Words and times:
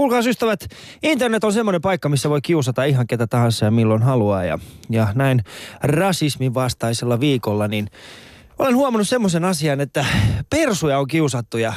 Kuulkaa 0.00 0.20
ystävät, 0.26 0.68
internet 1.02 1.44
on 1.44 1.52
semmoinen 1.52 1.80
paikka, 1.80 2.08
missä 2.08 2.30
voi 2.30 2.40
kiusata 2.42 2.84
ihan 2.84 3.06
ketä 3.06 3.26
tahansa 3.26 3.64
ja 3.64 3.70
milloin 3.70 4.02
haluaa. 4.02 4.44
Ja, 4.44 4.58
ja 4.90 5.08
näin 5.14 5.44
rasismin 5.82 6.54
vastaisella 6.54 7.20
viikolla, 7.20 7.68
niin 7.68 7.90
olen 8.58 8.76
huomannut 8.76 9.08
semmoisen 9.08 9.44
asian, 9.44 9.80
että 9.80 10.04
persuja 10.50 10.98
on 10.98 11.06
kiusattu 11.06 11.58
ja 11.58 11.72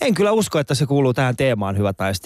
en 0.00 0.14
kyllä 0.14 0.32
usko, 0.32 0.58
että 0.58 0.74
se 0.74 0.86
kuuluu 0.86 1.14
tähän 1.14 1.36
teemaan, 1.36 1.78
hyvät 1.78 1.98
naiset. 1.98 2.24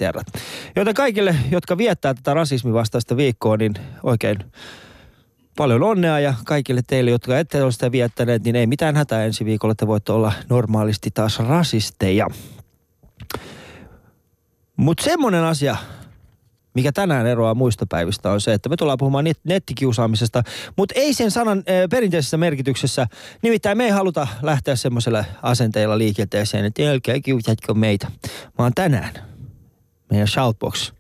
Joten 0.77 0.95
kaikille, 0.95 1.37
jotka 1.51 1.79
viettää 1.79 2.15
tätä 2.15 2.35
rasismin 2.35 2.75
vastaista 2.75 3.17
viikkoa, 3.17 3.57
niin 3.57 3.75
oikein 4.03 4.39
paljon 5.57 5.83
onnea 5.83 6.21
ja 6.21 6.35
kaikille 6.47 6.81
teille, 6.87 7.11
jotka 7.11 7.39
ette 7.39 7.63
ole 7.63 7.73
sitä 7.73 7.93
viettäneet, 7.93 8.45
niin 8.45 8.57
ei 8.57 8.67
mitään 8.67 8.97
hätää 8.97 9.25
ensi 9.25 9.45
viikolla. 9.45 9.75
Te 9.75 9.87
voitte 9.87 10.13
olla 10.13 10.33
normaalisti 10.49 11.11
taas 11.11 11.39
rasisteja. 11.39 12.27
Mutta 14.79 15.05
semmoinen 15.05 15.45
asia, 15.45 15.77
mikä 16.75 16.93
tänään 16.93 17.27
eroaa 17.27 17.55
muista 17.55 17.87
päivistä, 17.89 18.31
on 18.31 18.41
se, 18.41 18.53
että 18.53 18.69
me 18.69 18.77
tullaan 18.77 18.99
puhumaan 18.99 19.27
net- 19.27 19.41
nettikiusaamisesta, 19.45 20.43
mutta 20.77 20.95
ei 20.97 21.15
sen 21.15 21.31
sanan 21.31 21.63
e, 21.67 21.89
perinteisessä 21.89 22.37
merkityksessä. 22.37 23.07
Nimittäin 23.43 23.79
me 23.79 23.85
ei 23.85 23.91
haluta 23.91 24.27
lähteä 24.43 24.77
semmoisella 24.77 25.25
asenteilla 25.43 25.99
liikenteeseen, 25.99 26.65
että 26.65 26.91
älkää 26.91 27.21
kiusatko 27.21 27.75
meitä. 27.75 28.11
Vaan 28.59 28.73
tänään 28.75 29.15
meidän 30.11 30.29
Shoutbox, 30.29 30.93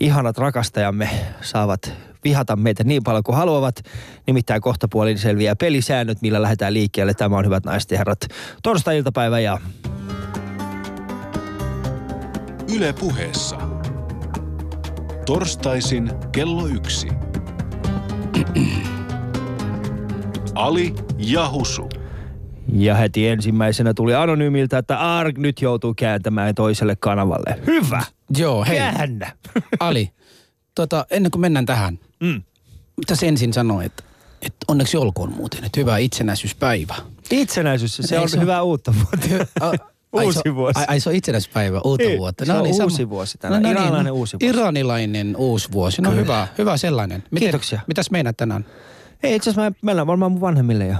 ihanat 0.00 0.38
rakastajamme 0.38 1.10
saavat 1.40 1.92
vihata 2.24 2.56
meitä 2.56 2.84
niin 2.84 3.02
paljon 3.02 3.24
kuin 3.24 3.36
haluavat. 3.36 3.82
Nimittäin 4.26 4.60
kohtapuolin 4.60 5.18
selviää 5.18 5.56
pelisäännöt, 5.56 6.22
millä 6.22 6.42
lähdetään 6.42 6.74
liikkeelle. 6.74 7.14
Tämä 7.14 7.36
on 7.36 7.44
hyvät 7.44 7.64
naiset 7.64 7.90
ja 7.90 7.98
herrat. 7.98 8.26
Torstai-iltapäivä 8.62 9.40
ja 9.40 9.58
Yle 12.74 12.92
puheessa. 12.92 13.56
Torstaisin 15.26 16.10
kello 16.32 16.66
yksi. 16.66 17.08
Ali 20.54 20.94
ja 21.18 21.48
Husu. 21.50 21.88
Ja 22.72 22.94
heti 22.94 23.28
ensimmäisenä 23.28 23.94
tuli 23.94 24.14
anonyymiltä, 24.14 24.78
että 24.78 24.98
Ark 25.18 25.38
nyt 25.38 25.62
joutuu 25.62 25.94
kääntämään 25.94 26.54
toiselle 26.54 26.96
kanavalle. 26.96 27.58
Hyvä! 27.66 28.02
Joo, 28.38 28.64
hei. 28.64 28.78
Käännä! 28.78 29.32
Ali, 29.80 30.10
tota, 30.74 31.06
ennen 31.10 31.30
kuin 31.30 31.40
mennään 31.40 31.66
tähän, 31.66 31.98
Mm. 32.20 32.42
mitä 32.96 33.14
se 33.16 33.28
ensin 33.28 33.52
sanoi, 33.52 33.84
että, 33.84 34.02
että 34.42 34.56
onneksi 34.68 34.96
olkoon 34.96 35.32
muuten, 35.32 35.64
että 35.64 35.80
hyvää 35.80 35.98
itsenäisyyspäivä. 35.98 36.94
Itsenäisyys, 37.30 37.96
se 37.96 38.18
on 38.18 38.28
se 38.28 38.40
hyvää 38.40 38.62
uutta 38.62 38.94
vuotta. 38.94 39.84
Ai, 40.18 40.24
Uusi 40.24 40.40
se, 40.44 40.54
vuosi. 40.54 40.78
Ai, 40.78 40.84
ai 40.88 41.00
se 41.00 41.08
on 41.08 41.14
itsenäispäivä, 41.14 41.80
uutta 41.84 42.04
Niin, 42.06 42.18
vuotta. 42.18 42.44
se 42.44 42.52
on 42.52 42.62
niin, 42.62 42.82
uusi 42.82 43.08
vuosi 43.08 43.38
tänään. 43.38 43.62
niin, 43.62 43.72
Iranilainen 43.72 44.12
uusi 44.12 44.36
vuosi. 44.42 44.56
Iranilainen 44.58 45.36
uusi 45.36 45.72
vuosi. 45.72 46.02
No 46.02 46.10
Kyllä. 46.10 46.22
hyvä, 46.22 46.48
hyvä 46.58 46.76
sellainen. 46.76 47.22
Kiitoksia. 47.38 47.80
Mitäs 47.86 48.10
meinaat 48.10 48.36
tänään? 48.36 48.64
Ei, 49.22 49.34
itse 49.36 49.50
asiassa 49.50 49.70
mä 49.70 49.76
mennään 49.82 50.06
varmaan 50.06 50.32
mun 50.32 50.40
vanhemmille 50.40 50.86
ja 50.86 50.96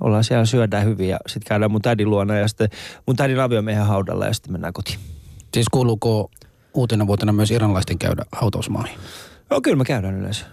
ollaan 0.00 0.24
siellä 0.24 0.44
syödään 0.44 0.84
hyvin 0.84 1.08
ja 1.08 1.18
sitten 1.26 1.48
käydään 1.48 1.70
mun 1.70 1.82
tädin 1.82 2.10
luona 2.10 2.36
ja 2.36 2.48
sitten 2.48 2.68
mun 3.06 3.16
tädin 3.16 3.40
aviomiehen 3.40 3.84
haudalla 3.86 4.26
ja 4.26 4.32
sitten 4.34 4.52
mennään 4.52 4.72
kotiin. 4.72 4.98
Siis 5.54 5.66
kuuluuko 5.72 6.30
uutena 6.74 7.06
vuotena 7.06 7.32
myös 7.32 7.50
iranilaisten 7.50 7.98
käydä 7.98 8.24
hautausmaahin? 8.32 8.98
No 9.50 9.60
kyllä 9.60 9.76
me 9.76 9.84
käydään 9.84 10.14
yleensä. 10.20 10.46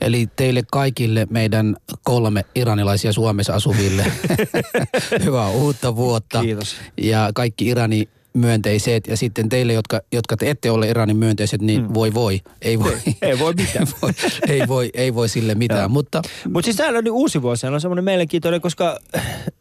Eli 0.00 0.28
teille 0.36 0.62
kaikille 0.72 1.26
meidän 1.30 1.76
kolme 2.02 2.44
iranilaisia 2.54 3.12
Suomessa 3.12 3.54
asuville 3.54 4.04
hyvää 5.24 5.48
uutta 5.48 5.96
vuotta. 5.96 6.40
Kiitos. 6.40 6.76
Ja 6.96 7.30
kaikki 7.34 7.66
Irani 7.66 8.08
myönteiset 8.34 9.06
ja 9.06 9.16
sitten 9.16 9.48
teille, 9.48 9.72
jotka, 9.72 10.00
jotka 10.12 10.36
te 10.36 10.50
ette 10.50 10.70
ole 10.70 10.88
Iranin 10.88 11.16
myönteiset, 11.16 11.62
niin 11.62 11.82
mm. 11.82 11.94
voi 11.94 12.14
voi. 12.14 12.40
Ei 12.62 12.78
voi, 12.78 12.96
Ei 13.22 13.38
voi 13.38 13.54
mitään. 13.54 13.86
voi, 14.02 14.10
ei, 14.48 14.68
voi, 14.68 14.90
ei 14.94 15.14
voi 15.14 15.28
sille 15.28 15.54
mitään, 15.54 15.80
Joo. 15.80 15.88
mutta 15.88 16.22
Mutta 16.52 16.64
siis 16.64 16.76
täällä 16.76 16.98
on 16.98 17.04
niin 17.04 17.12
uusi 17.12 17.42
vuosi, 17.42 17.66
on 17.66 17.80
semmoinen 17.80 18.04
mielenkiintoinen, 18.04 18.60
koska 18.60 18.98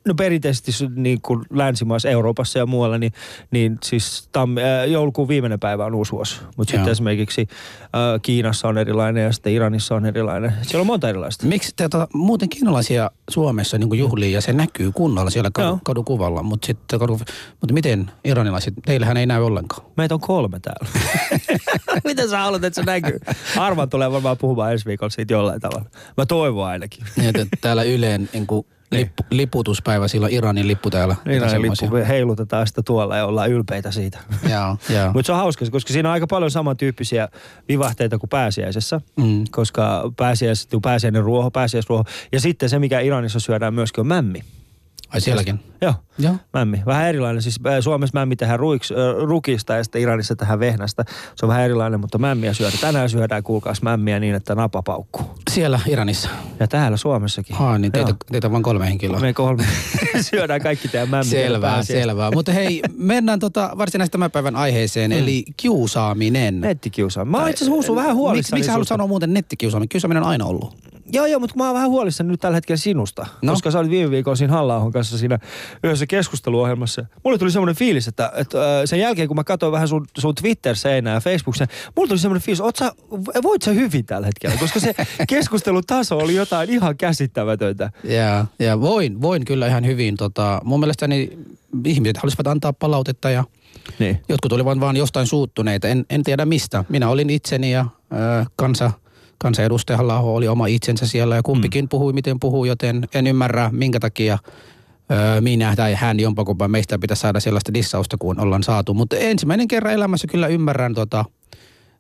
no 0.08 0.14
perinteisesti 0.16 0.72
niin 0.96 1.20
kuin 1.22 1.46
länsimaissa, 1.50 2.09
Euroopassa 2.09 2.59
ja 2.59 2.66
muualla, 2.66 2.98
niin, 2.98 3.14
niin 3.52 3.78
siis 3.84 4.30
tam, 4.31 4.58
äh, 4.58 4.64
joulukuun 4.88 5.28
viimeinen 5.28 5.59
päivä 5.59 5.86
on 5.86 5.96
uusi 5.96 6.12
vuosi. 6.12 6.36
Mutta 6.58 6.72
sitten 6.72 6.86
Joo. 6.86 6.92
esimerkiksi 6.92 7.42
äh, 7.81 8.22
Kiinassa 8.22 8.68
on 8.68 8.78
erilainen 8.78 9.24
ja 9.24 9.31
sitten 9.31 9.53
Iranissa 9.53 9.96
on 9.96 10.06
erilainen. 10.06 10.53
Siellä 10.62 10.81
on 10.81 10.88
monta 10.88 11.09
erilaista. 11.09 11.46
miksi 11.46 11.74
te 11.75 11.90
tota, 11.90 12.08
muuten 12.14 12.50
kiinalaisia 12.50 13.12
Suomessa 13.30 13.78
niin 13.78 13.98
juhlii 13.98 14.31
ja 14.31 14.42
se 14.42 14.53
näkyy 14.53 14.92
kunnolla 14.92 15.30
siellä 15.30 15.50
kadu, 15.53 15.80
kadukuvalla, 15.84 16.44
mutta 16.44 16.66
sitten 16.66 17.00
kadu, 17.00 17.19
mutta 17.62 17.74
miten 17.74 18.12
iranilaiset, 18.63 18.74
teillähän 18.85 19.18
ei 19.18 19.25
näy 19.25 19.46
ollenkaan. 19.46 19.88
Meitä 19.97 20.16
on 20.16 20.22
kolme 20.22 20.59
täällä. 20.59 20.90
Miten 22.03 22.29
sä 22.29 22.38
haluat, 22.38 22.63
että 22.63 22.81
se 22.81 22.85
näkyy? 22.85 23.19
Arvan 23.57 23.90
tulee 23.90 24.12
varmaan 24.12 24.38
puhumaan 24.38 24.72
ensi 24.72 24.85
viikolla 24.85 25.09
siitä 25.09 25.34
jollain 25.34 25.62
tavalla. 25.62 25.90
Mä 26.18 26.25
toivon 26.25 26.68
ainakin. 26.68 27.06
Niin, 27.18 27.29
että 27.29 27.57
täällä 27.62 27.84
Yleen 27.84 28.29
niin 28.34 28.47
kuin 28.47 28.66
lippu, 28.91 29.24
liputuspäivä, 29.29 30.07
sillä 30.07 30.25
on 30.25 30.31
Iranin 30.31 30.68
lippu 30.68 30.90
täällä. 30.90 31.16
Niin 31.25 31.50
semmoisia? 31.50 31.85
lippu 31.85 32.07
heilutetaan 32.07 32.68
sitä 32.68 32.81
tuolla 32.81 33.18
ja 33.18 33.25
ollaan 33.25 33.51
ylpeitä 33.51 33.91
siitä. 33.91 34.19
Mutta 35.13 35.25
se 35.25 35.31
on 35.31 35.38
hauska, 35.38 35.66
koska 35.72 35.94
siinä 35.94 36.09
on 36.09 36.13
aika 36.13 36.28
paljon 36.28 36.51
samantyyppisiä 36.51 37.30
vivahteita 37.68 38.18
kuin 38.18 38.30
pääsiäisessä. 38.30 39.01
Mm. 39.16 39.44
Koska 39.51 40.12
pääsiäis, 40.18 40.68
pääsiäinen 40.81 41.24
ruoho, 41.24 41.51
pääsiäisruoho. 41.51 42.03
Ja 42.31 42.40
sitten 42.40 42.69
se, 42.69 42.80
mikä 42.80 43.00
Iranissa 43.00 43.40
syödään 43.40 43.74
myöskin 43.74 44.01
on 44.01 44.07
mämmi. 44.07 44.44
Ai 45.13 45.22
sielläkin? 45.22 45.59
Joo, 45.81 45.94
Joo. 46.19 46.35
mämmi. 46.53 46.81
Vähän 46.85 47.07
erilainen. 47.09 47.41
Siis 47.41 47.59
äh, 47.68 47.74
Suomessa 47.79 48.19
mämmi 48.19 48.35
tehdään 48.35 48.59
ruiks, 48.59 48.91
äh, 48.91 48.97
rukista 49.28 49.74
ja 49.75 49.84
sitten 49.84 50.01
Iranissa 50.01 50.35
tähän 50.35 50.59
vehnästä. 50.59 51.06
Se 51.35 51.46
on 51.46 51.50
vähän 51.50 51.63
erilainen, 51.63 52.00
mutta 52.00 52.18
mämmiä 52.18 52.53
syödään. 52.53 52.79
Tänään 52.81 53.09
syödään 53.09 53.44
kuulkaas 53.44 53.81
mämmiä 53.81 54.19
niin, 54.19 54.35
että 54.35 54.56
napa 54.56 54.81
paukkuu. 54.84 55.25
Siellä 55.51 55.79
Iranissa. 55.88 56.29
Ja 56.59 56.68
täällä 56.68 56.97
Suomessakin. 56.97 57.56
Aa, 57.56 57.78
niin 57.78 57.91
teitä, 57.91 58.09
Joo. 58.09 58.18
teitä 58.31 58.47
on 58.47 58.51
vain 58.51 58.63
kolme 58.63 58.85
henkilöä. 58.85 59.19
Me 59.19 59.34
kolme 59.34 59.63
syödään 60.31 60.62
kaikki 60.62 60.88
teidän 60.88 61.09
mämmiä. 61.09 61.31
Selvää, 61.31 61.84
selvää. 61.84 62.31
Mutta 62.31 62.51
hei, 62.51 62.81
mennään 62.97 63.40
tota 63.40 63.72
varsinaisesti 63.78 64.12
tämän 64.12 64.31
päivän 64.31 64.56
aiheeseen, 64.56 65.12
Mm. 65.12 65.18
eli 65.18 65.44
kiusaaminen. 65.57 66.62
Nettikiusaa. 66.62 67.25
Mä 67.25 67.38
oon 67.38 67.50
itse 67.50 67.66
asiassa 67.66 67.95
vähän 67.95 68.07
Miksi, 68.09 68.18
huolissani. 68.18 68.59
miksi 68.59 68.72
haluat 68.72 68.81
susta. 68.88 68.94
sanoa 68.94 69.07
muuten 69.07 69.34
nettikiusaaminen? 69.34 69.90
Kiusaaminen 69.90 70.24
on 70.24 70.30
aina 70.30 70.45
ollut. 70.45 70.78
Joo, 71.13 71.25
joo, 71.25 71.40
mutta 71.40 71.56
mä 71.57 71.66
oon 71.66 71.74
vähän 71.74 71.90
huolissani 71.90 72.29
nyt 72.29 72.40
tällä 72.40 72.56
hetkellä 72.56 72.78
sinusta. 72.78 73.28
No? 73.41 73.51
Koska 73.51 73.72
sä 73.72 73.79
olit 73.79 73.90
viime 73.91 74.12
viikolla 74.12 74.35
siinä 74.35 74.53
halla 74.53 74.91
kanssa 74.94 75.18
siinä 75.18 75.40
yhdessä 75.84 76.06
keskusteluohjelmassa. 76.07 77.06
Mulle 77.24 77.38
tuli 77.38 77.51
semmoinen 77.51 77.75
fiilis, 77.75 78.07
että, 78.07 78.31
että 78.35 78.57
äh, 78.57 78.81
sen 78.85 79.00
jälkeen 79.00 79.28
kun 79.28 79.38
mä 79.38 79.44
katsoin 79.44 79.72
vähän 79.72 79.88
sun, 79.88 80.06
sun 80.18 80.35
Twitter-seinää 80.35 81.13
ja 81.13 81.19
Facebook, 81.19 81.56
mulle 81.96 82.07
tuli 82.07 82.19
semmoinen 82.19 82.41
fiilis, 82.41 82.62
oot 82.62 82.75
sä, 82.75 82.91
voit 83.44 83.62
sä 83.62 83.72
hyvin 83.72 84.06
tällä 84.06 84.25
hetkellä? 84.28 84.57
Koska 84.57 84.79
se 84.79 84.94
keskustelutaso 85.28 86.18
oli 86.18 86.35
jotain 86.35 86.69
ihan 86.69 86.97
käsittämätöntä. 86.97 87.91
Ja, 88.03 88.45
ja 88.59 88.81
voin, 88.81 89.22
voin 89.22 89.45
kyllä 89.45 89.68
ihan 89.68 89.85
hyvin. 89.85 90.18
Tota, 90.18 90.62
mun 90.63 90.80
mielestäni 90.80 91.38
ihmiset 91.85 92.18
halusivat 92.18 92.47
antaa 92.47 92.74
palautetta 92.74 93.30
ja 93.30 93.44
Niin. 94.00 94.19
jotkut 94.30 94.51
olivat 94.51 94.80
vaan 94.80 94.97
jostain 94.97 95.28
suuttuneita. 95.28 95.88
En, 95.88 96.06
en 96.09 96.24
tiedä 96.24 96.45
mistä. 96.45 96.85
Minä 96.90 97.09
olin 97.09 97.30
itseni 97.30 97.72
ja 97.72 97.85
ö, 98.13 98.45
kansa, 98.56 98.91
kansanedustaja 99.38 99.98
halla 99.98 100.20
oli 100.20 100.48
oma 100.48 100.68
itsensä 100.68 101.08
siellä 101.08 101.36
ja 101.36 101.44
kumpikin 101.44 101.86
mm. 101.86 101.90
puhui 101.90 102.14
miten 102.14 102.40
puhuu, 102.40 102.66
joten 102.66 103.08
en 103.14 103.28
ymmärrä 103.28 103.70
minkä 103.74 104.00
takia 104.00 104.38
ö, 105.12 105.42
minä 105.42 105.76
tai 105.76 105.94
hän 105.94 106.20
jompakumpa 106.20 106.68
meistä 106.68 107.00
pitäisi 107.00 107.22
saada 107.22 107.40
sellaista 107.40 107.74
dissausta 107.74 108.18
kuin 108.18 108.40
ollaan 108.40 108.64
saatu. 108.64 108.94
Mutta 108.94 109.16
ensimmäinen 109.16 109.68
kerran 109.68 109.94
elämässä 109.94 110.28
kyllä 110.28 110.48
ymmärrän 110.48 110.94
tota, 110.94 111.26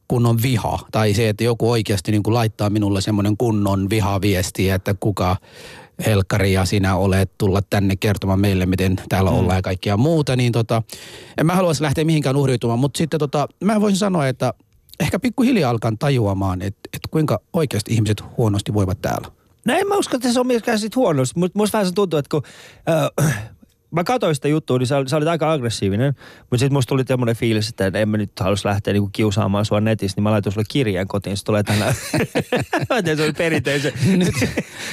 kunnon 0.07 0.41
viha. 0.41 0.79
Tai 0.91 1.13
se, 1.13 1.29
että 1.29 1.43
joku 1.43 1.71
oikeasti 1.71 2.11
niin 2.11 2.23
kuin 2.23 2.33
laittaa 2.33 2.69
minulle 2.69 3.01
semmoinen 3.01 3.37
kunnon 3.37 3.89
vihaviesti, 3.89 4.69
että 4.69 4.95
kuka 4.99 5.35
Helkkari 6.05 6.53
ja 6.53 6.65
sinä 6.65 6.95
olet 6.95 7.31
tulla 7.37 7.61
tänne 7.61 7.95
kertomaan 7.95 8.39
meille, 8.39 8.65
miten 8.65 8.95
täällä 9.09 9.31
mm. 9.31 9.37
ollaan 9.37 9.57
ja 9.57 9.61
kaikkia 9.61 9.97
muuta. 9.97 10.35
Niin 10.35 10.51
tota, 10.51 10.83
en 11.37 11.45
mä 11.45 11.55
haluaisi 11.55 11.83
lähteä 11.83 12.05
mihinkään 12.05 12.35
uhriutumaan, 12.35 12.79
mutta 12.79 12.97
sitten 12.97 13.19
tota, 13.19 13.47
mä 13.63 13.81
voisin 13.81 13.97
sanoa, 13.97 14.27
että 14.27 14.53
ehkä 14.99 15.19
pikkuhiljaa 15.19 15.69
alkan 15.69 15.97
tajuamaan, 15.97 16.61
että, 16.61 16.79
että 16.93 17.09
kuinka 17.11 17.39
oikeasti 17.53 17.93
ihmiset 17.93 18.23
huonosti 18.37 18.73
voivat 18.73 19.01
täällä. 19.01 19.27
No 19.65 19.73
en 19.73 19.87
mä 19.87 19.95
usko, 19.95 20.15
että 20.15 20.33
se 20.33 20.39
on 20.39 20.47
myöskään 20.47 20.79
sit 20.79 20.95
huonosti, 20.95 21.39
mutta 21.39 21.59
musta 21.59 21.77
vähän 21.77 21.87
se 21.87 21.93
tuntuu, 21.93 22.19
että 22.19 22.29
kun... 22.29 22.43
Äh, 22.89 23.33
Mä 23.93 24.03
katsoin 24.03 24.35
sitä 24.35 24.47
juttua, 24.47 24.77
niin 24.77 24.87
sä, 24.87 25.03
sä 25.07 25.17
olit 25.17 25.27
aika 25.27 25.51
aggressiivinen, 25.51 26.13
mutta 26.39 26.57
sitten 26.57 26.73
musta 26.73 26.89
tuli 26.89 27.03
tämmöinen 27.03 27.35
fiilis, 27.35 27.69
että 27.69 27.91
en 27.99 28.09
mä 28.09 28.17
nyt 28.17 28.31
halus 28.39 28.65
lähteä 28.65 28.93
niinku 28.93 29.09
kiusaamaan 29.13 29.65
sua 29.65 29.81
netissä, 29.81 30.15
niin 30.17 30.23
mä 30.23 30.31
laitoin 30.31 30.53
sulle 30.53 30.65
kirjeen 30.69 31.07
kotiin, 31.07 31.37
se 31.37 31.43
tulee 31.43 31.63
tänään. 31.63 31.93
mä 32.89 33.01
tiedän, 33.01 33.17
se 33.17 33.23
oli 33.23 33.33
perinteisen. 33.33 33.93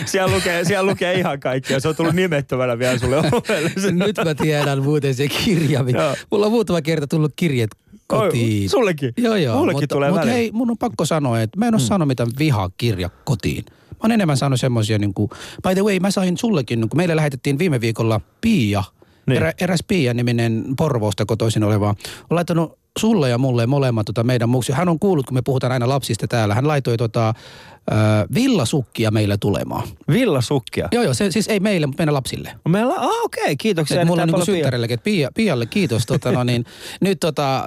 siellä, 0.04 0.34
lukee, 0.34 0.64
siellä 0.64 0.90
lukee 0.90 1.14
ihan 1.14 1.40
kaikkea, 1.40 1.80
se 1.80 1.88
on 1.88 1.96
tullut 1.96 2.14
nimettömänä 2.14 2.78
vielä 2.78 2.98
sulle 2.98 3.16
ovelle. 3.32 3.70
Nyt 4.06 4.16
mä 4.24 4.34
tiedän 4.34 4.82
muuten 4.82 5.14
se 5.14 5.28
kirja. 5.28 5.84
Mulla 6.30 6.46
on 6.46 6.52
muutama 6.52 6.82
kerta 6.82 7.06
tullut 7.06 7.32
kirjeet 7.36 7.70
kotiin. 8.10 8.62
Oi, 8.62 8.68
sullekin? 8.68 9.12
Joo, 9.16 9.36
joo. 9.36 9.56
Mullekin 9.58 9.82
mutta, 9.82 9.94
tulee 9.94 10.10
mutta 10.10 10.26
hei, 10.26 10.50
mun 10.52 10.70
on 10.70 10.78
pakko 10.78 11.04
sanoa, 11.04 11.40
että 11.40 11.58
mä 11.58 11.66
en 11.68 11.74
ole 11.74 11.80
hmm. 11.80 11.86
saanut 11.86 12.08
mitään 12.08 12.28
vihakirja 12.38 13.10
kotiin. 13.24 13.64
Mä 13.68 13.96
oon 14.02 14.12
enemmän 14.12 14.36
saanut 14.36 14.60
semmosia 14.60 14.98
niin 14.98 15.14
kuin, 15.14 15.30
by 15.68 15.74
the 15.74 15.82
way, 15.82 15.98
mä 16.00 16.10
sain 16.10 16.38
sullekin, 16.38 16.80
niin 16.80 16.88
kun 16.88 16.96
meille 16.96 17.16
lähetettiin 17.16 17.58
viime 17.58 17.80
viikolla 17.80 18.20
Pia, 18.40 18.84
Niin. 19.26 19.36
erä, 19.36 19.52
eräs 19.60 19.80
Pia-niminen 19.88 20.64
Porvoosta 20.76 21.26
kotoisin 21.26 21.64
oleva, 21.64 21.88
on 21.88 21.96
laittanut 22.30 22.78
sulle 22.98 23.28
ja 23.28 23.38
mulle 23.38 23.66
molemmat 23.66 24.06
tota 24.06 24.24
meidän 24.24 24.48
muuksi. 24.48 24.72
Hän 24.72 24.88
on 24.88 24.98
kuullut, 24.98 25.26
kun 25.26 25.34
me 25.34 25.42
puhutaan 25.42 25.72
aina 25.72 25.88
lapsista 25.88 26.28
täällä. 26.28 26.54
Hän 26.54 26.68
laitoi 26.68 26.96
tota, 26.96 27.34
villasukkia 28.34 29.10
meille 29.10 29.36
tulemaan. 29.36 29.88
Villasukkia. 30.08 30.88
Joo, 30.92 31.02
joo, 31.04 31.14
se 31.14 31.30
siis 31.30 31.48
ei 31.48 31.60
meille, 31.60 31.86
mutta 31.86 32.00
meidän 32.00 32.14
lapsille. 32.14 32.52
Meillä 32.68 32.94
on, 32.94 33.00
ah, 33.00 33.24
okei, 33.24 33.42
okay, 33.44 33.56
kiitoksia. 33.56 34.00
Et 34.00 34.06
mulla 34.06 34.22
on 34.22 34.28
niin 34.28 34.44
synttärillekin, 34.44 34.94
että 34.94 35.04
Pia, 35.04 35.30
Pialle 35.34 35.66
kiitos. 35.66 36.06
Tota, 36.06 36.32
no 36.32 36.44
niin, 36.44 36.64
nyt 37.00 37.20
tota, 37.20 37.64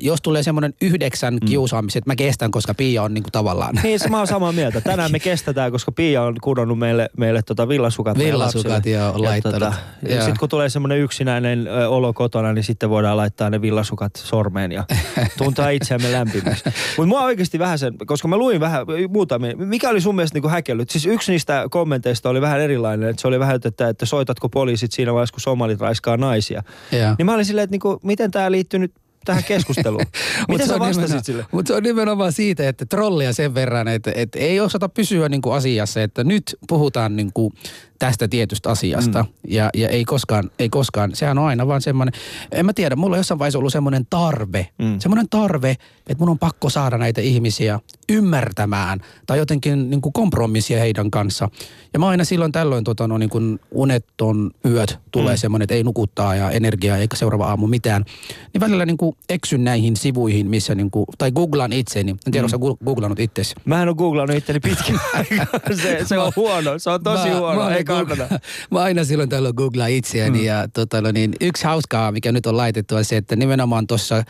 jos 0.00 0.22
tulee 0.22 0.42
semmoinen 0.42 0.74
yhdeksän 0.80 1.34
Mm. 1.34 1.46
kiusaamiset, 1.46 2.06
mä 2.06 2.16
kestän, 2.16 2.50
koska 2.50 2.74
Pia 2.74 3.02
on 3.02 3.14
niin 3.14 3.22
kuin 3.22 3.32
tavallaan. 3.32 3.74
Niin, 3.82 4.00
mä 4.10 4.18
oon 4.18 4.26
samaa 4.26 4.52
mieltä. 4.52 4.80
Tänään 4.90 5.12
me 5.12 5.18
kestetään, 5.18 5.72
koska 5.72 5.92
Pia 5.92 6.22
on 6.22 6.36
kudonnut 6.42 6.78
meille, 6.78 7.10
meille 7.16 7.42
tota 7.42 7.68
villasukat. 7.68 8.18
Villasukat, 8.18 8.86
joo, 8.86 9.12
on 9.12 9.22
laittanut. 9.22 9.58
Tota, 9.58 9.72
Joo. 10.08 10.18
Sitten 10.18 10.38
kun 10.40 10.48
tulee 10.48 10.68
semmoinen 10.68 10.98
yksinäinen 10.98 11.66
ö, 11.68 11.88
olo 11.88 12.12
kotona, 12.12 12.52
niin 12.52 12.64
sitten 12.64 12.90
voidaan 12.90 13.16
laittaa 13.16 13.50
ne 13.50 13.62
villasukat 13.62 14.16
sormeen 14.16 14.72
ja 14.72 14.84
tuntaa 15.38 15.70
itseämme 15.70 16.12
lämpimäksi. 16.12 16.64
Mutta 16.66 17.06
mua 17.06 17.22
oikeasti 17.22 17.58
vähän 17.58 17.78
sen, 17.78 17.94
koska 18.06 18.28
mä 18.28 18.36
luin 18.36 18.60
vähän 18.60 18.86
muutamia. 19.08 19.43
Mikä 19.56 19.90
oli 19.90 20.00
sun 20.00 20.14
mielestä 20.14 20.36
niinku 20.36 20.48
häkellyt? 20.48 20.90
Siis 20.90 21.06
yksi 21.06 21.32
niistä 21.32 21.66
kommenteista 21.70 22.28
oli 22.28 22.40
vähän 22.40 22.60
erilainen. 22.60 23.08
Että 23.08 23.22
se 23.22 23.28
oli 23.28 23.38
vähän, 23.38 23.60
että, 23.64 23.88
että 23.88 24.06
soitatko 24.06 24.48
poliisit 24.48 24.92
siinä 24.92 25.12
vaiheessa, 25.12 25.32
kun 25.34 25.40
somalit 25.40 25.80
raiskaa 25.80 26.16
naisia. 26.16 26.62
Joo. 26.92 27.14
Niin 27.18 27.26
mä 27.26 27.34
olin 27.34 27.44
silleen, 27.44 27.64
että 27.64 27.72
niinku, 27.72 28.00
miten 28.02 28.30
tämä 28.30 28.50
liittyy 28.50 28.80
nyt 28.80 28.92
tähän 29.24 29.44
keskusteluun? 29.44 30.04
miten 30.48 30.66
sä 30.66 30.78
vastasit 30.78 31.24
sille? 31.24 31.46
Mutta 31.52 31.68
se 31.68 31.74
on 31.74 31.82
nimenomaan 31.82 32.32
siitä, 32.32 32.68
että 32.68 32.86
trollia 32.86 33.32
sen 33.32 33.54
verran, 33.54 33.88
että, 33.88 34.12
että 34.14 34.38
ei 34.38 34.60
osata 34.60 34.88
pysyä 34.88 35.28
niin 35.28 35.42
kuin 35.42 35.56
asiassa, 35.56 36.02
että 36.02 36.24
nyt 36.24 36.56
puhutaan 36.68 37.16
niin 37.16 37.32
kuin 37.34 37.52
tästä 37.98 38.28
tietystä 38.28 38.70
asiasta 38.70 39.22
mm. 39.22 39.28
ja, 39.48 39.70
ja 39.74 39.88
ei, 39.88 40.04
koskaan, 40.04 40.50
ei 40.58 40.68
koskaan, 40.68 41.10
sehän 41.14 41.38
on 41.38 41.46
aina 41.46 41.66
vaan 41.66 41.82
semmoinen, 41.82 42.12
en 42.52 42.66
mä 42.66 42.72
tiedä, 42.72 42.96
mulla 42.96 43.14
on 43.14 43.18
jossain 43.20 43.38
vaiheessa 43.38 43.58
ollut 43.58 43.72
semmoinen 43.72 44.06
tarve, 44.10 44.68
Mm. 44.78 44.84
mm. 44.86 44.98
semmoinen 45.00 45.28
tarve, 45.28 45.70
että 45.70 46.18
mun 46.18 46.28
on 46.28 46.38
pakko 46.38 46.70
saada 46.70 46.98
näitä 46.98 47.20
ihmisiä 47.20 47.80
ymmärtämään 48.08 49.00
tai 49.26 49.38
jotenkin 49.38 49.90
niin 49.90 50.00
kuin 50.00 50.12
kompromissia 50.12 50.78
heidän 50.78 51.10
kanssa. 51.10 51.48
Ja 51.92 51.98
mä 51.98 52.08
aina 52.08 52.24
silloin 52.24 52.52
tällöin 52.52 52.84
tota, 52.84 53.08
no, 53.08 53.18
niin 53.18 53.30
kuin 53.30 53.60
uneton 53.70 54.50
yöt 54.66 54.98
tulee 55.10 55.34
mm. 55.34 55.38
semmoinen, 55.38 55.64
että 55.64 55.74
ei 55.74 55.82
nukuttaa 55.82 56.34
ja 56.34 56.50
energiaa 56.50 56.96
eikä 56.96 57.16
seuraava 57.16 57.46
aamu 57.46 57.66
mitään. 57.66 58.04
Niin 58.52 58.60
välillä 58.60 58.86
niin 58.86 58.96
kuin 58.96 59.16
eksyn 59.28 59.64
näihin 59.64 59.96
sivuihin, 59.96 60.46
missä 60.50 60.74
niin 60.74 60.90
kuin, 60.90 61.04
tai 61.18 61.32
googlaan 61.32 61.72
itseäni. 61.72 62.10
En 62.10 62.32
tiedä, 62.32 62.46
mm. 62.48 62.54
onko 62.54 62.76
googlannut 62.84 63.20
itsesi. 63.20 63.54
Mä 63.64 63.82
en 63.82 63.88
ole 63.88 63.96
googlannut 63.96 64.36
itteni 64.36 64.60
pitkään. 64.60 65.00
Se, 65.82 65.98
se 66.04 66.18
on 66.18 66.32
huono. 66.36 66.78
Se 66.78 66.90
on 66.90 67.02
tosi 67.02 67.28
Mä- 67.28 67.38
huono. 67.38 67.60
mä 67.60 67.76
Ei 67.84 68.04
kannata. 68.04 68.40
Mä 68.70 68.82
aina 68.82 69.04
silloin 69.04 69.28
tällöin 69.28 69.54
googlaan 69.56 69.90
itseäni 69.90 70.38
mm. 70.38 70.44
ja 70.44 70.68
tota, 70.68 71.00
no 71.00 71.12
niin, 71.12 71.34
yksi 71.40 71.64
hauskaa, 71.64 72.12
mikä 72.12 72.32
nyt 72.32 72.46
on 72.46 72.56
laitettu, 72.56 72.96
on 72.96 73.04
se, 73.04 73.16
että 73.16 73.36
nimenomaan 73.36 73.86
tuossa 73.86 74.16
äh, 74.16 74.24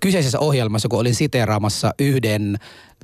kyseisessä 0.00 0.38
ohjelmassa, 0.38 0.88
kun 0.88 1.00
olin 1.00 1.14
siteeraamassa 1.14 1.94
yhden 1.98 2.56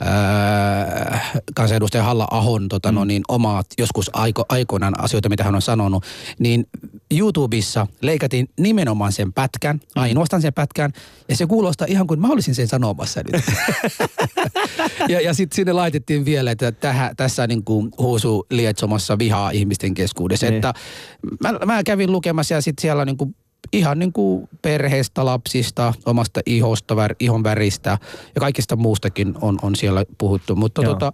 äh, 0.02 1.32
kansanedustaja 1.54 2.04
Halla 2.04 2.28
Ahon 2.31 2.69
tota, 2.69 2.93
no 2.93 3.04
niin, 3.04 3.22
omat 3.28 3.66
joskus 3.78 4.10
aiko, 4.12 4.44
aikoinaan 4.48 5.00
asioita, 5.00 5.28
mitä 5.28 5.44
hän 5.44 5.54
on 5.54 5.62
sanonut, 5.62 6.04
niin 6.38 6.66
YouTubessa 7.11 7.87
leikatiin 8.00 8.49
nimenomaan 8.61 9.12
sen 9.12 9.32
pätkän, 9.32 9.81
ainoastaan 9.94 10.43
sen 10.43 10.53
pätkän, 10.55 10.93
ja 11.29 11.37
se 11.37 11.47
kuulostaa 11.47 11.87
ihan 11.91 12.06
kuin 12.06 12.20
mä 12.20 12.29
olisin 12.29 12.55
sen 12.55 12.69
sanomassa 12.69 13.20
nyt. 13.32 13.43
ja 15.08 15.20
ja 15.20 15.35
sitten 15.35 15.56
sinne 15.56 15.73
laitettiin 15.73 16.25
vielä, 16.25 16.50
että 16.50 16.73
tähä, 16.73 17.12
tässä 17.17 17.47
niin 17.47 17.64
kuin 17.64 17.91
huusu 17.99 18.47
lietsomassa 18.50 19.19
vihaa 19.19 19.50
ihmisten 19.50 19.94
keskuudessa. 19.94 20.47
Niin. 20.47 20.55
Että 20.55 20.75
mä, 21.41 21.53
mä 21.67 21.82
kävin 21.85 22.12
lukemassa 22.12 22.55
ja 22.55 22.61
sitten 22.61 22.82
siellä 22.82 23.05
niin 23.05 23.17
kuin 23.17 23.37
ihan 23.72 23.98
niin 23.98 24.12
kuin 24.12 24.48
perheestä, 24.62 25.24
lapsista, 25.24 25.94
omasta 26.06 26.40
ihosta, 26.46 26.96
vär, 26.96 27.14
ihon 27.20 27.44
väristä 27.44 27.98
ja 28.34 28.40
kaikista 28.40 28.76
muustakin 28.76 29.34
on, 29.40 29.58
on 29.62 29.76
siellä 29.76 30.04
puhuttu. 30.18 30.56
Mutta 30.56 30.82
Joo. 30.82 30.92
tota, 30.92 31.12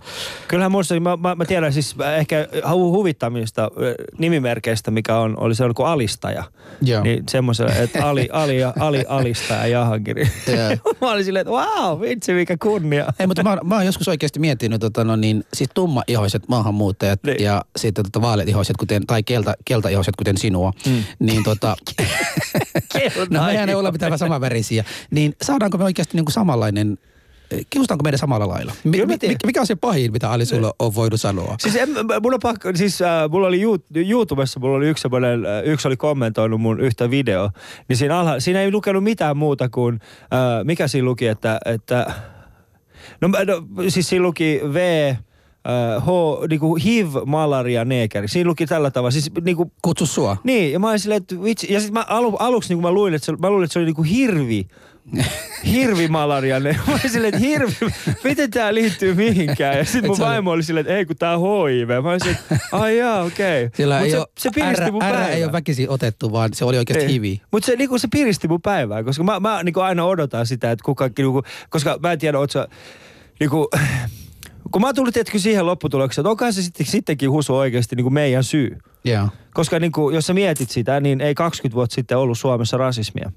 Kyllähän 0.49 0.73
muista, 0.73 1.01
mä, 1.01 1.17
mä, 1.17 1.35
mä 1.35 1.45
tiedän 1.45 1.73
siis 1.73 1.95
äh, 2.01 2.19
ehkä 2.19 2.49
hu- 2.55 2.93
huvittamista 2.93 3.71
ö, 3.81 3.95
nimimerkeistä, 4.19 4.91
mikä 4.91 5.19
on, 5.19 5.41
oli 5.41 5.55
se 5.55 5.65
kuin 5.77 5.87
alistaja. 5.87 6.45
Joo. 6.83 7.03
Niin 7.03 7.25
semmoisella, 7.31 7.75
että 7.75 8.07
Ali, 8.07 8.29
Ali, 8.33 8.65
Ali 8.79 9.05
alistaja 9.09 9.67
Jahangiri. 9.67 10.31
Joo. 10.47 10.95
mä 11.01 11.11
olin 11.11 11.25
silleen, 11.25 11.41
että 11.49 11.53
wow, 11.53 12.01
vitsi 12.01 12.35
mikä 12.35 12.57
kunnia. 12.57 13.07
Ei, 13.19 13.27
mutta 13.27 13.43
mä, 13.43 13.59
mä 13.65 13.75
oon 13.75 13.87
joskus 13.87 14.09
oikeasti 14.09 14.41
miettinyt, 14.41 14.81
tota, 14.81 15.05
no 15.05 15.17
niin, 15.17 15.45
siis 15.55 15.71
tummaihoiset 15.75 16.49
maahanmuuttajat 16.49 17.23
Niin. 17.23 17.37
niin. 17.37 17.45
ja 17.45 17.65
sitten 17.77 18.05
tota, 18.05 18.21
vaaleatihoiset, 18.21 18.77
kuten, 18.77 19.07
tai 19.07 19.23
kelta, 19.23 19.55
keltaihoiset, 19.65 20.17
kuten 20.17 20.39
sinua, 20.39 20.73
mm. 20.87 21.05
niin 21.19 21.45
tota, 21.45 21.77
no 23.31 23.45
mehän 23.47 23.69
ei 23.69 23.75
olla 23.75 23.93
mitään 23.93 24.19
samanvärisiä, 24.19 24.85
niin 25.11 25.35
saadaanko 25.43 25.79
me 25.79 25.85
oikeasti 25.85 26.17
niin 26.17 26.25
kuin 26.25 26.33
samanlainen, 26.33 26.99
kiusataanko 27.71 28.03
meidän 28.03 28.19
samalla 28.19 28.49
lailla? 28.49 28.73
Mä 28.85 28.91
mi- 28.91 29.37
mikä 29.47 29.61
on 29.61 29.67
se 29.67 29.75
pahin, 29.77 30.13
mitä 30.13 30.31
Ali 30.31 30.47
sulle 30.47 30.73
on 30.79 30.95
voinut 30.95 31.21
sanoa? 31.21 31.55
Siis 31.59 31.77
en, 31.77 31.89
mulla 32.23 32.35
on 32.35 32.41
pakko, 32.43 32.71
siis 32.75 33.03
äh, 33.03 33.31
mulla 33.31 33.47
oli 33.47 33.63
You- 33.63 33.85
YouTubessa, 33.95 34.61
mulla 34.61 34.77
oli 34.77 34.89
yksi 34.89 35.03
semmoinen, 35.03 35.47
äh, 35.47 35.63
yksi 35.65 35.89
oli 35.89 35.97
kommentoinut 35.97 36.61
mun 36.61 36.81
yhtä 36.81 37.11
video, 37.11 37.51
niin 37.89 37.97
siinä, 37.97 38.19
alha, 38.21 38.41
siinä 38.41 38.61
ei 38.61 38.73
lukenut 38.73 39.05
mitään 39.05 39.37
muuta 39.37 39.69
kuin, 39.69 40.01
äh, 40.23 40.65
mikä 40.65 40.89
siinä 40.89 41.05
luki, 41.05 41.27
että, 41.27 41.61
että 41.65 42.13
no, 43.21 43.29
no 43.29 43.67
siis 43.89 44.09
siinä 44.09 44.23
luki 44.23 44.61
V, 44.73 44.77
äh, 45.69 46.03
H, 46.03 46.07
niinku 46.51 46.77
HIV, 46.77 47.09
malaria, 47.27 47.85
neekeri. 47.85 48.29
Siinä 48.29 48.49
luki 48.49 48.67
tällä 48.67 48.91
tavalla, 48.91 49.11
siis 49.11 49.31
niinku, 49.45 49.73
Kutsu 49.83 50.07
sua. 50.07 50.37
niin, 50.45 50.73
ja 50.73 50.79
mä 50.79 50.89
olin 50.89 50.99
silleen, 51.01 51.23
että 51.23 51.43
vitsi, 51.43 51.73
ja 51.73 51.81
sitten 51.81 51.95
mä 51.95 52.05
alu, 52.09 52.37
aluksi 52.37 52.69
niin 52.69 52.77
kun 52.77 52.83
mä 52.91 52.93
luin, 52.93 53.15
että 53.15 53.27
se, 53.27 53.33
mä 53.33 53.51
luulin, 53.51 53.65
että 53.65 53.73
se 53.73 53.79
oli 53.79 53.87
niinku 53.87 54.03
hirvi, 54.03 54.67
hirvimalaria. 55.73 56.61
Ne. 56.61 56.73
Mä 56.87 56.93
olin 56.93 57.11
silleen, 57.11 57.35
että 57.35 57.47
hirvi, 57.47 57.73
miten 58.25 58.51
tää 58.51 58.75
liittyy 58.75 59.15
mihinkään? 59.15 59.79
Ja 59.79 59.85
sitten 59.85 60.07
mun 60.11 60.19
vaimo 60.19 60.51
oli 60.51 60.63
silleen, 60.63 60.87
että 60.87 60.97
ei 60.97 61.07
kun 61.07 61.17
tää 61.17 61.37
on 61.37 61.69
HIV. 61.69 61.89
Mä 62.03 62.09
olin 62.09 62.21
silleen, 62.21 62.39
että 62.51 62.67
ai 62.73 62.99
jaa, 62.99 63.23
okei. 63.23 63.71
Sillä 63.77 63.97
Mut 63.97 64.05
ei 64.05 64.11
se, 64.11 64.19
ole, 64.19 64.27
se 64.39 64.51
piristi 64.55 64.85
R, 64.85 64.93
mun 64.93 64.99
päivää. 64.99 65.29
ei 65.29 65.45
ole 65.45 65.53
väkisin 65.53 65.91
otettu, 65.91 66.33
vaan 66.33 66.51
se 66.55 66.65
oli 66.65 66.79
oikeasti 66.79 67.13
hivi. 67.13 67.41
Mutta 67.53 67.67
se, 67.67 67.77
niinku, 67.77 67.99
se 67.99 68.09
piristi 68.13 68.49
mun 68.49 68.63
päivää, 68.63 69.05
koska 69.05 69.25
mä, 69.25 69.41
mä 69.41 69.63
niinku 69.63 69.81
aina 69.81 70.05
odotan 70.05 70.47
sitä, 70.47 70.71
että 70.71 70.85
kuka, 70.85 71.11
niinku, 71.19 71.43
koska 71.71 71.99
mä 72.03 72.13
en 72.13 72.19
tiedä, 72.19 72.39
oot 72.39 72.51
sä, 72.51 72.69
niinku, 73.41 73.69
kun 74.73 74.83
mä 74.83 74.95
tulin 74.95 75.13
tietenkin 75.13 75.41
siihen 75.41 75.67
lopputulokseen, 75.67 76.23
että 76.23 76.31
onkohan 76.31 76.53
se 76.53 76.63
sitten, 76.63 76.87
sittenkin 76.87 77.31
husu 77.31 77.57
oikeasti 77.57 77.97
niinku 77.97 78.11
meidän 78.11 78.45
syy. 78.45 78.79
Joo. 79.05 79.29
Koska 79.55 79.79
niin 79.79 79.93
kuin, 79.93 80.15
jos 80.15 80.27
sä 80.27 80.35
mietit 80.35 80.71
sitä, 80.71 81.01
niin 81.01 81.21
ei 81.21 81.35
20 81.35 81.75
vuotta 81.75 81.95
sitten 81.95 82.19
ollut 82.19 82.39
Suomessa 82.39 82.77
rasismia. 82.77 83.33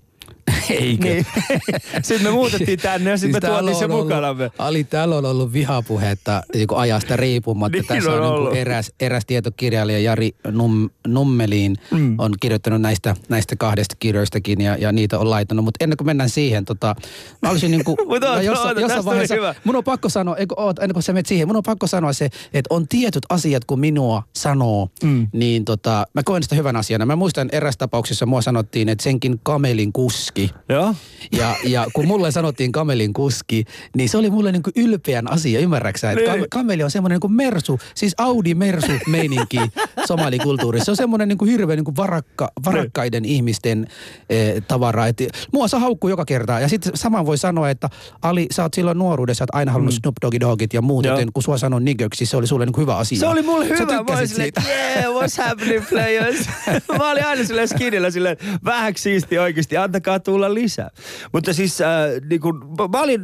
Eikö? 0.70 1.04
Niin. 1.08 1.26
sitten 2.04 2.24
me 2.28 2.32
muutettiin 2.32 2.80
tänne 2.80 3.10
ja 3.10 3.18
sitten 3.18 3.36
me 3.36 3.40
täällä 3.40 3.60
tuotiin 3.60 3.80
se 3.80 3.88
mukanamme. 3.88 4.52
Ali, 4.58 4.84
täällä 4.84 5.16
on 5.16 5.26
ollut 5.26 5.54
vihapuhetta 5.54 6.44
niin 6.54 6.68
ajasta 6.76 7.16
riippumatta. 7.16 7.78
Niin 7.78 7.88
Tässä 7.88 8.10
on 8.10 8.16
on, 8.16 8.22
niin 8.24 8.32
ollut. 8.34 8.50
kuin 8.50 8.58
eräs, 8.62 8.92
eräs 9.00 9.26
tietokirjailija 9.26 10.00
Jari 10.00 10.32
Num, 10.52 10.90
Nummeliin 11.08 11.76
Mm. 11.92 12.16
on 12.20 12.34
kirjoittanut 12.40 12.82
näistä, 12.82 13.16
näistä 13.30 13.56
kahdesta 13.56 13.96
kirjoistakin 14.00 14.62
ja, 14.62 14.78
ja 14.78 14.92
niitä 14.92 15.20
on 15.20 15.30
laittanut. 15.30 15.66
Mutta 15.66 15.84
ennen 15.84 15.98
kuin 15.98 16.06
mennään 16.06 16.30
siihen, 16.30 16.66
tota, 16.66 16.96
mä 17.42 17.50
olisin 17.50 17.72
niin 17.72 17.84
kuin, 17.84 17.98
Mut 18.08 18.24
oota, 18.24 18.28
oota, 18.68 18.82
tästä 18.88 19.10
oli 19.12 19.26
hyvä. 19.36 19.56
mun 19.64 19.76
on 19.76 19.84
pakko 19.84 20.10
sanoa, 20.10 20.36
eikö, 20.38 20.56
oot, 20.58 20.80
ennen 20.80 20.94
kuin 20.94 21.04
sä 21.04 21.14
menet 21.14 21.26
siihen, 21.26 21.48
mun 21.48 21.56
on 21.58 21.64
pakko 21.64 21.88
sanoa 21.88 22.14
se, 22.14 22.26
että 22.54 22.68
on 22.70 22.88
tietyt 22.88 23.24
asiat, 23.30 23.66
kun 23.66 23.80
minua 23.80 24.24
sanoo, 24.36 24.90
Mm. 25.04 25.28
niin 25.34 25.66
tota, 25.66 26.06
mä 26.14 26.24
koen 26.24 26.44
sitä 26.44 26.56
hyvän 26.56 26.76
asiana. 26.76 27.06
Mä 27.06 27.16
muistan 27.16 27.50
eräs 27.52 27.78
tapauksessa 27.78 28.26
mua 28.26 28.42
sanottiin, 28.42 28.90
että 28.90 29.04
senkin 29.04 29.40
kamelin 29.44 29.94
kuski. 29.94 30.35
Joo. 30.70 30.96
Ja, 31.32 31.56
ja 31.64 31.86
kun 31.94 32.08
mulle 32.08 32.32
sanottiin 32.32 32.72
kamelin 32.72 33.14
kuski, 33.14 33.66
niin 33.96 34.10
se 34.10 34.18
oli 34.18 34.30
mulle 34.30 34.52
niin 34.52 34.64
kuin 34.64 34.74
ylpeän 34.76 35.32
asia, 35.32 35.60
ymmärräksä? 35.60 36.12
Että 36.12 36.32
Niin. 36.32 36.44
kam- 36.44 36.48
kameli 36.50 36.84
on 36.84 36.92
semmoinen 36.92 37.16
niin 37.16 37.22
kuin 37.22 37.34
mersu, 37.34 37.80
siis 37.96 38.14
Audi 38.18 38.56
mersu 38.56 38.92
meininki 39.08 39.58
somalikulttuurissa. 40.08 40.86
Se 40.86 40.92
on 40.92 40.98
semmoinen 40.98 41.28
niin 41.28 41.38
kuin 41.38 41.52
hirveän 41.52 41.78
niin 41.78 41.86
kuin 41.86 41.96
varakka, 41.96 42.52
varakkaiden 42.66 43.26
ihmisten 43.26 43.88
eh, 44.30 44.64
tavara. 44.68 45.08
Et 45.08 45.18
mua 45.54 45.68
saa 45.68 45.80
haukkuu 45.80 46.10
joka 46.10 46.26
kerta. 46.26 46.60
Ja 46.60 46.68
sitten 46.70 46.92
saman 46.96 47.26
voi 47.26 47.38
sanoa, 47.38 47.70
että 47.70 47.90
Ali, 48.22 48.48
sä 48.52 48.64
oot 48.64 48.74
silloin 48.74 48.98
nuoruudessa, 48.98 49.44
että 49.44 49.58
aina 49.58 49.72
halunnut 49.72 49.94
mm. 49.94 50.00
Snoop 50.02 50.16
Doggy 50.22 50.40
Dogit 50.40 50.74
ja 50.74 50.82
muut, 50.82 51.06
joten 51.06 51.34
kun 51.34 51.44
sua 51.44 51.58
sanon 51.58 51.86
nigöksi, 51.86 52.26
se 52.26 52.38
oli 52.38 52.48
sulle 52.48 52.66
niin 52.66 52.74
kuin 52.74 52.82
hyvä 52.82 52.98
asia. 52.98 53.20
Se 53.20 53.28
oli 53.28 53.42
mulle 53.42 53.66
hyvä. 53.70 53.86
Mä 53.86 54.18
olin 54.18 54.28
silleen, 54.28 54.52
yeah, 54.68 55.06
what's 55.06 55.44
happening 55.48 55.90
players? 55.90 56.38
mä 56.98 57.12
olin 57.12 57.26
aina 57.26 57.44
silleen 57.44 57.68
skinillä 57.68 58.12
silleen, 58.12 58.38
vähäksi 58.66 59.02
siisti 59.04 59.38
oikeasti, 59.38 59.78
antakaa 59.78 60.20
tulla 60.26 60.54
lisää. 60.54 60.90
Mutta 61.34 61.54
siis 61.54 61.82
äh, 61.82 61.88
niin 62.30 62.42
kun, 62.42 62.76
mä- 62.92 63.02
olin, 63.02 63.22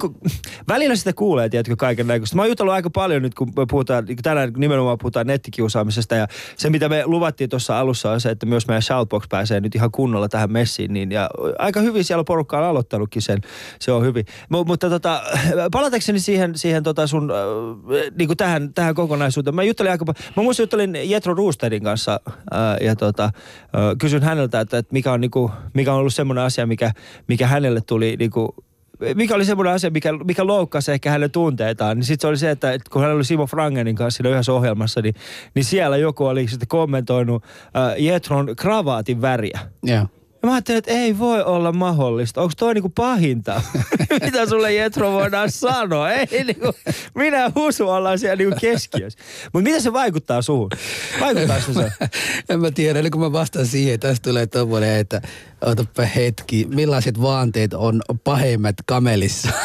kun, 0.00 0.14
välillä 0.68 0.96
sitä 0.96 1.12
kuulee, 1.12 1.48
tiedätkö, 1.48 1.76
kaiken 1.76 2.06
näköistä. 2.06 2.36
Mä 2.36 2.42
oon 2.42 2.48
jutellut 2.48 2.74
aika 2.74 2.90
paljon 2.90 3.22
nyt, 3.22 3.34
kun 3.34 3.52
puhutaan, 3.70 4.04
niin 4.04 4.16
tänään 4.22 4.52
nimenomaan 4.56 4.98
puhutaan 4.98 5.26
nettikiusaamisesta 5.26 6.14
ja 6.14 6.26
se, 6.56 6.70
mitä 6.70 6.88
me 6.88 7.02
luvattiin 7.06 7.50
tuossa 7.50 7.78
alussa 7.78 8.10
on 8.10 8.20
se, 8.20 8.30
että 8.30 8.46
myös 8.46 8.66
meidän 8.66 8.82
Shoutbox 8.82 9.24
pääsee 9.28 9.60
nyt 9.60 9.74
ihan 9.74 9.90
kunnolla 9.90 10.28
tähän 10.28 10.52
messiin, 10.52 10.92
niin 10.92 11.12
ja 11.12 11.30
aika 11.58 11.80
hyvin 11.80 12.04
siellä 12.04 12.24
porukka 12.24 12.58
on 12.58 12.64
aloittanutkin 12.64 13.22
sen, 13.22 13.38
se 13.80 13.92
on 13.92 14.04
hyvin. 14.04 14.24
M- 14.48 14.66
mutta 14.66 14.90
tota, 14.90 15.22
palatakseni 15.72 16.20
siihen, 16.20 16.58
siihen 16.58 16.82
tota 16.82 17.06
sun, 17.06 17.30
äh, 17.30 17.36
niin 18.18 18.28
kuin 18.28 18.36
tähän, 18.36 18.74
tähän 18.74 18.94
kokonaisuuteen. 18.94 19.54
Mä 19.54 19.62
juttelin 19.62 19.92
aika 19.92 20.04
paljon, 20.04 20.32
mä 20.36 20.42
juttelin 20.58 21.10
Jetro 21.10 21.34
Roosterin 21.34 21.82
kanssa 21.84 22.20
äh, 22.54 22.86
ja 22.86 22.96
tota, 22.96 23.24
äh, 23.24 23.30
kysyn 23.98 24.22
häneltä, 24.22 24.60
että, 24.60 24.78
että 24.78 24.92
mikä, 24.92 25.12
on, 25.12 25.20
niin 25.20 25.30
kuin, 25.30 25.52
mikä 25.74 25.92
on 25.92 25.98
ollut 25.98 26.14
semmoinen 26.14 26.39
asia, 26.44 26.60
asia, 26.60 26.66
mikä, 26.66 26.92
mikä 27.28 27.46
hänelle 27.46 27.80
tuli 27.80 28.16
niinku, 28.18 28.54
mikä 29.14 29.34
oli 29.34 29.44
semmoinen 29.44 29.74
asia, 29.74 29.90
mikä, 29.90 30.12
mikä 30.12 30.46
loukkasi 30.46 30.92
ehkä 30.92 31.10
hänen 31.10 31.30
tunteitaan, 31.30 31.96
niin 31.96 32.04
sitten 32.04 32.20
se 32.20 32.28
oli 32.28 32.36
se, 32.36 32.50
että, 32.50 32.78
kun 32.90 33.02
hän 33.02 33.12
oli 33.12 33.24
Simo 33.24 33.46
Frangenin 33.46 33.96
kanssa 33.96 34.16
siinä 34.16 34.30
yhdessä 34.30 34.52
ohjelmassa, 34.52 35.00
niin, 35.00 35.14
niin 35.54 35.64
siellä 35.64 35.96
joku 35.96 36.26
oli 36.26 36.48
sitten 36.48 36.68
kommentoinut 36.68 37.44
äh, 37.44 37.94
Jetron 37.98 38.56
kravaatin 38.56 39.20
väriä. 39.22 39.58
Joo. 39.82 40.06
Ja 40.42 40.46
mä 40.48 40.52
ajattelin, 40.52 40.78
että 40.78 40.90
ei 40.90 41.18
voi 41.18 41.42
olla 41.42 41.72
mahdollista. 41.72 42.40
Onko 42.40 42.52
toi 42.56 42.74
niinku 42.74 42.88
pahinta? 42.88 43.62
Mitä 44.24 44.46
sulle 44.46 44.74
Jetro 44.74 45.12
voidaan 45.12 45.50
sanoa? 45.50 46.12
Ei 46.12 46.44
niinku, 46.44 46.72
minä 47.14 47.52
Husu 47.54 47.88
ollaan 47.88 48.18
siellä 48.18 48.36
niinku 48.36 48.56
keskiössä. 48.60 49.18
Mutta 49.52 49.62
miten 49.62 49.82
se 49.82 49.92
vaikuttaa 49.92 50.42
suhun? 50.42 50.70
Vaikuttaa 51.20 51.60
se 51.60 51.72
se? 51.74 51.92
En 52.52 52.60
mä 52.60 52.70
tiedä, 52.70 52.98
eli 52.98 53.10
kun 53.10 53.20
mä 53.20 53.32
vastaan 53.32 53.66
siihen, 53.66 54.00
tästä 54.00 54.30
tulee 54.30 54.46
tommonen, 54.46 54.96
että 54.96 55.22
otapa 55.60 56.02
hetki, 56.02 56.66
millaiset 56.74 57.22
vaanteet 57.22 57.74
on 57.74 58.02
pahemmat 58.24 58.76
kamelissa? 58.86 59.48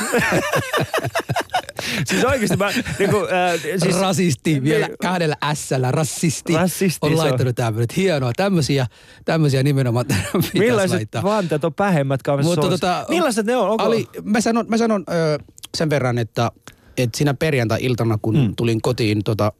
Siis 2.05 2.25
oikeasti 2.25 2.57
mä, 2.57 2.69
niinku, 2.99 3.17
äh, 3.17 3.79
siis, 3.83 3.99
rasisti, 3.99 4.63
vielä 4.63 4.87
Niin. 4.87 4.97
kahdella 5.01 5.35
S-llä, 5.53 5.91
rassisti, 5.91 6.53
Rassisti, 6.53 7.07
on 7.07 7.17
laittanut 7.17 7.55
tämmöinen. 7.55 7.87
Hienoa, 7.97 8.31
tämmöisiä, 8.35 8.87
tämmöisiä 9.25 9.63
nimenomaan 9.63 10.05
pitäisi 10.05 10.59
millaiset 10.59 10.95
laittaa. 10.95 11.23
vanteet 11.23 11.63
on 11.63 11.73
pähemmät 11.73 12.23
kanssa 12.23 12.49
Mutta 12.49 12.69
tota, 12.69 13.05
Millaiset 13.09 13.45
ne 13.45 13.55
on? 13.55 13.69
Onko? 13.69 13.83
Ali, 13.83 14.07
mä 14.23 14.41
sanon, 14.41 14.65
mä 14.69 14.77
sanon 14.77 15.03
ö, 15.09 15.39
sen 15.77 15.89
verran, 15.89 16.17
että 16.17 16.51
että 16.97 17.17
siinä 17.17 17.33
perjantai-iltana, 17.33 18.19
kun 18.21 18.37
mm. 18.37 18.55
tulin 18.55 18.81
kotiin, 18.81 19.23
tota, 19.23 19.51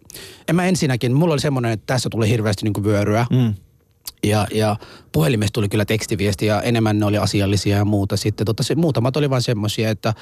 en 0.47 0.55
mä 0.55 0.65
ensinnäkin, 0.65 1.13
mulla 1.13 1.33
oli 1.33 1.41
semmoinen, 1.41 1.71
että 1.71 1.83
tässä 1.87 2.09
tuli 2.09 2.29
hirveästi 2.29 2.63
niinku 2.65 2.83
vyöryä. 2.83 3.25
Mm. 3.31 3.53
Ja, 4.23 4.47
ja 4.53 4.75
puhelimesta 5.11 5.53
tuli 5.53 5.69
kyllä 5.69 5.85
tekstiviestiä, 5.85 6.59
enemmän 6.59 6.99
ne 6.99 7.05
oli 7.05 7.17
asiallisia 7.17 7.77
ja 7.77 7.85
muuta. 7.85 8.17
Sitten 8.17 8.45
tota, 8.45 8.63
se, 8.63 8.75
muutamat 8.75 9.17
oli 9.17 9.29
vain 9.29 9.41
semmoisia, 9.41 9.89
että 9.89 10.13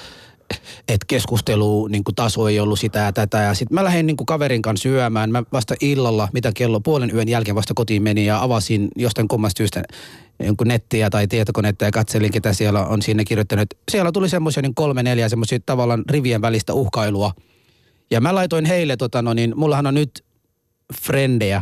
et 0.87 1.01
keskustelu 1.07 1.87
niin 1.87 2.03
kuin 2.03 2.15
taso 2.15 2.47
ei 2.47 2.59
ollut 2.59 2.79
sitä 2.79 2.99
ja 2.99 3.13
tätä. 3.13 3.37
Ja 3.37 3.53
sitten 3.53 3.75
mä 3.75 3.83
lähdin 3.83 4.05
niin 4.05 4.17
kuin 4.17 4.25
kaverin 4.25 4.61
kanssa 4.61 4.83
syömään. 4.83 5.31
Mä 5.31 5.43
vasta 5.53 5.75
illalla, 5.81 6.29
mitä 6.33 6.51
kello 6.55 6.79
puolen 6.79 7.15
yön 7.15 7.29
jälkeen 7.29 7.55
vasta 7.55 7.73
kotiin 7.73 8.03
menin 8.03 8.25
ja 8.25 8.43
avasin 8.43 8.87
jostain 8.95 9.27
kummasta 9.27 9.57
syystä 9.57 9.83
jonkun 10.39 10.67
nettiä 10.67 11.09
tai 11.09 11.27
tietokonetta 11.27 11.85
ja 11.85 11.91
katselin, 11.91 12.31
ketä 12.31 12.53
siellä 12.53 12.85
on 12.85 13.01
sinne 13.01 13.25
kirjoittanut. 13.25 13.67
Siellä 13.91 14.11
tuli 14.11 14.29
semmoisia 14.29 14.61
niin 14.61 14.75
kolme, 14.75 15.03
neljä 15.03 15.29
semmoisia 15.29 15.59
tavallaan 15.65 16.03
rivien 16.09 16.41
välistä 16.41 16.73
uhkailua. 16.73 17.31
Ja 18.11 18.21
mä 18.21 18.35
laitoin 18.35 18.65
heille, 18.65 18.97
tota, 18.97 19.21
no 19.21 19.33
niin, 19.33 19.53
mullahan 19.55 19.87
on 19.87 19.93
nyt 19.93 20.23
frendejä, 21.01 21.61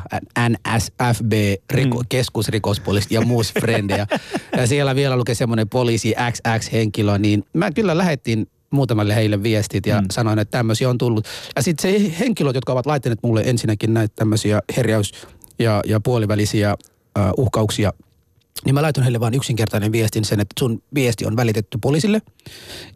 NSFB, 0.50 1.34
riko, 1.70 2.00
mm. 2.00 2.06
keskusrikospoliisi 2.10 3.14
ja 3.14 3.22
muus 3.22 3.54
frendejä. 3.54 4.08
ja 4.58 4.68
siellä 4.68 4.96
vielä 4.96 5.18
lukee 5.18 5.36
semmoinen 5.36 5.70
poliisi 5.70 6.16
XX-henkilö, 6.32 7.18
niin 7.18 7.44
mä 7.54 7.72
kyllä 7.72 7.98
lähettiin 7.98 8.48
muutamalle 8.72 9.16
heille 9.16 9.44
viestit 9.44 9.86
ja 9.86 10.02
mm. 10.02 10.08
sanoin, 10.12 10.40
että 10.40 10.58
tämmöisiä 10.58 10.90
on 10.90 10.98
tullut. 10.98 11.28
Ja 11.56 11.62
sitten 11.62 11.92
se 11.92 12.14
henkilöt, 12.20 12.56
jotka 12.56 12.74
ovat 12.74 12.86
laittaneet 12.86 13.20
mulle 13.24 13.42
ensinnäkin 13.46 13.94
näitä 13.94 14.14
tämmöisiä 14.16 14.62
herjäys- 14.78 15.28
ja, 15.60 15.82
ja 15.86 16.00
puolivälisiä 16.00 16.76
uh, 17.20 17.46
uhkauksia, 17.46 17.94
niin 18.66 18.76
mä 18.76 18.82
laitoin 18.82 19.04
heille 19.04 19.20
vain 19.20 19.34
yksinkertainen 19.34 19.92
viestin 19.92 20.26
sen, 20.26 20.40
että 20.40 20.54
sun 20.60 20.84
viesti 20.96 21.26
on 21.26 21.36
välitetty 21.36 21.78
poliisille. 21.82 22.22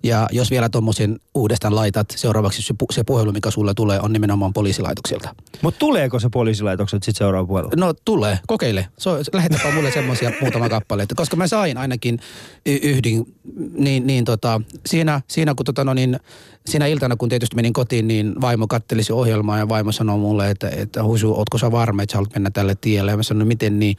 Ja 0.04 0.28
jos 0.32 0.52
vielä 0.52 0.70
tommosen 0.70 1.20
uudestaan 1.36 1.76
laitat, 1.76 2.14
seuraavaksi 2.16 2.62
se, 2.62 2.74
pu- 2.74 2.94
se 2.94 3.04
puhelu, 3.04 3.32
mikä 3.32 3.52
sulle 3.52 3.74
tulee, 3.74 4.00
on 4.00 4.14
nimenomaan 4.14 4.54
poliisilaitokselta. 4.54 5.36
Mutta 5.62 5.80
tuleeko 5.80 6.20
se 6.20 6.30
poliisilaitokset 6.30 7.04
sitten 7.04 7.18
seuraava 7.18 7.48
puolella? 7.48 7.72
No 7.76 7.94
tulee, 8.06 8.40
kokeile. 8.48 8.88
So, 8.98 9.20
lähetäpä 9.34 9.72
mulle 9.72 9.92
semmoisia 9.92 10.32
muutama 10.42 10.70
kappale. 10.70 11.06
Koska 11.16 11.36
mä 11.36 11.48
sain 11.48 11.78
ainakin 11.78 12.20
y- 12.66 12.80
yhdin, 12.82 13.36
niin, 13.74 14.08
niin 14.08 14.26
tota, 14.26 14.62
siinä, 14.86 15.22
siinä, 15.28 15.56
kun 15.56 15.66
tota, 15.66 15.84
no 15.84 15.94
niin, 15.94 16.20
siinä 16.66 16.88
iltana, 16.88 17.16
kun 17.16 17.30
tietysti 17.30 17.56
menin 17.56 17.74
kotiin, 17.74 18.08
niin 18.08 18.42
vaimo 18.42 18.68
katteli 18.68 19.04
se 19.04 19.14
ohjelmaa 19.14 19.58
ja 19.58 19.70
vaimo 19.70 19.92
sanoi 19.92 20.18
mulle, 20.18 20.50
että, 20.50 20.70
että 20.70 21.04
Husu, 21.04 21.34
ootko 21.34 21.58
sä 21.58 21.72
varma, 21.72 22.04
että 22.04 22.12
sä 22.12 22.18
haluat 22.18 22.34
mennä 22.34 22.50
tälle 22.50 22.76
tielle? 22.82 23.12
Ja 23.12 23.18
mä 23.18 23.24
sanoin, 23.24 23.48
miten 23.48 23.80
niin? 23.80 23.98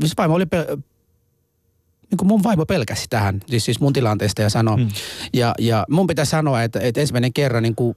Siis 0.00 0.12
vaimo 0.18 0.34
oli 0.34 0.46
pe- 0.46 0.66
niin 2.10 2.18
kuin 2.18 2.28
mun 2.28 2.42
vaimo 2.42 2.66
pelkäsi 2.66 3.06
tähän, 3.10 3.40
siis, 3.46 3.64
siis 3.64 3.80
mun 3.80 3.92
tilanteesta 3.92 4.42
ja 4.42 4.50
sanoi. 4.50 4.76
Mm. 4.76 4.88
Ja, 5.32 5.54
ja 5.58 5.86
mun 5.90 6.06
pitää 6.06 6.24
sanoa, 6.24 6.62
että, 6.62 6.80
että 6.80 7.00
ensimmäinen 7.00 7.32
kerran 7.32 7.62
niin 7.62 7.74
kuin, 7.74 7.96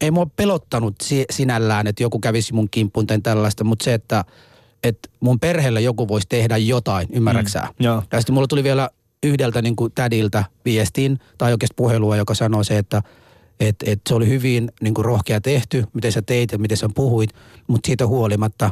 ei 0.00 0.10
mua 0.10 0.26
pelottanut 0.26 0.94
si- 1.02 1.24
sinällään, 1.30 1.86
että 1.86 2.02
joku 2.02 2.18
kävisi 2.18 2.52
mun 2.54 2.68
kimppuun 2.70 3.06
tai 3.06 3.20
tällaista, 3.20 3.64
mutta 3.64 3.84
se, 3.84 3.94
että, 3.94 4.24
että 4.82 5.08
mun 5.20 5.40
perheelle 5.40 5.80
joku 5.80 6.08
voisi 6.08 6.26
tehdä 6.28 6.56
jotain, 6.56 7.08
ymmärräksää? 7.12 7.68
Mm. 7.78 7.84
Ja 7.84 8.02
sitten 8.20 8.34
mulla 8.34 8.46
tuli 8.46 8.64
vielä 8.64 8.90
yhdeltä 9.22 9.62
niin 9.62 9.76
kuin 9.76 9.92
tädiltä 9.94 10.44
viestin 10.64 11.18
tai 11.38 11.52
oikeasti 11.52 11.74
puhelua, 11.76 12.16
joka 12.16 12.34
sanoi 12.34 12.64
se, 12.64 12.78
että 12.78 13.02
et, 13.60 13.76
et 13.86 14.00
se 14.08 14.14
oli 14.14 14.28
hyvin 14.28 14.72
niin 14.80 14.94
kuin 14.94 15.04
rohkea 15.04 15.40
tehty, 15.40 15.84
miten 15.94 16.12
sä 16.12 16.22
teit 16.22 16.52
ja 16.52 16.58
miten 16.58 16.76
sä 16.76 16.88
puhuit, 16.94 17.30
mutta 17.66 17.86
siitä 17.86 18.06
huolimatta, 18.06 18.70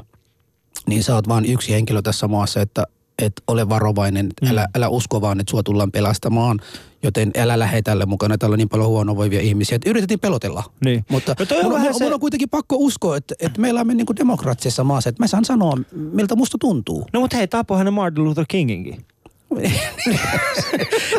niin 0.90 1.02
sä 1.02 1.14
oot 1.14 1.28
vaan 1.28 1.44
yksi 1.44 1.72
henkilö 1.72 2.02
tässä 2.02 2.28
maassa, 2.28 2.60
että 2.60 2.84
et 3.22 3.32
ole 3.46 3.68
varovainen, 3.68 4.28
mm. 4.42 4.48
älä, 4.50 4.66
älä 4.74 4.88
usko 4.88 5.20
vaan, 5.20 5.40
että 5.40 5.50
sua 5.50 5.62
tullaan 5.62 5.92
pelastamaan, 5.92 6.60
joten 7.02 7.30
älä 7.36 7.58
lähde 7.58 7.82
tälle 7.82 8.06
mukana, 8.06 8.38
täällä 8.38 8.54
on 8.54 8.58
niin 8.58 8.68
paljon 8.68 8.88
huonovoivia 8.88 9.40
ihmisiä. 9.40 9.76
Et 9.76 9.86
yritettiin 9.86 10.20
pelotella. 10.20 10.64
Niin. 10.84 11.04
Mutta 11.10 11.34
No 11.62 11.70
vähän 11.70 11.82
mun, 11.86 11.94
se- 11.98 12.04
mun 12.04 12.12
on 12.12 12.20
kuitenkin 12.20 12.48
pakko 12.48 12.76
uskoa, 12.78 13.16
että, 13.16 13.34
että 13.40 13.60
me 13.60 13.68
elämme 13.68 13.94
niin 13.94 14.06
demokraattisessa 14.16 14.84
maassa, 14.84 15.10
että 15.10 15.22
mä 15.22 15.26
saan 15.26 15.44
sanoa, 15.44 15.78
miltä 15.92 16.36
musta 16.36 16.58
tuntuu. 16.60 17.06
No 17.12 17.20
mutta 17.20 17.36
hei, 17.36 17.48
tapoihan 17.48 17.84
ne 17.84 17.90
Martin 17.90 18.24
Luther 18.24 18.44
Kinginkin. 18.48 19.04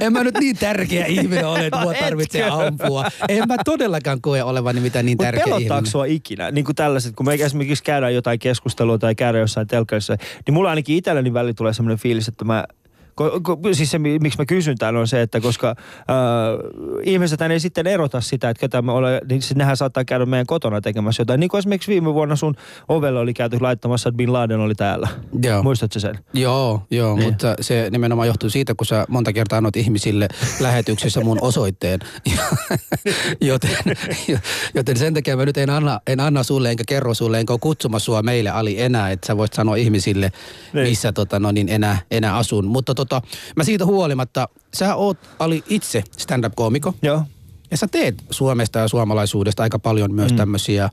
En 0.02 0.14
mä 0.14 0.24
nyt 0.24 0.38
niin 0.40 0.58
tärkeä 0.58 1.06
ihminen 1.06 1.48
ole, 1.48 1.66
että 1.66 1.82
mua 1.82 1.92
Etkö? 1.94 2.06
tarvitsee 2.06 2.50
ampua. 2.50 3.06
En 3.30 3.48
mä 3.48 3.56
todellakaan 3.66 4.22
koe 4.22 4.44
olevani 4.44 4.80
mitään 4.80 5.06
niin 5.06 5.14
Mutta 5.16 5.26
tärkeä 5.32 5.56
ihminen. 5.58 5.86
sua 5.86 6.06
ikinä? 6.06 6.52
Niin 6.52 6.66
kuin 6.66 6.76
tällaiset, 6.76 7.16
kun 7.16 7.26
me 7.26 7.34
esimerkiksi 7.34 7.84
käydään 7.84 8.16
jotain 8.16 8.40
keskustelua 8.40 8.98
tai 8.98 9.16
käydään 9.16 9.42
jossain 9.42 9.68
telkkarissa, 9.68 10.16
niin 10.48 10.54
mulla 10.54 10.70
ainakin 10.70 10.96
itselläni 10.98 11.34
välillä 11.34 11.54
tulee 11.54 11.74
semmoinen 11.74 11.98
fiilis, 12.00 12.28
että 12.28 12.46
mä 12.46 12.66
Ko, 13.44 13.58
ko, 13.58 13.60
siis 13.74 13.92
se, 13.92 14.00
mi- 14.00 14.20
miksi 14.20 14.40
mä 14.40 14.46
kysyn 14.46 14.78
tämän 14.78 14.96
on 14.96 15.08
se, 15.08 15.22
että 15.22 15.40
koska 15.42 15.70
äh, 15.70 15.76
ihmiset 17.04 17.42
ei 17.42 17.60
sitten 17.60 17.88
erota 17.88 18.22
sitä, 18.22 18.50
että 18.50 18.62
ketä 18.62 18.82
me 18.82 18.92
olemme, 18.92 19.22
niin 19.30 19.42
nehän 19.56 19.78
saattaa 19.78 20.06
käydä 20.06 20.26
meidän 20.26 20.46
kotona 20.46 20.82
tekemässä 20.82 21.22
jotain. 21.22 21.40
Niin 21.40 21.50
kuin 21.50 21.60
esimerkiksi 21.60 21.92
viime 21.92 22.14
vuonna 22.14 22.36
sun 22.36 22.56
ovelle 22.90 23.20
oli 23.20 23.34
käyty 23.34 23.58
laittamassa, 23.60 24.10
että 24.10 24.18
Bin 24.18 24.34
Laden 24.34 24.60
oli 24.60 24.76
täällä. 24.76 25.08
Joo. 25.44 25.64
Muistatko 25.64 26.00
sen? 26.00 26.20
Joo, 26.34 26.84
joo 26.92 27.16
Niin. 27.16 27.26
mutta 27.28 27.56
se 27.62 27.88
nimenomaan 27.92 28.28
johtuu 28.28 28.50
siitä, 28.50 28.76
kun 28.76 28.86
sä 28.88 29.06
monta 29.10 29.34
kertaa 29.34 29.58
annot 29.58 29.76
ihmisille 29.76 30.28
lähetyksessä 30.60 31.22
mun 31.22 31.38
osoitteen. 31.52 32.00
joten, 33.42 33.78
joten 34.74 34.98
sen 34.98 35.14
takia 35.14 35.38
mä 35.38 35.46
nyt 35.46 35.58
en 35.58 35.70
anna, 35.70 36.00
en 36.08 36.20
anna 36.20 36.44
sulle 36.44 36.70
enkä 36.72 36.84
kerro 36.88 37.14
sulle, 37.14 37.40
enkä 37.40 37.54
ole 37.54 37.60
kutsumassa 37.60 38.06
sua 38.06 38.22
meille 38.22 38.50
Ali 38.50 38.82
enää, 38.82 39.12
että 39.12 39.28
sä 39.28 39.38
voit 39.38 39.54
sanoa 39.54 39.76
ihmisille, 39.76 40.32
Niin. 40.74 40.88
missä 40.88 41.12
tota, 41.14 41.40
no 41.40 41.52
niin, 41.52 41.70
enää, 41.70 41.98
enää 42.12 42.38
asun. 42.38 42.66
Mutta 42.66 42.96
tota, 43.12 43.28
mä 43.56 43.64
siitä 43.64 43.86
huolimatta, 43.86 44.48
sä 44.74 44.96
oot 44.96 45.18
Ali 45.40 45.64
itse 45.70 46.04
stand-up-koomiko. 46.18 46.94
Joo. 47.02 47.24
Ja 47.72 47.78
sä 47.78 47.88
teet 47.92 48.24
Suomesta 48.30 48.80
ja 48.80 48.88
suomalaisuudesta 48.88 49.64
aika 49.64 49.80
paljon 49.80 50.14
myös 50.14 50.32
mm. 50.32 50.38
tämmöisiä, 50.38 50.90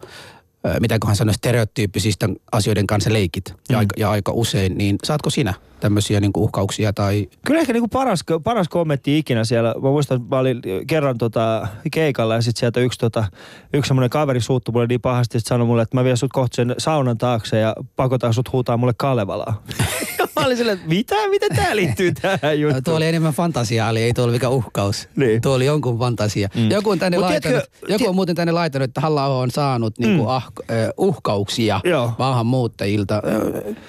mitäköhän 0.80 1.16
sanoa, 1.16 1.32
stereotyyppisistä 1.32 2.28
asioiden 2.52 2.87
kanssa 2.87 3.12
leikit. 3.12 3.50
Mm. 3.50 3.56
Ja, 3.70 3.78
aika, 3.78 3.94
ja 3.96 4.10
aika 4.10 4.32
usein, 4.32 4.78
niin 4.78 4.96
saatko 5.04 5.30
sinä 5.30 5.54
tämmöisiä 5.80 6.20
niin 6.20 6.30
uhkauksia 6.37 6.92
tai... 6.92 7.28
Kyllä 7.46 7.60
ehkä 7.60 7.72
niinku 7.72 7.88
paras, 7.88 8.25
paras 8.44 8.68
kommentti 8.68 9.18
ikinä 9.18 9.44
siellä. 9.44 9.75
Mä 9.82 9.88
muistan, 9.88 10.16
että 10.16 10.37
mä 10.37 10.40
olin 10.40 10.62
kerran 10.87 11.18
tota 11.18 11.68
keikalla 11.92 12.34
ja 12.34 12.42
sitten 12.42 12.60
sieltä 12.60 12.80
yksi, 12.80 12.98
tota, 12.98 13.25
yksi 13.72 13.88
semmoinen 13.88 14.10
kaveri 14.10 14.40
suuttui 14.40 14.72
mulle 14.72 14.87
niin 14.87 15.00
pahasti, 15.00 15.38
että 15.38 15.48
sanoi 15.48 15.66
mulle, 15.66 15.82
että 15.82 15.96
mä 15.96 16.04
vien 16.04 16.16
sut 16.16 16.32
kohta 16.32 16.56
sen 16.56 16.75
saunan 16.78 17.18
taakse 17.18 17.58
ja 17.58 17.75
pakotan 17.96 18.34
sut 18.34 18.52
huutaa 18.52 18.76
mulle 18.76 18.94
Kalevalaa. 18.96 19.62
Mä 20.38 20.47
olin 20.47 20.57
silleen, 20.57 20.76
että 20.78 20.88
mitä? 20.88 21.28
Miten 21.28 21.57
tää 21.57 21.76
liittyy 21.76 22.12
tähän 22.12 22.61
juttuun? 22.61 22.85
Tuo 22.85 22.95
oli 22.95 23.07
enemmän 23.07 23.33
fantasia, 23.33 23.88
Ali, 23.88 24.02
ei 24.02 24.12
tuo 24.12 24.25
ollut 24.25 24.35
mikään 24.35 24.52
uhkaus. 24.52 25.09
Niin. 25.16 25.42
Tuo 25.42 25.54
oli 25.54 25.66
jonkun 25.66 25.99
fantasia. 25.99 26.49
Mm. 26.57 26.71
Joku, 26.71 26.90
on 26.90 26.99
tänne 26.99 27.18
Mut 27.18 27.25
laitanut, 27.26 27.62
tiedätkö- 27.62 27.92
joku 27.92 28.09
on 28.09 28.14
muuten 28.14 28.37
tänne 28.37 28.52
laitanut, 28.52 28.85
että 28.88 29.00
halla 29.00 29.26
on 29.26 29.50
saanut 29.50 29.99
niinku 29.99 30.23
Mm. 30.23 30.28
ah, 30.28 30.47
äh, 30.71 30.76
uhkauksia 30.97 31.80
Joo. 31.85 32.12
maahanmuuttajilta. 32.18 33.23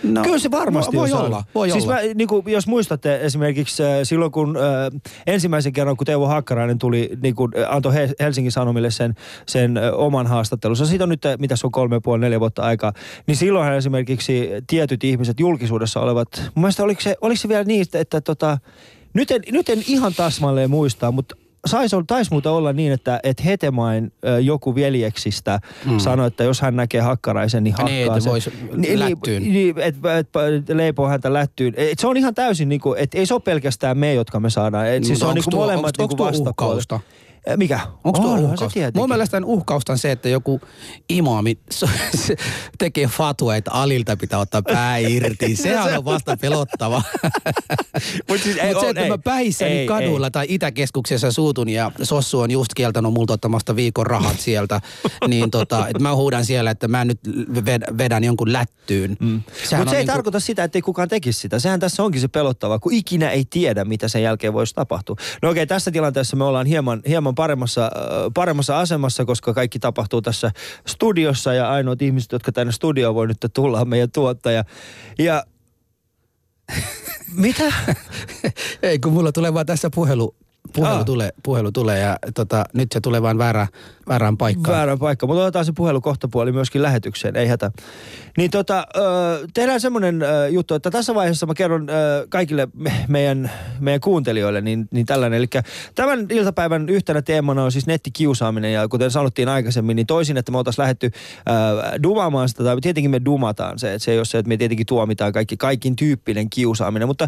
No, 0.03 0.22
Kyllä 0.24 0.39
se 0.39 0.51
varmasti 0.51 0.96
voi, 0.96 1.10
voi 1.10 1.20
olla, 1.25 1.44
voi 1.56 1.70
siis 1.72 1.84
olla. 1.84 1.94
Mä, 1.96 2.01
niin 2.15 2.27
kuin, 2.27 2.44
jos 2.48 2.68
muistatte 2.68 3.20
esimerkiksi 3.22 3.84
äh, 3.84 3.89
silloin, 4.03 4.32
kun 4.32 4.58
äh, 4.58 5.01
ensimmäisen 5.27 5.74
kerran, 5.74 5.98
kun 5.98 6.06
Teuvo 6.06 6.27
Hakkarainen 6.27 6.77
tuli, 6.79 7.10
niin 7.24 7.36
kuin, 7.36 7.51
äh, 7.58 7.75
antoi 7.75 7.94
He- 7.94 8.13
Helsingin 8.20 8.51
Sanomille 8.51 8.91
sen, 8.91 9.15
sen 9.46 9.77
äh, 9.77 9.84
oman 9.94 10.27
haastattelunsa. 10.27 10.86
Siitä 10.86 11.03
on 11.03 11.10
nyt, 11.10 11.22
mitä 11.39 11.56
se 11.56 11.68
on, 11.68 11.72
kolme 11.72 11.96
ja 11.96 12.01
puoli, 12.01 12.20
neljä 12.22 12.39
vuotta 12.39 12.62
aikaa. 12.62 12.94
Niin 13.27 13.36
silloinhan 13.38 13.75
esimerkiksi 13.75 14.50
tietyt 14.68 15.03
ihmiset 15.03 15.39
julkisuudessa 15.39 16.00
olevat, 16.00 16.38
mun 16.55 16.62
mielestä 16.63 16.84
oliko 16.84 17.01
se, 17.01 17.15
oliko 17.22 17.38
se 17.38 17.50
vielä 17.50 17.63
niin, 17.63 17.86
että, 17.93 18.22
tota, 18.22 18.58
nyt 19.13 19.31
en, 19.31 19.41
nyt 19.51 19.69
en 19.69 19.84
ihan 19.88 20.13
tasmalleen 20.13 20.69
muista, 20.69 21.12
mutta 21.12 21.36
sais, 21.67 21.91
taisi 22.08 22.31
muuten 22.31 22.51
olla 22.51 22.74
niin, 22.74 22.91
että, 22.91 23.19
että 23.24 23.43
Hetemain 23.43 24.12
joku 24.41 24.75
veljeksistä 24.75 25.60
mm. 25.86 26.00
sanoi, 26.00 26.27
että 26.27 26.43
jos 26.43 26.62
hän 26.62 26.75
näkee 26.75 27.01
hakkaraisen, 27.01 27.63
niin 27.63 27.74
hakkaa 27.74 27.89
Niin, 28.15 28.22
sen. 28.22 28.31
vois 28.31 28.50
lättyyn. 28.96 29.43
Niin, 29.43 29.53
niin 29.53 29.79
että 29.79 30.17
et, 30.17 30.29
et, 30.69 30.75
leipoo 30.75 31.08
häntä 31.08 31.34
lättyyn. 31.34 31.74
Et 31.77 32.00
se 32.00 32.08
on 32.08 32.17
ihan 32.17 32.36
täysin 32.36 32.69
niin 32.69 32.81
kuin, 32.81 33.00
että 33.00 33.17
ei 33.17 33.25
se 33.25 33.34
ole 33.34 33.41
pelkästään 33.41 33.98
me, 33.98 34.13
jotka 34.13 34.39
me 34.39 34.50
saadaan. 34.50 34.88
Et 34.88 35.03
siis 35.03 35.19
se 35.19 35.25
on 35.25 35.29
Onks 35.29 35.36
niin 35.36 35.43
kuin 35.43 35.51
tuo- 35.51 35.60
molemmat 35.60 35.98
niin 35.98 36.10
tuo 36.10 36.25
vastapuolet. 36.27 36.48
uhkausta? 36.50 36.96
Eh, 36.96 37.28
Mikä? 37.58 37.79
Onko 38.03 38.19
tuo 38.19 38.38
se 38.38 38.43
uhkaus? 38.43 38.74
tietenkin. 38.74 39.01
Mun 39.01 39.10
mielestä 39.10 39.41
uhkausta 39.46 39.91
on 39.91 39.98
se, 39.98 40.12
että 40.12 40.29
joku 40.29 40.62
imaami 41.10 41.58
se 42.25 42.36
tekee 42.77 43.08
fatua, 43.08 43.55
että 43.55 43.72
alilta 43.72 44.17
pitää 44.17 44.39
ottaa 44.39 44.62
pää 44.62 44.98
irti. 44.98 45.55
Sehän 45.63 45.98
on 45.98 46.05
vasta 46.05 46.38
pelottava. 46.38 47.01
Mut 48.29 48.41
siis 48.41 48.58
ei 48.58 48.67
Mutta 48.67 48.81
se, 48.81 48.89
että 48.89 49.01
ei. 49.01 49.10
mä 49.10 49.17
päissäni 49.17 49.72
Ei, 49.72 49.88
kadulla 49.88 50.31
tai 50.31 50.46
Itäkeskuksessa 50.50 51.31
suutun 51.31 51.69
ja 51.69 51.91
Sossu 52.03 52.39
on 52.39 52.51
just 52.51 52.74
kieltänyt 52.74 53.13
multa 53.13 53.34
ottamasta 53.34 53.75
viikon 53.75 54.08
rahat 54.08 54.39
sieltä, 54.39 54.81
niin 55.27 55.51
tota, 55.51 55.88
että 55.88 56.03
mä 56.03 56.15
huudan 56.15 56.46
siellä, 56.46 56.72
että 56.72 56.88
mä 56.88 57.05
nyt 57.05 57.19
ved- 57.53 57.98
vedän 57.98 58.24
jonkun 58.24 58.53
lättyyn. 58.53 59.17
Mm. 59.19 59.27
Mutta 59.29 59.69
se 59.69 59.75
ei 59.77 59.84
niinku- 59.86 60.12
tarkoita 60.12 60.39
sitä, 60.39 60.63
että 60.63 60.77
ei 60.77 60.81
kukaan 60.81 61.08
tekisi 61.10 61.39
sitä. 61.39 61.60
Sehän 61.60 61.79
tässä 61.79 62.03
onkin 62.03 62.22
se 62.22 62.27
pelottava, 62.27 62.79
kun 62.79 62.93
ikinä 62.93 63.29
ei 63.29 63.46
tiedä, 63.50 63.86
mitä 63.86 64.08
sen 64.08 64.24
jälkeen 64.24 64.53
voisi 64.53 64.75
tapahtua. 64.75 65.15
No 65.41 65.50
okei, 65.50 65.67
tässä 65.67 65.91
tilanteessa 65.91 66.36
me 66.36 66.43
ollaan 66.43 66.65
hieman, 66.65 67.01
hieman 67.08 67.28
paremmassa, 67.36 67.83
äh, 67.86 67.91
paremmassa 68.33 68.79
asemassa, 68.79 69.25
koska 69.25 69.53
kaikki 69.53 69.79
tapahtuu 69.79 70.21
tässä 70.21 70.51
studiossa 70.88 71.53
ja 71.53 71.69
ainoat 71.69 72.01
ihmiset, 72.01 72.31
jotka 72.31 72.51
tänne 72.51 72.71
studioon 72.71 73.15
voi 73.15 73.27
nyt 73.27 73.38
tulla, 73.53 73.81
on 73.81 73.89
meidän 73.89 74.12
tuottaja. 74.12 74.63
Ja 75.19 75.43
mitä? 77.31 77.74
Ei, 78.83 79.00
kun 79.00 79.13
mulla 79.13 79.31
tulee 79.31 79.53
vaan 79.53 79.65
tässä 79.65 79.89
puhelu, 79.95 80.36
puhelu, 80.74 80.98
Aa. 80.98 81.04
tulee, 81.04 81.30
puhelu 81.44 81.72
tulee 81.72 82.00
ja 82.00 82.18
tota, 82.36 82.63
nyt 82.74 82.92
se 82.92 83.01
tulee 83.01 83.22
vaan 83.22 83.38
väärä, 83.38 83.68
väärään 84.08 84.38
paikkaan. 84.38 84.78
Väärä 84.78 84.98
paikka, 84.98 85.28
mutta 85.28 85.42
otetaan 85.42 85.66
se 85.66 85.72
puhelu 85.72 86.01
kohtapuoli 86.01 86.51
myöskin 86.51 86.82
lähetykseen, 86.82 87.36
ei 87.36 87.48
hätä. 87.48 87.72
Niin 88.38 88.51
tota, 88.51 88.88
ö, 88.98 89.01
tehdään 89.54 89.82
semmoinen 89.82 90.22
juttu, 90.50 90.74
että 90.74 90.92
tässä 90.92 91.16
vaiheessa 91.16 91.46
mä 91.46 91.54
kerron 91.54 91.89
ö, 91.89 92.28
kaikille 92.30 92.68
me, 92.74 92.94
meidän, 93.08 93.51
meidän 93.80 94.01
kuuntelijoille 94.01 94.62
niin, 94.62 94.88
niin 94.92 95.06
tällainen. 95.06 95.38
Eli 95.38 95.48
tämän 95.96 96.25
iltapäivän 96.30 96.89
yhtenä 96.89 97.22
teemana 97.22 97.63
on 97.63 97.72
siis 97.72 97.88
nettikiusaaminen 97.88 98.74
ja 98.74 98.88
kuten 98.88 99.12
sanottiin 99.12 99.50
aikaisemmin, 99.50 99.96
niin 99.96 100.08
toisin, 100.08 100.38
että 100.38 100.51
me 100.51 100.58
oltaisiin 100.58 100.84
lähdetty 100.84 101.12
ö, 101.16 102.00
dumaamaan 102.04 102.50
sitä, 102.50 102.63
tai 102.63 102.78
tietenkin 102.82 103.12
me 103.12 103.22
dumataan 103.25 103.80
se, 103.80 103.94
että 103.94 104.06
se 104.06 104.12
ei 104.12 104.18
ole 104.18 104.25
se, 104.25 104.38
että 104.38 104.50
me 104.50 104.58
tietenkin 104.58 104.86
tuomitaan 104.86 105.34
kaikki, 105.34 105.58
kaikin 105.58 105.96
tyyppinen 105.96 106.50
kiusaaminen, 106.50 107.08
mutta 107.08 107.28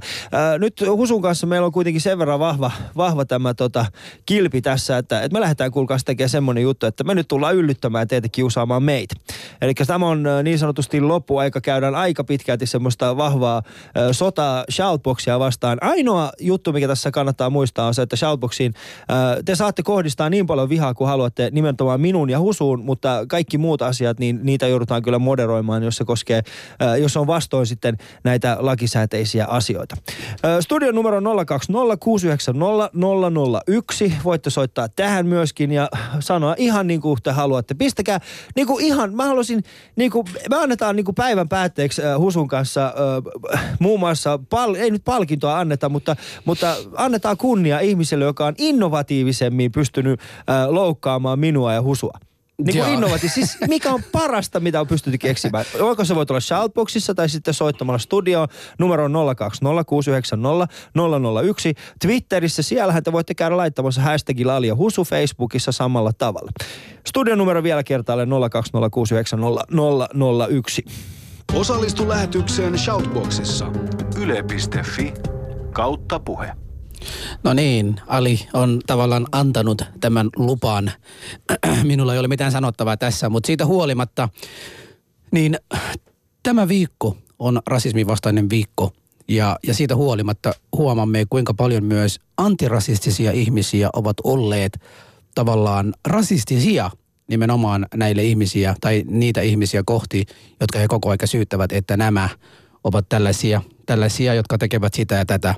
ö, 0.54 0.60
nyt 0.60 0.82
Husun 0.88 1.22
kanssa 1.22 1.48
meillä 1.48 1.66
on 1.66 1.72
kuitenkin 1.72 2.02
sen 2.02 2.20
verran 2.20 2.40
vahva, 2.40 2.72
vahva 2.98 3.21
tämä 3.26 3.54
tota, 3.54 3.86
kilpi 4.26 4.62
tässä, 4.62 4.98
että, 4.98 5.22
että 5.22 5.34
me 5.34 5.42
lähdetään 5.42 5.72
kuulkaas 5.72 6.04
tekemään 6.04 6.30
semmoinen 6.30 6.64
juttu, 6.64 6.86
että 6.86 7.04
me 7.04 7.16
nyt 7.16 7.28
tullaan 7.28 7.56
yllyttämään 7.56 8.08
teitä 8.08 8.28
kiusaamaan 8.32 8.84
meitä. 8.84 9.16
Eli 9.62 9.74
tämä 9.74 10.08
on 10.08 10.24
niin 10.44 10.60
sanotusti 10.60 11.02
loppuaika, 11.02 11.62
käydään 11.62 11.96
aika 11.96 12.24
pitkälti 12.24 12.66
semmoista 12.66 13.18
vahvaa 13.18 13.62
ö, 13.98 14.14
sotaa 14.14 14.64
shoutboxia 14.72 15.40
vastaan. 15.40 15.78
Ainoa 15.82 16.32
juttu, 16.40 16.74
mikä 16.74 16.88
tässä 16.88 17.12
kannattaa 17.12 17.50
muistaa 17.50 17.88
on 17.88 17.94
se, 17.94 18.02
että 18.02 18.16
shoutboxiin 18.16 18.74
ö, 19.12 19.44
te 19.44 19.56
saatte 19.56 19.84
kohdistaa 19.84 20.30
niin 20.30 20.48
paljon 20.48 20.70
vihaa 20.70 20.94
kuin 20.94 21.08
haluatte 21.08 21.50
nimenomaan 21.52 22.02
minun 22.02 22.30
ja 22.30 22.40
Husuun, 22.40 22.86
mutta 22.86 23.26
kaikki 23.28 23.58
muut 23.58 23.82
asiat, 23.82 24.20
niin 24.20 24.40
niitä 24.44 24.68
joudutaan 24.68 25.02
kyllä 25.02 25.20
moderoimaan, 25.20 25.84
jos 25.84 25.98
se 25.98 26.06
koskee, 26.06 26.42
ö, 26.82 26.98
jos 26.98 27.18
on 27.18 27.28
vastoin 27.28 27.68
sitten 27.68 27.98
näitä 28.24 28.58
lakisääteisiä 28.60 29.46
asioita. 29.46 29.96
Ö, 30.46 30.62
Studion 30.62 30.96
numero 30.96 31.18
on 31.18 31.46
020 31.46 31.98
690 31.98 32.98
001. 33.68 34.14
Voitte 34.24 34.50
soittaa 34.50 34.90
tähän 34.90 35.26
myöskin 35.26 35.72
ja 35.72 35.90
sanoa 36.20 36.56
ihan 36.58 36.88
niin 36.88 37.02
kuin 37.02 37.18
te 37.24 37.32
haluatte. 37.32 37.74
Pistäkää 37.74 38.20
niin 38.56 38.68
kuin 38.68 38.86
ihan, 38.86 39.16
mä 39.16 39.26
haluaisin, 39.26 39.64
niin 39.96 40.12
kuin, 40.12 40.28
me 40.50 40.56
annetaan 40.56 40.96
niin 40.96 41.06
kuin 41.06 41.16
päivän 41.16 41.50
päätteeksi 41.50 42.06
äh, 42.06 42.18
Husun 42.18 42.48
kanssa 42.48 42.94
äh, 43.54 43.64
muun 43.80 44.00
muassa, 44.00 44.40
pal, 44.50 44.76
ei 44.76 44.92
nyt 44.92 45.04
palkintoa 45.06 45.60
anneta, 45.60 45.90
mutta, 45.90 46.16
mutta 46.46 46.76
annetaan 46.96 47.38
kunnia 47.38 47.80
ihmiselle, 47.80 48.26
joka 48.26 48.46
on 48.46 48.54
innovatiivisemmin 48.58 49.72
pystynyt 49.72 50.20
äh, 50.20 50.70
loukkaamaan 50.70 51.40
minua 51.40 51.74
ja 51.74 51.82
Husua. 51.82 52.31
Niin 52.66 52.78
kuin 52.78 52.94
innovatiivisesti. 52.94 53.58
Siis 53.58 53.70
mikä 53.70 53.94
on 53.94 54.04
parasta, 54.12 54.60
mitä 54.60 54.82
on 54.82 54.88
pystytty 54.88 55.18
keksimään? 55.18 55.66
Voiko 55.80 56.06
se 56.06 56.16
voi 56.16 56.26
olla 56.30 56.40
shoutboxissa 56.40 57.16
tai 57.16 57.30
sitten 57.30 57.54
soittamalla 57.54 58.00
studioon 58.00 58.48
numero 58.80 59.10
020 59.36 59.84
001. 61.44 61.74
Twitterissä, 62.02 62.62
siellähän 62.62 63.04
te 63.04 63.12
voitte 63.12 63.34
käydä 63.34 63.58
laittamassa 63.58 64.02
hashtagilla 64.02 64.56
Ali 64.56 64.68
ja 64.68 64.76
Husu 64.76 65.04
Facebookissa 65.04 65.72
samalla 65.72 66.12
tavalla. 66.18 66.52
Studion 67.08 67.38
numero 67.38 67.64
vielä 67.64 67.84
kertaalleen 67.84 68.30
020 68.52 68.90
Osallistu 71.54 72.10
lähetykseen 72.10 72.78
Shoutboxissa. 72.78 73.72
Yle.fi 74.22 75.14
kautta 75.74 76.20
puhe. 76.20 76.52
No 77.44 77.54
niin, 77.54 78.02
Ali 78.08 78.40
on 78.54 78.82
tavallaan 78.88 79.28
antanut 79.32 79.82
tämän 80.00 80.30
lupan. 80.36 80.92
Minulla 81.84 82.14
ei 82.14 82.20
ole 82.20 82.28
mitään 82.28 82.52
sanottavaa 82.52 82.98
tässä, 82.98 83.30
mutta 83.30 83.48
siitä 83.48 83.66
huolimatta, 83.66 84.30
niin 85.32 85.58
tämä 86.44 86.68
viikko 86.68 87.18
on 87.40 87.62
rasismin 87.68 88.08
vastainen 88.08 88.50
viikko. 88.50 88.94
Ja, 89.28 89.60
ja 89.68 89.74
siitä 89.74 89.96
huolimatta 89.96 90.54
huomamme, 90.78 91.26
kuinka 91.30 91.54
paljon 91.54 91.84
myös 91.84 92.20
antirasistisia 92.38 93.32
ihmisiä 93.32 93.90
ovat 93.94 94.18
olleet 94.24 94.80
tavallaan 95.36 95.94
rasistisia 96.08 96.92
nimenomaan 97.28 97.86
näille 97.96 98.24
ihmisiä 98.24 98.76
tai 98.82 99.04
niitä 99.08 99.42
ihmisiä 99.42 99.84
kohti, 99.86 100.26
jotka 100.60 100.80
he 100.80 100.88
koko 100.88 101.10
aika 101.10 101.28
syyttävät, 101.28 101.72
että 101.72 101.98
nämä 101.98 102.30
ovat 102.84 103.10
tällaisia, 103.10 103.62
tällaisia, 103.86 104.34
jotka 104.34 104.58
tekevät 104.58 104.94
sitä 104.94 105.16
ja 105.16 105.26
tätä. 105.26 105.56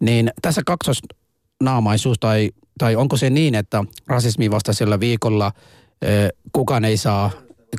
Niin 0.00 0.30
tässä 0.42 0.62
kaksosnaamaisuus 0.66 2.18
tai, 2.18 2.50
tai 2.78 2.96
onko 2.96 3.16
se 3.16 3.30
niin, 3.30 3.54
että 3.54 3.84
rasismin 4.06 4.50
vastaisella 4.50 5.00
viikolla 5.00 5.52
kukaan 6.52 6.84
ei 6.84 6.96
saa, 6.96 7.30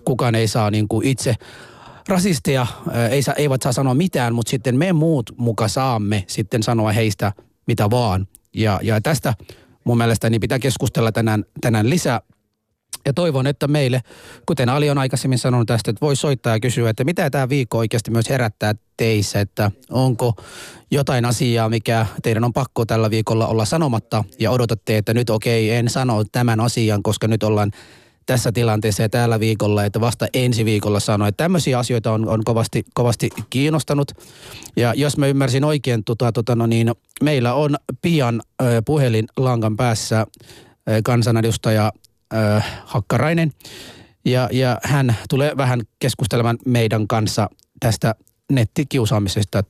kukaan 0.05 0.35
ei 0.35 0.47
saa 0.47 0.71
niin 0.71 0.87
kuin 0.87 1.07
itse 1.07 1.35
rasisteja 2.07 2.67
ei 3.09 3.21
saa, 3.21 3.35
eivät 3.35 3.61
saa 3.61 3.71
sanoa 3.71 3.93
mitään, 3.93 4.35
mutta 4.35 4.49
sitten 4.49 4.77
me 4.77 4.93
muut 4.93 5.31
muka 5.37 5.67
saamme 5.67 6.23
sitten 6.27 6.63
sanoa 6.63 6.91
heistä 6.91 7.33
mitä 7.65 7.89
vaan. 7.89 8.27
Ja, 8.53 8.79
ja 8.83 9.01
tästä 9.01 9.33
mun 9.83 9.97
mielestä 9.97 10.29
niin 10.29 10.41
pitää 10.41 10.59
keskustella 10.59 11.11
tänään, 11.11 11.45
tänään 11.61 11.89
lisää. 11.89 12.21
Ja 13.07 13.13
toivon, 13.13 13.47
että 13.47 13.67
meille, 13.67 14.01
kuten 14.45 14.69
Ali 14.69 14.89
on 14.89 14.97
aikaisemmin 14.97 15.39
sanonut 15.39 15.67
tästä, 15.67 15.91
että 15.91 16.05
voi 16.05 16.15
soittaa 16.15 16.53
ja 16.53 16.59
kysyä, 16.59 16.89
että 16.89 17.03
mitä 17.03 17.29
tämä 17.29 17.49
viikko 17.49 17.77
oikeasti 17.77 18.11
myös 18.11 18.29
herättää 18.29 18.73
teissä, 18.97 19.39
että 19.39 19.71
onko 19.89 20.33
jotain 20.91 21.25
asiaa, 21.25 21.69
mikä 21.69 22.05
teidän 22.23 22.43
on 22.43 22.53
pakko 22.53 22.85
tällä 22.85 23.09
viikolla 23.09 23.47
olla 23.47 23.65
sanomatta 23.65 24.23
ja 24.39 24.51
odotatte, 24.51 24.97
että 24.97 25.13
nyt 25.13 25.29
okei, 25.29 25.71
en 25.71 25.89
sano 25.89 26.23
tämän 26.31 26.59
asian, 26.59 27.03
koska 27.03 27.27
nyt 27.27 27.43
ollaan 27.43 27.71
tässä 28.25 28.51
tilanteessa 28.51 29.03
ja 29.03 29.09
tällä 29.09 29.39
viikolla, 29.39 29.85
että 29.85 30.01
vasta 30.01 30.27
ensi 30.33 30.65
viikolla 30.65 30.99
sanoa. 30.99 31.27
Että 31.27 31.43
tämmöisiä 31.43 31.79
asioita 31.79 32.11
on, 32.11 32.29
on 32.29 32.43
kovasti, 32.43 32.85
kovasti 32.93 33.29
kiinnostanut. 33.49 34.11
Ja 34.75 34.93
jos 34.93 35.17
mä 35.17 35.27
ymmärsin 35.27 35.63
oikein, 35.63 36.03
tota, 36.03 36.31
tota, 36.31 36.55
no 36.55 36.65
niin, 36.65 36.91
meillä 37.23 37.53
on 37.53 37.75
pian 38.01 38.41
ö, 38.61 38.81
puhelinlangan 38.85 39.75
päässä 39.75 40.25
ö, 40.89 41.01
kansanedustaja 41.03 41.91
ö, 42.33 42.61
Hakkarainen. 42.85 43.51
Ja, 44.25 44.49
ja 44.51 44.79
hän 44.83 45.15
tulee 45.29 45.57
vähän 45.57 45.81
keskustelemaan 45.99 46.57
meidän 46.65 47.07
kanssa 47.07 47.49
tästä 47.79 48.15
nettikiusaamisesta. 48.51 49.63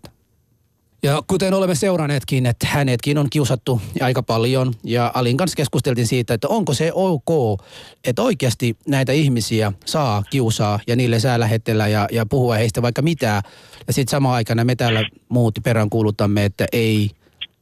Ja 1.04 1.24
kuten 1.28 1.54
olemme 1.54 1.76
seuranneetkin, 1.76 2.46
että 2.46 2.68
hänetkin 2.68 3.18
on 3.18 3.30
kiusattu 3.30 3.82
aika 4.02 4.24
paljon. 4.24 4.74
Ja 4.84 5.12
Alin 5.14 5.38
kanssa 5.38 5.56
keskusteltiin 5.56 6.08
siitä, 6.08 6.34
että 6.34 6.48
onko 6.48 6.74
se 6.74 6.92
ok, 6.94 7.62
että 8.04 8.22
oikeasti 8.22 8.78
näitä 8.88 9.12
ihmisiä 9.12 9.74
saa 9.86 10.24
kiusaa 10.30 10.80
ja 10.88 10.96
niille 10.96 11.20
saa 11.20 11.40
lähetellä 11.40 11.88
ja, 11.88 12.08
ja 12.12 12.26
puhua 12.26 12.56
heistä 12.56 12.82
vaikka 12.82 13.02
mitä. 13.02 13.42
Ja 13.88 13.94
sitten 13.94 14.12
samaan 14.12 14.36
aikana 14.36 14.64
me 14.64 14.76
täällä 14.76 15.10
muut 15.30 15.60
perään 15.64 15.90
kuulutamme, 15.90 16.46
että 16.46 16.66
ei, 16.72 17.12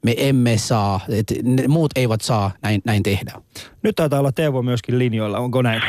me 0.05 0.15
emme 0.17 0.57
saa, 0.57 0.99
että 1.09 1.33
ne 1.43 1.67
muut 1.67 1.91
eivät 1.95 2.21
saa 2.21 2.51
näin, 2.61 2.81
näin 2.85 3.03
tehdä. 3.03 3.31
Nyt 3.83 3.95
taitaa 3.95 4.19
olla 4.19 4.31
Teuvo 4.31 4.61
myöskin 4.61 4.99
linjoilla, 4.99 5.37
onko 5.37 5.61
näin? 5.61 5.81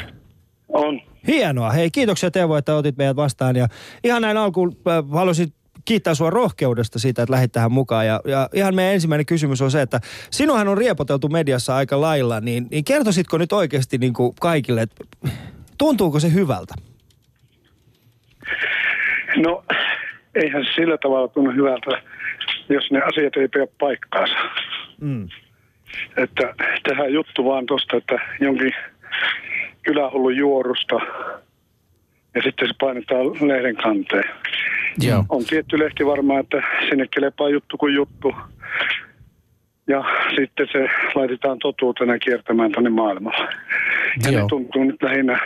On. 0.68 1.00
Hienoa. 1.26 1.70
Hei, 1.70 1.90
kiitoksia 1.90 2.31
Teuvo, 2.31 2.57
että 2.57 2.74
otit 2.74 2.96
meidät 2.96 3.16
vastaan. 3.16 3.57
Ja 3.57 3.68
ihan 4.05 4.22
näin 4.22 4.37
alkuun 4.37 4.76
äh, 4.88 5.11
haluaisin 5.11 5.52
kiittää 5.85 6.14
sua 6.14 6.31
rohkeudesta 6.31 6.98
siitä, 6.98 7.22
että 7.22 7.33
lähdit 7.33 7.52
tähän 7.52 7.72
mukaan. 7.72 8.07
Ja, 8.07 8.20
ja 8.24 8.48
ihan 8.52 8.74
meidän 8.74 8.94
ensimmäinen 8.94 9.26
kysymys 9.26 9.62
on 9.62 9.70
se, 9.70 9.83
että 9.83 10.00
sinuhan 10.31 10.68
on 10.68 10.79
riepoteltu 10.79 11.29
mediassa 11.29 11.76
aika 11.76 12.00
lailla, 12.00 12.40
niin, 12.40 12.66
niin 12.70 12.85
kertoisitko 12.85 13.38
nyt 13.38 13.52
oikeasti 13.52 13.98
niin 13.98 14.12
kuin 14.12 14.33
kaikille, 14.40 14.83
että 14.83 15.05
tuntuuko 15.79 16.20
se 16.20 16.33
hyvältä? 16.33 16.74
No, 19.37 19.64
eihän 20.35 20.64
se 20.64 20.70
sillä 20.74 20.98
tavalla 20.98 21.29
tunnu 21.29 21.52
hyvältä, 21.52 21.90
jos 22.68 22.90
ne 22.90 23.00
asiat 23.02 23.37
ei 23.37 23.48
pidä 23.48 23.66
paikkaansa. 23.79 24.37
Mm. 25.00 25.29
että 26.16 26.55
tehdään 26.88 27.12
juttu 27.12 27.44
vaan 27.44 27.66
tosta, 27.66 27.96
että 27.96 28.18
jonkin 28.40 28.72
kylähullun 29.83 30.37
juorusta 30.37 30.94
ja 32.35 32.42
sitten 32.42 32.68
se 32.68 32.74
painetaan 32.81 33.26
lehden 33.26 33.76
kanteen. 33.76 34.31
Joo. 35.00 35.24
On 35.29 35.44
tietty 35.44 35.79
lehti 35.79 36.07
varmaan, 36.07 36.40
että 36.40 36.62
sinne 36.88 37.07
kelepaa 37.11 37.48
juttu 37.48 37.76
kuin 37.76 37.94
juttu. 37.94 38.35
Ja 39.87 40.05
sitten 40.37 40.66
se 40.72 40.88
laitetaan 41.14 41.59
totuutena 41.59 42.18
kiertämään 42.18 42.72
tuonne 42.72 42.90
maailmalle. 42.90 43.48
Ja 44.24 44.31
Joo. 44.31 44.42
ne 44.42 44.48
tuntuu 44.48 44.85
nyt 44.85 45.02
lähinnä 45.02 45.38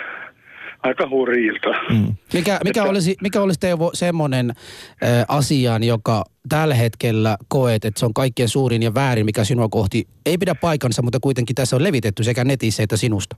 aika 0.83 1.09
hurjilta. 1.09 1.69
Mm. 1.89 2.15
Mikä, 2.33 2.59
mikä, 2.65 2.85
olisi, 2.85 3.17
mikä 3.23 3.41
olisi 3.41 3.61
Teuvo 3.61 3.91
semmoinen 3.95 4.51
äh, 4.51 5.25
asiaan, 5.29 5.83
joka 5.83 6.25
tällä 6.49 6.75
hetkellä 6.75 7.37
koet, 7.49 7.85
että 7.85 8.01
se 8.01 8.07
on 8.07 8.15
kaikkein 8.15 8.49
suurin 8.49 8.83
ja 8.83 8.95
väärin, 8.95 9.27
mikä 9.27 9.45
sinua 9.45 9.69
kohti 9.69 10.05
ei 10.27 10.39
pidä 10.39 10.55
paikansa, 10.55 11.03
mutta 11.03 11.21
kuitenkin 11.21 11.55
tässä 11.55 11.77
on 11.77 11.83
levitetty 11.83 12.25
sekä 12.25 12.45
netissä 12.45 12.83
että 12.83 12.97
sinusta? 12.97 13.37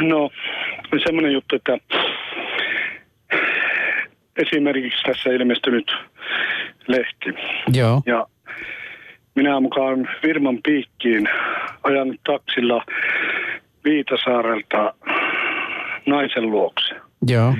No, 0.00 0.30
semmoinen 1.04 1.32
juttu, 1.32 1.56
että 1.56 1.78
esimerkiksi 4.36 5.02
tässä 5.02 5.30
ilmestynyt 5.30 5.92
lehti. 6.86 7.30
Joo. 7.74 8.02
Ja 8.06 8.26
minä 9.34 9.60
mukaan 9.60 10.08
firman 10.22 10.58
piikkiin 10.64 11.28
ajanut 11.82 12.20
taksilla 12.26 12.84
Viitasaarelta 13.86 14.94
naisen 16.06 16.50
luokse. 16.50 16.94
Joo. 17.28 17.54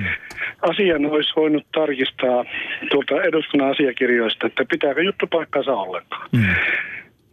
Asian 0.61 1.05
olisi 1.05 1.33
voinut 1.35 1.65
tarkistaa 1.73 2.45
tuolta 2.91 3.21
eduskunnan 3.23 3.71
asiakirjoista, 3.71 4.47
että 4.47 4.65
pitääkö 4.71 5.03
juttu 5.03 5.27
paikkansa 5.27 5.71
ollenkaan. 5.71 6.29
Mm. 6.31 6.55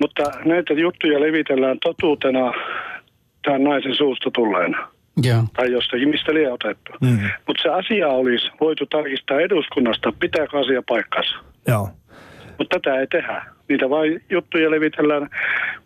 Mutta 0.01 0.23
näitä 0.45 0.75
juttuja 0.75 1.21
levitellään 1.21 1.79
totuutena 1.85 2.53
tämän 3.45 3.65
naisen 3.65 3.95
suusta 3.95 4.31
tulleena. 4.35 4.89
Joo. 5.23 5.43
Tai 5.57 5.73
jostakin, 5.73 6.09
mistä 6.09 6.35
liian 6.35 6.53
otettu. 6.53 6.93
Mm. 7.01 7.19
Mutta 7.47 7.63
se 7.63 7.69
asia 7.69 8.09
olisi 8.09 8.51
voitu 8.61 8.87
tarkistaa 8.87 9.41
eduskunnasta, 9.41 10.13
pitääkö 10.21 10.59
asia 10.59 10.83
paikkansa. 10.89 11.35
Joo. 11.69 11.89
Mutta 12.59 12.79
tätä 12.81 13.01
ei 13.01 13.07
tehdä. 13.07 13.47
Niitä 13.69 13.91
vain 13.91 14.25
juttuja 14.31 14.71
levitellään 14.71 15.31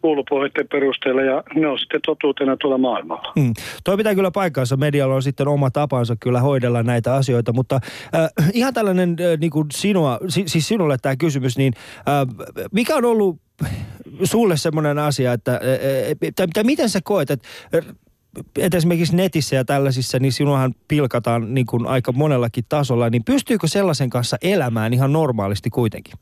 kuulupohjeiden 0.01 0.69
perusteella 0.69 1.23
ja 1.23 1.43
ne 1.55 1.69
on 1.69 1.79
sitten 1.79 2.01
totuutena 2.07 2.57
tuolla 2.57 2.79
maailmalla. 2.79 3.33
Mm. 3.37 3.53
Toi 3.85 3.97
pitää 3.97 4.15
kyllä 4.15 4.31
paikkaansa. 4.31 4.77
Medialla 4.77 5.15
on 5.15 5.23
sitten 5.23 5.49
oma 5.49 5.71
tapansa 5.71 6.17
kyllä 6.21 6.41
hoidella 6.41 6.83
näitä 6.83 7.15
asioita, 7.15 7.53
mutta 7.53 7.81
äh, 8.15 8.51
ihan 8.53 8.75
tällainen 8.75 9.11
äh, 9.11 9.39
niin 9.39 9.51
kuin 9.51 9.67
sinua, 9.73 10.19
si, 10.29 10.43
siis 10.47 10.69
sinulle 10.69 10.97
tämä 11.03 11.17
kysymys, 11.17 11.59
niin 11.59 11.73
äh, 11.99 12.49
mikä 12.73 12.97
on 12.97 13.05
ollut 13.05 13.41
sulle 14.23 14.57
semmoinen 14.57 14.99
asia, 14.99 15.33
että 15.33 15.53
äh, 15.53 15.61
tai, 16.37 16.47
tai 16.49 16.65
miten 16.65 16.89
sä 16.89 17.01
koet, 17.05 17.31
että 17.31 17.49
että 18.59 18.77
esimerkiksi 18.77 19.17
netissä 19.17 19.57
ja 19.57 19.65
tällaisissa, 19.65 20.19
niin 20.19 20.33
sinuahan 20.33 20.75
pilkataan 20.89 21.55
niin 21.55 21.67
kuin 21.67 21.87
aika 21.87 22.13
monellakin 22.13 22.65
tasolla, 22.69 23.11
niin 23.11 23.25
pystyykö 23.25 23.67
sellaisen 23.67 24.11
kanssa 24.11 24.37
elämään 24.43 24.93
ihan 24.93 25.13
normaalisti 25.13 25.71
kuitenkin? 25.71 26.15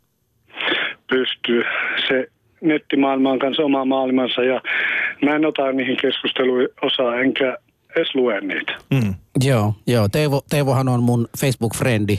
Pystyy. 1.09 1.63
Se 2.09 2.29
nettimaailma 2.61 3.31
on 3.31 3.39
kanssa 3.39 3.63
oma 3.63 3.85
maailmansa 3.85 4.43
ja 4.45 4.61
mä 5.25 5.37
en 5.37 5.47
ota 5.47 5.73
niihin 5.73 5.97
keskusteluihin 5.97 6.69
osaa 6.83 7.21
enkä 7.21 7.57
edes 7.97 8.15
lue 8.15 8.41
niitä. 8.41 8.73
Mm. 8.91 9.15
Joo, 9.45 9.75
joo. 9.87 10.09
Teivo, 10.09 10.43
Teivohan 10.51 10.89
on 10.89 11.03
mun 11.03 11.29
Facebook-frendi. 11.39 12.19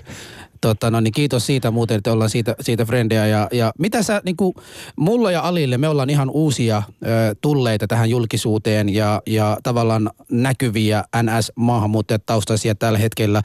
Tota, 0.61 0.91
no 0.91 0.99
niin 0.99 1.11
kiitos 1.11 1.45
siitä 1.45 1.71
muuten, 1.71 1.97
että 1.97 2.11
ollaan 2.11 2.29
siitä, 2.29 2.55
siitä 2.61 2.85
frendejä. 2.85 3.25
Ja, 3.25 3.47
ja 3.51 3.73
mitä 3.79 4.03
sä, 4.03 4.21
niin 4.25 4.37
kuin, 4.37 4.53
mulla 4.95 5.31
ja 5.31 5.41
Alille, 5.41 5.77
me 5.77 5.87
ollaan 5.87 6.09
ihan 6.09 6.29
uusia 6.29 6.83
ö, 6.87 7.35
tulleita 7.41 7.87
tähän 7.87 8.09
julkisuuteen 8.09 8.89
ja, 8.89 9.21
ja 9.25 9.57
tavallaan 9.63 10.09
näkyviä 10.31 11.03
NS-maahanmuuttajataustaisia 11.23 12.75
tällä 12.75 12.99
hetkellä. 12.99 13.41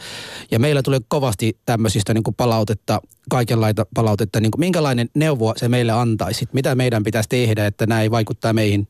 Ja 0.51 0.59
meillä 0.59 0.83
tulee 0.83 1.01
kovasti 1.09 1.59
tämmöisistä 1.67 2.15
niin 2.15 2.25
kuin 2.25 2.35
palautetta, 2.35 3.01
kaikenlaita 3.31 3.87
palautetta. 3.95 4.41
Niin 4.41 4.51
kuin, 4.51 4.61
minkälainen 4.61 5.09
neuvo 5.15 5.55
se 5.57 5.69
meille 5.69 5.93
antaisit? 5.93 6.53
Mitä 6.53 6.75
meidän 6.75 7.03
pitäisi 7.03 7.29
tehdä, 7.29 7.67
että 7.67 7.87
näin 7.87 8.11
vaikuttaa 8.11 8.53
meihin? 8.53 8.89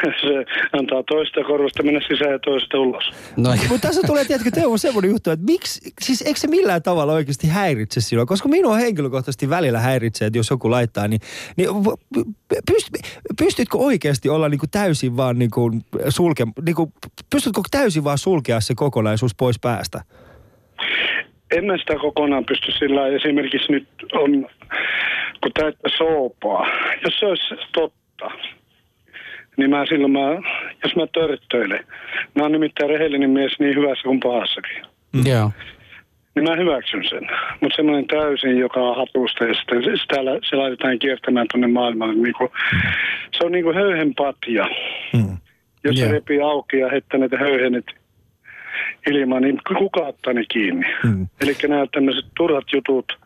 Se 0.20 0.44
antaa 0.72 1.02
toista 1.02 1.44
korvasta 1.44 1.82
mennä 1.82 2.00
sisään 2.08 2.32
ja 2.32 2.38
toista 2.38 2.78
ulos. 2.78 3.10
No, 3.36 3.50
Mutta 3.68 3.88
tässä 3.88 4.06
tulee, 4.06 4.24
tiedätkö, 4.24 4.50
Teuvo, 4.50 4.78
semmoinen 4.78 5.10
juttu, 5.10 5.30
että 5.30 5.44
miksi, 5.44 5.92
siis 6.00 6.22
eikö 6.22 6.40
se 6.40 6.46
millään 6.46 6.82
tavalla 6.82 7.12
oikeasti 7.12 7.46
häiritse 7.46 8.00
sinua? 8.00 8.26
Koska 8.26 8.48
minua 8.48 8.76
henkilökohtaisesti 8.76 9.50
välillä 9.50 9.78
häiritsee, 9.78 10.26
että 10.26 10.38
jos 10.38 10.50
joku 10.50 10.70
laittaa, 10.70 11.08
niin, 11.08 11.20
niin 11.56 11.68
pyst, 12.72 12.88
pystytkö 13.38 13.78
oikeasti 13.78 14.28
olla 14.28 14.48
niin 14.48 14.60
kuin 14.60 14.70
täysin 14.70 15.16
vaan 15.16 15.38
niin 15.38 15.50
kuin 15.50 15.80
sulke, 16.08 16.46
niin 16.66 16.74
kuin, 16.74 16.92
pystytkö 17.30 17.60
täysin 17.70 18.04
vaan 18.04 18.18
sulkea 18.18 18.60
se 18.60 18.74
kokonaisuus 18.74 19.34
pois 19.34 19.60
päästä? 19.60 20.00
En 21.56 21.64
mä 21.64 21.78
sitä 21.78 21.94
kokonaan 22.00 22.44
pysty 22.44 22.72
sillä. 22.72 23.06
Esimerkiksi 23.06 23.72
nyt 23.72 23.88
on, 24.12 24.46
kun 25.42 25.52
täyttä 25.54 25.88
soopaa. 25.98 26.66
Jos 27.04 27.14
se 27.20 27.26
olisi 27.26 27.54
totta, 27.74 28.30
niin 29.60 29.70
mä 29.70 29.86
silloin, 29.86 30.12
mä, 30.12 30.28
jos 30.84 30.96
mä 30.96 31.06
törttöilen. 31.06 31.84
Mä 32.34 32.42
oon 32.42 32.52
nimittäin 32.52 32.90
rehellinen 32.90 33.30
mies 33.30 33.58
niin 33.58 33.76
hyvässä 33.76 34.02
kuin 34.02 34.20
pahassakin. 34.20 34.82
joo. 35.24 35.50
Niin 36.34 36.44
mä 36.44 36.56
hyväksyn 36.56 37.04
sen. 37.08 37.28
Mutta 37.60 37.76
semmoinen 37.76 38.06
täysin, 38.06 38.58
joka 38.58 38.80
on 38.80 38.96
hatusta 38.96 39.44
ja 39.44 39.54
sitten 39.54 39.84
se, 39.84 39.90
sitä, 39.96 40.16
se 40.50 40.56
laitetaan 40.56 40.98
kiertämään 40.98 41.46
tuonne 41.52 41.66
maailmalle. 41.66 42.14
Niin 42.14 42.34
kuin, 42.38 42.50
se 43.38 43.44
on 43.44 43.52
niin 43.52 43.64
kuin 43.64 43.76
höyhenpatja. 43.76 44.66
Mm. 45.12 45.36
Jos 45.84 45.96
se 45.96 46.04
Joo. 46.04 46.12
repii 46.12 46.40
auki 46.40 46.78
ja 46.78 46.88
heittää 46.88 47.20
näitä 47.20 47.38
höyhenet 47.38 47.84
ilmaan, 49.10 49.42
niin 49.42 49.60
kuka 49.78 50.00
ottaa 50.00 50.32
ne 50.32 50.44
kiinni? 50.48 50.86
Mm. 51.04 51.26
Eli 51.40 51.52
nämä 51.68 51.86
tämmöiset 51.92 52.26
turhat 52.36 52.64
jutut, 52.72 53.18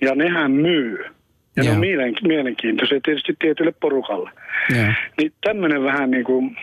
ja 0.00 0.14
nehän 0.14 0.50
myy. 0.50 1.04
Ja 1.56 1.62
ne 1.62 1.66
Joo. 1.66 1.74
on 1.74 1.80
mielen, 1.80 2.14
mielenkiintoisia 2.22 3.00
tietysti 3.04 3.36
tietylle 3.38 3.72
porukalle. 3.80 4.30
Joo. 4.76 4.92
Niin 5.18 5.32
tämmöinen 5.40 5.84
vähän 5.84 6.10
niin 6.10 6.24
kuin, 6.24 6.56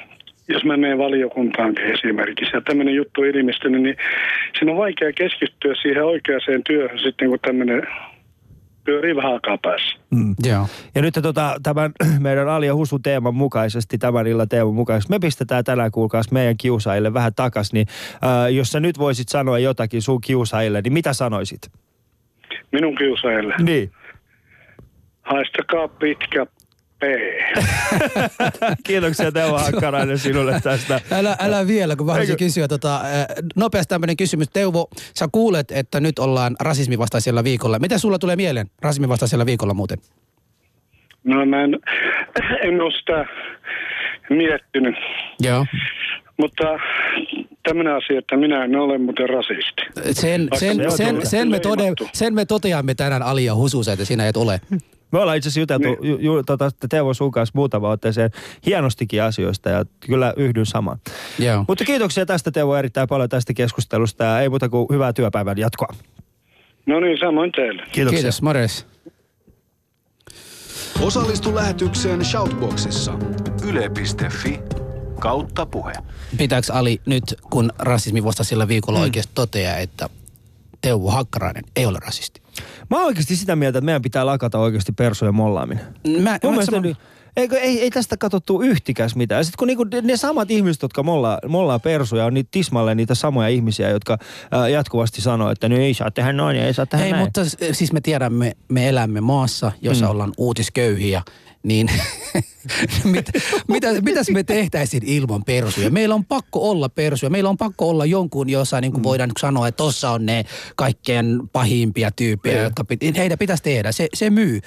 jos 0.47 0.63
mä 0.63 0.77
menen 0.77 0.97
valiokuntaankin 0.97 1.85
esimerkiksi, 1.85 2.55
ja 2.55 2.61
tämmöinen 2.61 2.95
juttu 2.95 3.21
on 3.21 3.27
ilmestynyt, 3.27 3.81
niin 3.81 3.95
siinä 4.57 4.71
on 4.71 4.77
vaikea 4.77 5.13
keskittyä 5.13 5.75
siihen 5.81 6.05
oikeaan 6.05 6.63
työhön 6.67 6.99
sitten, 6.99 7.29
kun 7.29 7.39
tämmöinen 7.41 7.87
pyörii 8.83 9.15
vähän 9.15 9.33
aikaa 9.33 9.57
päässä. 9.57 9.97
Mm. 10.11 10.35
Joo. 10.49 10.67
Ja 10.95 11.01
nyt 11.01 11.13
tota, 11.21 11.55
tämän 11.63 11.91
meidän 12.27 12.49
Ali 12.49 12.67
ja 12.67 12.75
Husu 12.75 12.99
teeman 12.99 13.35
mukaisesti, 13.35 13.97
tämän 13.97 14.27
illan 14.27 14.49
teeman 14.49 14.73
mukaisesti, 14.73 15.13
me 15.13 15.19
pistetään 15.19 15.63
tänään 15.63 15.91
kuulkaas 15.91 16.31
meidän 16.31 16.57
kiusaajille 16.57 17.13
vähän 17.13 17.33
takas, 17.35 17.73
niin 17.73 17.87
äh, 18.13 18.53
jos 18.53 18.71
sä 18.71 18.79
nyt 18.79 18.99
voisit 18.99 19.29
sanoa 19.29 19.59
jotakin 19.59 20.01
sun 20.01 20.21
kiusaajille, 20.21 20.81
niin 20.81 20.93
mitä 20.93 21.13
sanoisit? 21.13 21.61
Minun 22.71 22.95
kiusaajille. 22.95 23.55
Niin. 23.59 23.91
Haistakaa 25.29 25.87
pitkä 25.87 26.45
P. 26.99 27.03
Kiitoksia 28.87 29.31
Teuvo 29.31 29.57
Hakkarainen 29.57 30.17
sinulle 30.17 30.59
tästä. 30.63 31.01
Älä, 31.11 31.35
älä 31.39 31.67
vielä, 31.67 31.95
kun 31.95 32.05
mä 32.05 32.11
haluaisin 32.11 32.33
Eikö- 32.33 32.45
kysyä 32.45 32.67
tota, 32.67 32.95
äh, 32.95 33.03
nopeasti 33.55 33.89
tämmöinen 33.89 34.17
kysymys. 34.17 34.49
Teuvo, 34.49 34.89
sä 35.19 35.27
kuulet, 35.31 35.71
että 35.71 35.99
nyt 35.99 36.19
ollaan 36.19 36.55
rasismivastaisella 36.59 37.43
viikolla. 37.43 37.79
Mitä 37.79 37.97
sulla 37.97 38.19
tulee 38.19 38.35
mieleen 38.35 38.67
rasismivastaisella 38.81 39.45
viikolla 39.45 39.73
muuten? 39.73 39.97
No 41.23 41.45
mä 41.45 41.63
en, 41.63 41.79
en 42.63 42.81
ole 42.81 42.91
sitä 42.99 43.25
miettinyt. 44.29 44.95
Joo. 45.39 45.65
Mutta 46.37 46.63
tämmöinen 47.63 47.93
asia, 47.95 48.19
että 48.19 48.37
minä 48.37 48.63
en 48.63 48.75
ole 48.75 48.97
muuten 48.97 49.29
rasisti. 49.29 49.81
Sen, 50.11 50.47
sen, 50.55 50.91
sen, 50.91 51.27
sen, 51.27 51.49
me 51.49 51.59
tode, 51.59 51.81
leimattu. 51.81 52.09
sen 52.13 52.33
me 52.33 52.45
toteamme 52.45 52.95
tänään 52.95 53.23
Ali 53.23 53.45
ja 53.45 53.55
Hususa, 53.55 53.93
että 53.93 54.05
sinä 54.05 54.27
et 54.27 54.37
ole. 54.37 54.61
Me 55.11 55.19
ollaan 55.19 55.37
itse 55.37 55.49
asiassa 55.49 55.59
juteltu 55.59 56.05
ju, 56.05 56.17
ju, 56.17 56.43
tota, 56.43 56.71
Teuvo 56.89 57.13
sun 57.13 57.31
kanssa 57.31 57.53
muutama 57.55 57.89
otteeseen 57.89 58.31
hienostikin 58.65 59.23
asioista 59.23 59.69
ja 59.69 59.85
kyllä 59.99 60.33
yhdyn 60.37 60.65
samaan. 60.65 60.99
Joo. 61.39 61.65
Mutta 61.67 61.85
kiitoksia 61.85 62.25
tästä 62.25 62.51
Teuvo 62.51 62.75
erittäin 62.75 63.07
paljon 63.07 63.29
tästä 63.29 63.53
keskustelusta 63.53 64.23
ja 64.23 64.39
ei 64.39 64.49
muuta 64.49 64.69
kuin 64.69 64.87
hyvää 64.91 65.13
työpäivän 65.13 65.57
jatkoa. 65.57 65.93
No 66.85 66.99
niin, 66.99 67.17
samoin 67.19 67.51
teille. 67.51 67.83
Kiitoksia. 67.91 68.17
Kiitos, 68.17 68.41
morjes. 68.41 68.87
Osallistu 71.01 71.55
lähetykseen 71.55 72.25
Shoutboxissa. 72.25 73.13
Yle.fi 73.67 74.59
kautta 75.19 75.65
puhe. 75.65 75.93
Pitääkö 76.37 76.73
Ali 76.73 77.01
nyt, 77.05 77.23
kun 77.49 77.71
rasismivastaisella 77.79 78.67
viikolla 78.67 78.99
mm. 78.99 79.03
oikeasti 79.03 79.31
toteaa, 79.35 79.77
että 79.77 80.09
Teuvo 80.81 81.11
Hakkarainen 81.11 81.63
ei 81.75 81.85
ole 81.85 81.99
rasisti. 82.05 82.41
Mä 82.89 82.97
oon 82.97 83.05
oikeasti 83.05 83.35
sitä 83.35 83.55
mieltä, 83.55 83.77
että 83.77 83.85
meidän 83.85 84.01
pitää 84.01 84.25
lakata 84.25 84.59
oikeasti 84.59 84.91
persujen 84.91 85.35
mollaaminen. 85.35 85.83
Mä, 86.07 86.11
Mun 86.13 86.21
mä 86.23 86.49
mielestä 86.49 86.81
Eikö, 87.37 87.57
ei, 87.57 87.81
ei 87.81 87.91
tästä 87.91 88.17
katsottu 88.17 88.61
yhtikäs 88.61 89.15
mitään. 89.15 89.45
Sitten 89.45 89.57
kun 89.57 89.67
niinku 89.67 89.85
ne 90.01 90.17
samat 90.17 90.51
ihmiset, 90.51 90.81
jotka 90.81 91.03
mollaa, 91.03 91.39
mollaa 91.47 91.79
persuja, 91.79 92.25
on 92.25 92.33
niitä 92.33 92.47
tismalleen 92.51 92.97
niitä 92.97 93.15
samoja 93.15 93.47
ihmisiä, 93.47 93.89
jotka 93.89 94.17
ää, 94.51 94.69
jatkuvasti 94.69 95.21
sanoo, 95.21 95.51
että 95.51 95.69
no 95.69 95.77
ei 95.77 95.93
saa 95.93 96.11
tehdä 96.11 96.33
noin 96.33 96.57
ja 96.57 96.65
ei 96.65 96.73
saa 96.73 96.85
tehdä 96.85 97.05
Ei, 97.05 97.11
näin. 97.11 97.23
mutta 97.23 97.41
siis 97.71 97.93
me 97.93 98.01
tiedämme, 98.01 98.55
me 98.69 98.89
elämme 98.89 99.21
maassa, 99.21 99.71
jossa 99.81 100.05
mm. 100.05 100.11
ollaan 100.11 100.33
uutisköyhiä, 100.37 101.21
niin 101.63 101.89
mit, 103.03 103.25
mitä, 103.67 103.87
mitäs 104.01 104.29
me 104.29 104.43
tehtäisiin 104.43 105.03
ilman 105.05 105.43
persuja? 105.43 105.89
Meillä 105.89 106.15
on 106.15 106.25
pakko 106.25 106.69
olla 106.69 106.89
persuja. 106.89 107.29
Meillä 107.29 107.49
on 107.49 107.57
pakko 107.57 107.89
olla 107.89 108.05
jonkun, 108.05 108.49
jossa 108.49 108.81
niin 108.81 108.91
kuin 108.91 109.03
voidaan 109.03 109.31
sanoa, 109.39 109.67
että 109.67 109.77
tossa 109.77 110.09
on 110.09 110.25
ne 110.25 110.45
kaikkein 110.75 111.49
pahimpia 111.53 112.11
tyyppejä, 112.11 112.55
Niin. 112.55 112.63
jotka 112.63 112.83
pit, 112.83 112.99
heidän 113.17 113.37
pitäisi 113.37 113.63
tehdä. 113.63 113.91
Se, 113.91 114.07
se 114.13 114.29
myy. 114.29 114.59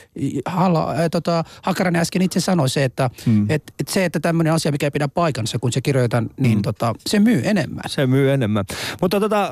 Halla, 0.47 0.91
äh, 0.91 1.11
tota, 1.11 1.45
Hakkarainen 1.63 2.03
äsken 2.03 2.23
itse 2.23 2.41
sanoi 2.41 2.69
se, 2.69 2.85
että 2.85 3.11
mm. 3.27 3.47
et, 3.51 3.63
et 3.81 3.89
se, 3.89 4.05
että 4.05 4.21
tämmöinen 4.21 4.53
asia, 4.53 4.73
mikä 4.73 4.87
ei 4.87 4.91
pidä 4.91 5.09
paikansa, 5.09 5.59
kun 5.59 5.73
se 5.73 5.81
kirjoitetaan, 5.81 6.31
niin 6.41 6.59
mm. 6.59 6.63
tota, 6.63 6.95
se 7.07 7.21
myy 7.21 7.43
enemmän. 7.45 7.83
Se 7.87 8.07
myy 8.07 8.33
enemmän. 8.33 8.65
Mutta 9.01 9.21
tota, 9.21 9.51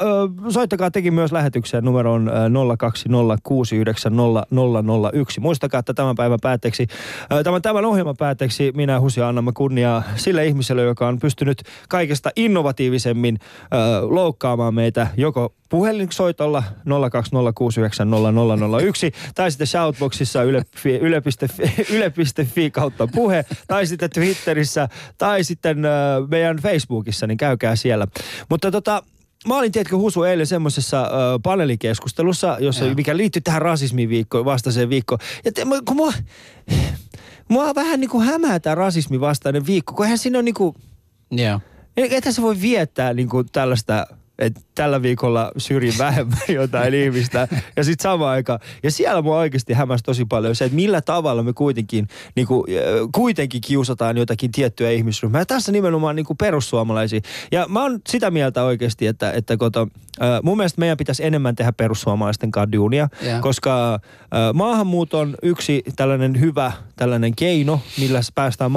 soittakaa 0.49 0.91
tekin 0.91 1.15
myös 1.15 1.33
lähetykseen 1.33 1.85
numeroon 1.85 2.29
ö, 2.29 2.33
020690001. 5.39 5.41
Muistakaa, 5.41 5.81
että 5.81 5.95
tämän 5.95 6.15
päivän 6.17 6.39
päätteeksi, 6.43 6.87
tämän, 7.45 7.63
tämän 7.63 7.85
ohjelman 7.85 8.17
päätteeksi 8.17 8.73
minä 8.77 8.93
ja 8.93 9.01
Husi 9.01 9.21
annamme 9.21 9.53
kunniaa 9.53 10.03
sille 10.17 10.47
ihmiselle, 10.47 10.83
joka 10.83 11.09
on 11.09 11.19
pystynyt 11.19 11.63
kaikesta 11.89 12.31
innovatiivisemmin 12.37 13.39
ö, 13.41 13.47
loukkaamaan 14.03 14.75
meitä 14.75 15.07
joko 15.17 15.55
puhelinsoitolla 15.69 16.63
020690001 16.87 16.91
tai 19.35 19.51
sitten 19.51 19.67
shoutboxissa 19.67 20.43
yle.fi, 20.43 20.97
yle.fi, 20.97 21.63
yle.fi 21.97 22.71
kautta 22.71 23.09
puhe 23.15 23.45
tai 23.69 23.87
sitten 23.87 24.11
Twitterissä 24.11 24.89
tai 25.19 25.45
sitten 25.45 25.85
ö, 25.85 25.89
meidän 26.31 26.57
Facebookissa, 26.57 27.27
niin 27.27 27.39
käykää 27.39 27.77
siellä. 27.77 28.07
Mutta 28.49 28.71
tota, 28.71 29.03
Mä 29.49 29.59
olin, 29.59 29.73
tiedätkö, 29.73 29.97
Husu 29.97 30.23
eilen 30.23 30.47
semmoisessa 30.47 31.03
ö, 31.03 31.09
paneelikeskustelussa, 31.43 32.57
jossa, 32.61 32.85
Joo. 32.85 32.95
mikä 32.95 33.17
liittyy 33.17 33.43
tähän 33.43 33.63
rasismin 33.63 34.09
viikkoon, 34.09 34.45
vastaiseen 34.45 34.89
viikkoon. 34.91 35.19
Ja 35.45 35.53
te, 35.53 35.65
mä- 35.65 35.81
kun 35.85 35.97
mua, 35.97 36.13
mua 37.49 37.75
vähän 37.75 38.01
niin 38.01 38.11
kuin 38.11 38.27
hämää 38.27 38.61
tämä 38.61 38.75
rasismin 38.75 39.21
vastainen 39.21 39.67
viikko, 39.67 39.93
kun 39.95 40.05
eihän 40.05 40.19
siinä 40.19 40.39
on 40.39 40.45
niin 40.45 40.55
kuin, 40.55 40.75
Joo. 41.31 41.61
Eihän 41.97 42.33
se 42.33 42.43
voi 42.43 42.61
viettää 42.61 43.15
niin 43.15 43.29
kuin 43.29 43.47
tällaista, 43.53 44.07
että 44.41 44.61
tällä 44.75 45.03
viikolla 45.03 45.53
syrjin 45.57 45.95
vähemmän 45.99 46.39
jotain 46.63 46.95
ihmistä. 46.95 47.49
Ja 47.77 47.85
sitten 47.85 48.03
samaan 48.03 48.31
aikaan. 48.31 48.61
Ja 48.83 48.91
siellä 48.91 49.23
mua 49.23 49.39
oikeasti 49.39 49.73
hämäsi 49.73 50.05
tosi 50.05 50.25
paljon 50.25 50.57
se, 50.57 50.65
että 50.65 50.77
millä 50.77 51.01
tavalla 51.01 51.43
me 51.43 51.53
kuitenkin, 51.53 52.09
niin 52.35 52.47
kuin, 52.47 52.65
äh, 52.71 53.09
kuitenkin 53.15 53.61
kiusataan 53.61 54.17
jotakin 54.17 54.53
tiettyä 54.53 54.91
ihmisryhmää. 54.91 55.41
Ja 55.41 55.47
tässä 55.47 55.73
nimenomaan 55.73 56.17
niin 56.17 56.27
kuin 56.27 56.37
perussuomalaisia. 56.37 57.21
Ja 57.53 57.67
mä 57.69 57.83
oon 57.83 57.99
sitä 58.09 58.31
mieltä 58.31 58.65
oikeasti, 58.65 59.07
että, 59.07 59.33
että 59.33 59.57
koto, 59.57 59.89
äh, 60.23 60.29
mun 60.43 60.57
mielestä 60.57 60.81
meidän 60.81 60.97
pitäisi 60.97 61.25
enemmän 61.25 61.57
tehdä 61.57 61.73
perussuomalaisten 61.73 62.51
kanssa 62.51 62.73
duunia, 62.73 63.09
Joo. 63.23 63.41
koska 63.41 63.95
äh, 63.95 64.01
maahanmuuton 64.55 65.35
yksi 65.43 65.83
tällainen 65.97 66.41
hyvä 66.41 66.73
tällainen 66.97 67.37
keino, 67.37 67.81
millä 67.99 68.21
päästään 68.35 68.71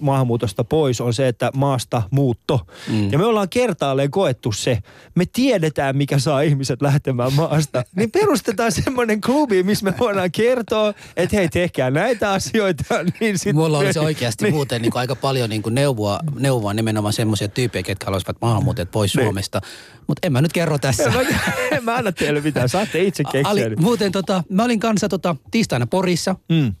maahanmuutosta 0.00 0.64
pois, 0.64 1.00
on 1.00 1.14
se, 1.14 1.28
että 1.28 1.50
maasta 1.54 2.02
muutto. 2.10 2.60
Mm. 2.88 3.12
Ja 3.12 3.18
me 3.18 3.24
ollaan 3.24 3.48
kertaalleen 3.48 4.10
koettu 4.10 4.52
se. 4.52 4.78
Me 5.14 5.24
tiedetään, 5.32 5.96
mikä 5.96 6.18
saa 6.18 6.40
ihmiset 6.40 6.82
lähtemään 6.82 7.32
maasta. 7.32 7.82
Niin 7.96 8.10
perustetaan 8.10 8.72
semmoinen 8.72 9.20
klubi, 9.20 9.62
missä 9.62 9.84
me 9.84 9.94
voidaan 9.98 10.32
kertoa, 10.32 10.94
että 11.16 11.36
hei, 11.36 11.48
tehkää 11.48 11.90
näitä 11.90 12.30
asioita. 12.32 12.84
Niin 13.20 13.38
sit 13.38 13.54
Mulla 13.56 13.78
me- 13.78 13.84
olisi 13.84 13.98
oikeasti 13.98 14.44
niin. 14.44 14.54
muuten 14.54 14.82
niin 14.82 14.92
kuin 14.92 15.00
aika 15.00 15.16
paljon 15.16 15.50
niin 15.50 15.62
kuin 15.62 15.74
neuvoa, 15.74 16.20
neuvoa 16.38 16.74
nimenomaan 16.74 17.12
semmoisia 17.12 17.48
tyyppejä, 17.48 17.82
ketkä 17.82 18.06
haluaisivat 18.06 18.36
maahanmuuttajat 18.40 18.90
pois 18.90 19.14
Niin. 19.16 19.24
Suomesta. 19.26 19.60
Mutta 20.06 20.26
en 20.26 20.32
mä 20.32 20.40
nyt 20.42 20.52
kerro 20.52 20.78
tässä. 20.78 21.02
En 21.04 21.12
mä, 21.12 21.22
en 21.76 21.84
mä 21.84 21.94
anna 21.96 22.12
teille 22.12 22.40
mitään, 22.40 22.68
saatte 22.68 23.02
itse 23.02 23.24
keksiä. 23.24 23.50
Ali, 23.50 23.76
muuten 23.76 24.12
tota, 24.12 24.44
mä 24.48 24.64
olin 24.64 24.80
kanssa 24.80 25.08
tota, 25.08 25.36
tiistaina 25.50 25.86
Porissa 25.86 26.36
Mm. 26.48 26.74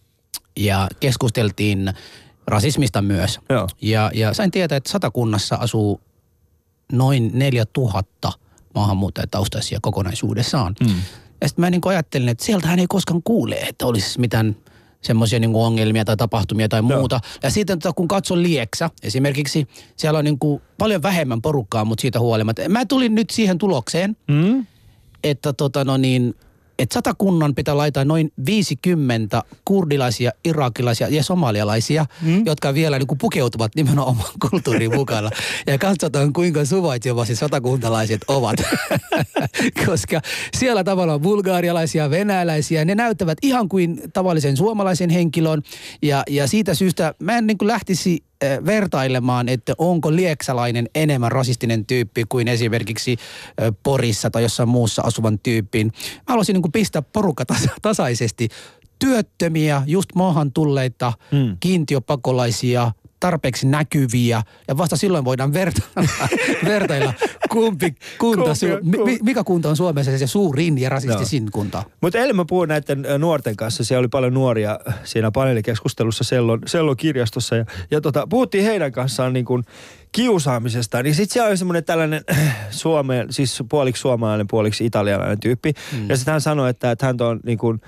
ja 0.56 0.88
keskusteltiin 1.00 1.92
rasismista 2.46 3.02
myös. 3.02 3.40
Joo. 3.48 3.68
Ja, 3.82 4.10
ja 4.14 4.34
sain 4.34 4.50
tietää, 4.50 4.76
että 4.76 4.90
satakunnassa 4.90 5.56
asuu 5.56 6.00
noin 6.92 7.30
4000 7.34 8.32
maahanmuuttajataustaisia 8.74 9.78
kokonaisuudessaan. 9.82 10.74
Mm. 10.80 10.94
Ja 11.40 11.48
sitten 11.48 11.62
mä 11.62 11.70
niin 11.70 11.80
ajattelin, 11.84 12.28
että 12.28 12.44
sieltähän 12.44 12.78
ei 12.78 12.86
koskaan 12.88 13.22
kuule, 13.24 13.54
että 13.54 13.86
olisi 13.86 14.20
mitään 14.20 14.56
semmoisia 15.02 15.40
niin 15.40 15.54
ongelmia 15.54 16.04
tai 16.04 16.16
tapahtumia 16.16 16.68
tai 16.68 16.82
muuta. 16.82 17.20
Ja 17.42 17.50
sitten 17.50 17.78
tota, 17.78 17.92
kun 17.92 18.08
katson 18.08 18.42
Lieksä 18.42 18.90
esimerkiksi, 19.02 19.66
siellä 19.96 20.18
on 20.18 20.24
niin 20.24 20.38
kuin 20.38 20.62
paljon 20.78 21.02
vähemmän 21.02 21.42
porukkaa, 21.42 21.84
mutta 21.84 22.02
siitä 22.02 22.20
huolimatta. 22.20 22.68
Mä 22.68 22.86
tulin 22.86 23.14
nyt 23.14 23.30
siihen 23.30 23.58
tulokseen, 23.58 24.16
Mm? 24.28 24.66
että 25.24 25.52
tota 25.52 25.84
no 25.84 25.96
niin, 25.96 26.34
että 26.80 26.94
satakunnan 26.94 27.54
pitää 27.54 27.76
laittaa 27.76 28.04
noin 28.04 28.32
50 28.46 29.42
kurdilaisia, 29.64 30.30
irakilaisia 30.44 31.08
ja 31.08 31.22
somalialaisia, 31.22 32.06
mm. 32.22 32.46
jotka 32.46 32.74
vielä 32.74 32.98
niin 32.98 33.06
kuin 33.06 33.18
pukeutuvat 33.18 33.74
nimenomaan 33.74 34.08
oman 34.16 34.50
kulttuuriin 34.50 34.94
mukana. 34.94 35.30
Ja 35.66 35.78
katsotaan, 35.78 36.32
kuinka 36.32 36.64
suvaitsevasti 36.64 37.36
satakuntalaiset 37.36 38.20
ovat. 38.28 38.56
Koska 39.86 40.20
siellä 40.56 40.84
tavallaan 40.84 41.20
bulgaarialaisia, 41.20 42.10
venäläisiä, 42.10 42.84
ne 42.84 42.94
näyttävät 42.94 43.38
ihan 43.42 43.68
kuin 43.68 44.02
tavallisen 44.12 44.56
suomalaisen 44.56 45.10
henkilön. 45.10 45.62
Ja, 46.02 46.22
ja 46.28 46.46
siitä 46.46 46.74
syystä 46.74 47.14
mä 47.18 47.38
en 47.38 47.46
niin 47.46 47.58
kuin 47.58 47.68
lähtisi 47.68 48.24
äh, 48.44 48.64
vertailemaan, 48.64 49.48
että 49.48 49.74
onko 49.78 50.16
lieksalainen 50.16 50.88
enemmän 50.94 51.32
rasistinen 51.32 51.86
tyyppi 51.86 52.24
kuin 52.28 52.48
esimerkiksi 52.48 53.16
äh, 53.62 53.72
Porissa 53.82 54.30
tai 54.30 54.42
jossain 54.42 54.68
muussa 54.68 55.02
asuvan 55.02 55.38
tyyppiin. 55.38 55.86
Mä 55.86 56.22
haluaisin 56.26 56.54
niin 56.54 56.69
kuin 56.70 56.80
pistää 56.80 57.02
porukka 57.02 57.44
tasa- 57.46 57.76
tasaisesti 57.82 58.48
työttömiä, 58.98 59.82
just 59.86 60.08
maahan 60.14 60.52
tulleita, 60.52 61.12
Mm. 61.32 61.56
kiintiöpakolaisia, 61.60 62.92
tarpeeksi 63.20 63.66
näkyviä 63.66 64.42
ja 64.68 64.76
vasta 64.76 64.96
silloin 64.96 65.24
voidaan 65.24 65.52
vertailla, 65.52 66.28
vertailla 66.64 67.12
kumpi 67.50 67.94
kunta, 68.18 68.44
Kumpi 68.44 68.90
kumpi. 68.92 68.98
mi- 69.12 69.18
mikä 69.22 69.44
kunta 69.44 69.68
on 69.68 69.76
Suomessa 69.76 70.18
se 70.18 70.26
suurin 70.26 70.78
ja 70.78 70.88
rasistisin 70.88 71.50
kunta. 71.52 71.82
Mutta 72.00 72.18
eilen 72.18 72.36
mä 72.36 72.44
puhuin 72.48 72.68
näiden 72.68 73.04
nuorten 73.18 73.56
kanssa. 73.56 73.84
Siellä 73.84 74.00
oli 74.00 74.08
paljon 74.08 74.34
nuoria 74.34 74.80
siinä 75.04 75.30
paneelikeskustelussa 75.30 76.24
Sellon, 76.24 76.60
Sellon 76.66 76.96
kirjastossa. 76.96 77.56
Ja, 77.56 77.64
ja 77.90 78.00
tota, 78.00 78.26
puhuttiin 78.26 78.64
heidän 78.64 78.92
kanssaan 78.92 79.32
niin 79.32 79.44
kuin 79.44 79.64
kiusaamisesta. 80.12 81.02
Niin 81.02 81.14
sitten 81.14 81.32
siellä 81.32 81.48
oli 81.48 81.56
semmoinen 81.56 81.84
tällainen 81.84 82.24
Suomeen, 82.70 83.32
siis 83.32 83.62
puoliksi 83.68 84.00
suomalainen, 84.00 84.46
puoliksi 84.48 84.86
italialainen 84.86 85.40
tyyppi. 85.40 85.72
Mm. 85.92 86.08
Ja 86.08 86.16
sitten 86.16 86.32
hän 86.32 86.40
sanoi, 86.40 86.70
että, 86.70 86.90
että 86.90 87.06
hän 87.06 87.16
on 87.20 87.40
niin 87.44 87.58
kuin, 87.58 87.80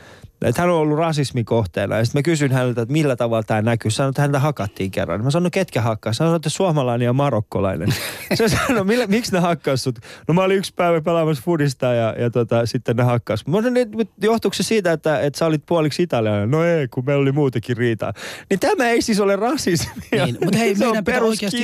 että 0.44 0.62
hän 0.62 0.70
on 0.70 0.76
ollut 0.76 0.98
rasismin 0.98 1.44
kohteena. 1.44 1.96
Ja 1.96 2.04
sitten 2.04 2.18
mä 2.18 2.22
kysyin 2.22 2.52
häneltä, 2.52 2.82
että 2.82 2.92
millä 2.92 3.16
tavalla 3.16 3.42
tämä 3.42 3.62
näkyy. 3.62 3.90
Sanoin, 3.90 4.10
että 4.10 4.22
häntä 4.22 4.38
hakattiin 4.38 4.90
kerran. 4.90 5.24
Mä 5.24 5.30
sanoin, 5.30 5.44
no 5.44 5.50
ketkä 5.52 5.80
hakkaa? 5.80 6.12
Sanoin, 6.12 6.36
että 6.36 6.48
suomalainen 6.48 7.06
ja 7.06 7.12
marokkolainen. 7.12 7.88
Se 8.34 8.48
sanoi, 8.48 8.84
millä, 8.84 9.06
miksi 9.06 9.32
ne 9.32 9.38
hakkas 9.38 9.82
sut? 9.82 9.98
No 10.28 10.34
mä 10.34 10.42
olin 10.42 10.56
yksi 10.56 10.72
päivä 10.76 11.00
pelaamassa 11.00 11.42
fudista 11.44 11.86
ja, 11.86 12.14
ja 12.18 12.30
tota, 12.30 12.66
sitten 12.66 12.96
ne 12.96 13.02
hakkas. 13.02 13.46
Mä 13.46 13.56
sanoin, 13.56 13.76
että 13.76 13.96
johtuuko 14.20 14.54
se 14.54 14.62
siitä, 14.62 14.92
että, 14.92 15.20
että 15.20 15.38
sä 15.38 15.46
olit 15.46 15.62
puoliksi 15.66 16.02
italialainen? 16.02 16.50
No 16.50 16.64
ei, 16.64 16.88
kun 16.88 17.04
meillä 17.04 17.22
oli 17.22 17.32
muutenkin 17.32 17.76
riitaa. 17.76 18.12
Niin 18.50 18.60
tämä 18.60 18.88
ei 18.88 19.02
siis 19.02 19.20
ole 19.20 19.36
rasismia. 19.36 20.24
Niin, 20.24 20.38
mutta 20.44 20.58
hei, 20.58 20.76
se 20.76 20.86
on 20.86 20.90
meidän 20.90 21.04
pitää, 21.04 21.22
oikeasti, 21.22 21.56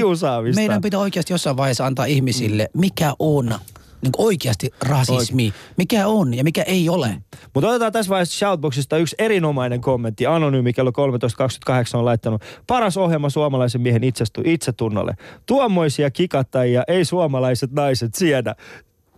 meidän 0.54 0.80
pitää 0.80 1.00
oikeasti 1.00 1.32
jossain 1.32 1.56
vaiheessa 1.56 1.86
antaa 1.86 2.04
ihmisille, 2.04 2.68
mikä 2.74 3.12
on 3.18 3.54
niin 4.02 4.12
oikeasti 4.16 4.70
rasismi, 4.82 5.52
mikä 5.76 6.06
on 6.06 6.34
ja 6.34 6.44
mikä 6.44 6.62
ei 6.62 6.88
ole. 6.88 7.22
Mutta 7.54 7.68
otetaan 7.68 7.92
tässä 7.92 8.10
vaiheessa 8.10 8.38
Shoutboxista 8.38 8.96
yksi 8.96 9.16
erinomainen 9.18 9.80
kommentti. 9.80 10.26
Anonyymi 10.26 10.72
kello 10.72 10.90
13.28 10.90 11.98
on 11.98 12.04
laittanut 12.04 12.42
paras 12.66 12.96
ohjelma 12.96 13.30
suomalaisen 13.30 13.80
miehen 13.80 14.04
itsestu, 14.04 14.42
itsetunnolle. 14.44 15.14
Tuommoisia 15.46 16.10
kikattajia 16.10 16.82
ei 16.88 17.04
suomalaiset 17.04 17.72
naiset 17.72 18.14
siedä. 18.14 18.54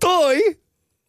Toi 0.00 0.56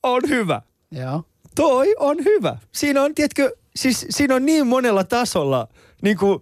on 0.03 0.21
hyvä. 0.29 0.61
Joo. 0.91 1.23
Toi 1.55 1.95
on 1.99 2.17
hyvä. 2.25 2.57
Siinä 2.71 3.01
on, 3.01 3.15
tiedätkö, 3.15 3.51
siis 3.75 4.05
siinä 4.09 4.35
on 4.35 4.45
niin 4.45 4.67
monella 4.67 5.03
tasolla, 5.03 5.67
niin 6.01 6.17
kuin, 6.17 6.39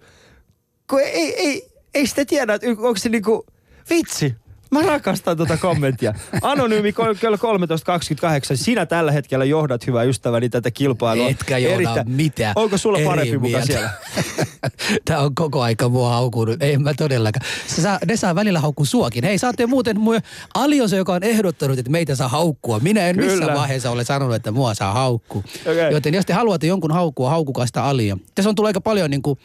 kun 0.90 1.00
ei, 1.02 1.36
ei, 1.36 1.70
ei 1.94 2.08
sitä 2.08 2.26
tiedä, 2.26 2.54
että 2.54 2.68
onko 2.68 2.96
se 2.98 3.10
niin 3.10 3.24
kuin, 3.24 3.42
vitsi, 3.90 4.36
Mä 4.72 4.82
rakastan 4.82 5.38
tuota 5.38 5.58
kommenttia. 5.58 6.14
Anonyymi 6.42 6.94
kello 7.20 7.38
13.28. 7.38 7.42
Sinä 8.56 8.86
tällä 8.86 9.12
hetkellä 9.12 9.46
johdat, 9.46 9.88
hyvä 9.88 10.04
ystäväni, 10.04 10.50
tätä 10.50 10.72
kilpailua. 10.72 11.30
Etkä 11.30 11.58
johda 11.58 12.04
mitään. 12.08 12.54
Onko 12.56 12.78
sulla 12.78 12.98
Eri 12.98 13.08
parempi 13.08 13.38
muka 13.38 13.66
siellä? 13.66 13.90
Tää 15.06 15.20
on 15.20 15.36
koko 15.36 15.62
aika 15.62 15.90
mua 15.90 16.10
haukunut. 16.10 16.64
Ei 16.64 16.78
mä 16.78 16.94
todellakaan. 16.94 17.46
Se 17.68 17.82
saa, 17.82 18.00
ne 18.08 18.16
saa 18.18 18.36
välillä 18.36 18.60
haukkua 18.60 18.86
suakin. 18.86 19.24
Hei, 19.24 19.38
saatte 19.38 19.66
muuten 19.66 20.00
mua 20.00 20.16
Ali 20.54 20.82
on 20.82 20.90
se, 20.90 20.98
joka 20.98 21.14
on 21.14 21.24
ehdottanut, 21.24 21.80
että 21.80 21.92
meitä 21.92 22.16
saa 22.16 22.28
haukkua. 22.28 22.80
Minä 22.80 23.08
en 23.08 23.16
Kyllä. 23.16 23.32
missään 23.32 23.58
vaiheessa 23.58 23.92
ole 23.92 24.04
sanonut, 24.04 24.36
että 24.36 24.52
mua 24.52 24.74
saa 24.74 24.94
haukkua. 24.94 25.44
Okei. 25.62 25.92
Joten 25.92 26.14
jos 26.14 26.26
te 26.26 26.34
haluatte 26.34 26.68
jonkun 26.68 26.92
haukkua, 26.92 27.30
haukukaa 27.30 27.66
sitä 27.66 27.84
Alia. 27.84 28.18
Tässä 28.36 28.50
on 28.50 28.56
tullut 28.56 28.68
aika 28.68 28.82
paljon 28.82 29.10
niin 29.10 29.22
kuin 29.22 29.40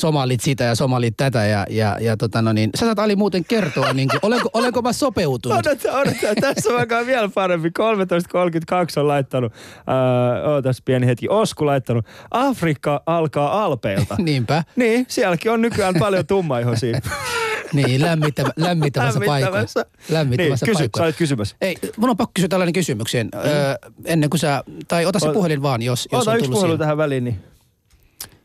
somalit 0.00 0.40
sitä 0.40 0.64
ja 0.64 0.74
somalit 0.74 1.16
tätä 1.16 1.46
ja, 1.46 1.66
ja, 1.70 1.96
ja 2.00 2.16
tota 2.16 2.42
no 2.42 2.52
niin, 2.52 2.70
sä 2.76 2.86
saat 2.86 2.98
Ali 2.98 3.16
muuten 3.16 3.44
kertoa, 3.44 3.92
niin 4.00 4.08
kuin, 4.08 4.20
olenko, 4.22 4.50
olenko 4.52 4.82
mä 4.82 4.92
sopeutunut? 4.92 5.58
Odota, 5.58 5.92
odota. 5.92 6.40
Tässä 6.40 6.70
on 6.70 7.06
vielä 7.06 7.28
parempi. 7.34 7.68
13.32 7.68 9.00
on 9.00 9.08
laittanut. 9.08 9.52
Äh, 9.52 10.48
ootas 10.50 10.82
pieni 10.84 11.06
hetki. 11.06 11.28
Osku 11.28 11.66
laittanut. 11.66 12.06
Afrikka 12.30 13.02
alkaa 13.06 13.64
alpeilta. 13.64 14.16
Niinpä. 14.30 14.64
niin, 14.76 15.06
sielläkin 15.08 15.52
on 15.52 15.60
nykyään 15.60 15.94
paljon 15.98 16.26
tummaihoisia. 16.26 17.00
Niin, 17.72 18.02
lämmittävä, 18.02 18.50
lämmittävässä 18.56 19.20
paikassa. 19.26 19.50
Lämmittävässä. 19.50 19.84
Lämmittävässä 20.08 20.66
niin, 20.66 20.76
kysy, 20.76 20.90
sä 20.96 21.04
olit 21.04 21.16
kysymässä. 21.16 21.56
Ei, 21.60 21.76
mun 21.96 22.10
on 22.10 22.16
pakko 22.16 22.30
kysyä 22.34 22.48
tällainen 22.48 22.72
kysymykseen. 22.72 23.28
Öö, 23.34 23.74
ennen 24.04 24.30
kuin 24.30 24.40
sä, 24.40 24.64
tai 24.88 25.06
ota 25.06 25.18
se 25.18 25.32
puhelin 25.32 25.62
vaan, 25.62 25.82
jos, 25.82 26.08
jos 26.12 26.22
Ota 26.22 26.30
on 26.30 26.36
yksi 26.36 26.50
puhelu 26.50 26.66
siihen. 26.66 26.78
tähän 26.78 26.96
väliin. 26.96 27.24
Niin. 27.24 27.40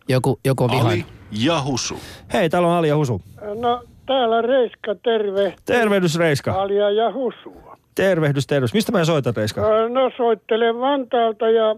Joku, 0.10 0.40
joku 0.46 0.64
on 0.64 0.72
vihainen. 0.72 1.06
Ali 1.06 1.46
ja 1.46 1.62
Husu. 1.62 1.96
Hei, 2.34 2.50
täällä 2.50 2.68
on 2.68 2.74
Ali 2.74 2.88
ja 2.88 2.98
Husu. 2.98 3.22
No 3.62 3.84
täällä 4.06 4.42
Reiska, 4.42 4.96
terve. 5.04 5.54
Tervehdys 5.66 6.18
Reiska. 6.18 6.62
Alia 6.62 6.92
ja 6.92 7.14
Husua. 7.14 7.78
Tervehdys, 7.96 8.48
tervehdys. 8.48 8.74
Mistä 8.74 8.92
mä 8.92 9.06
soitan 9.06 9.36
Reiska? 9.36 9.62
No 9.90 10.12
soittelen 10.18 10.80
Vantaalta 10.80 11.50
ja 11.50 11.76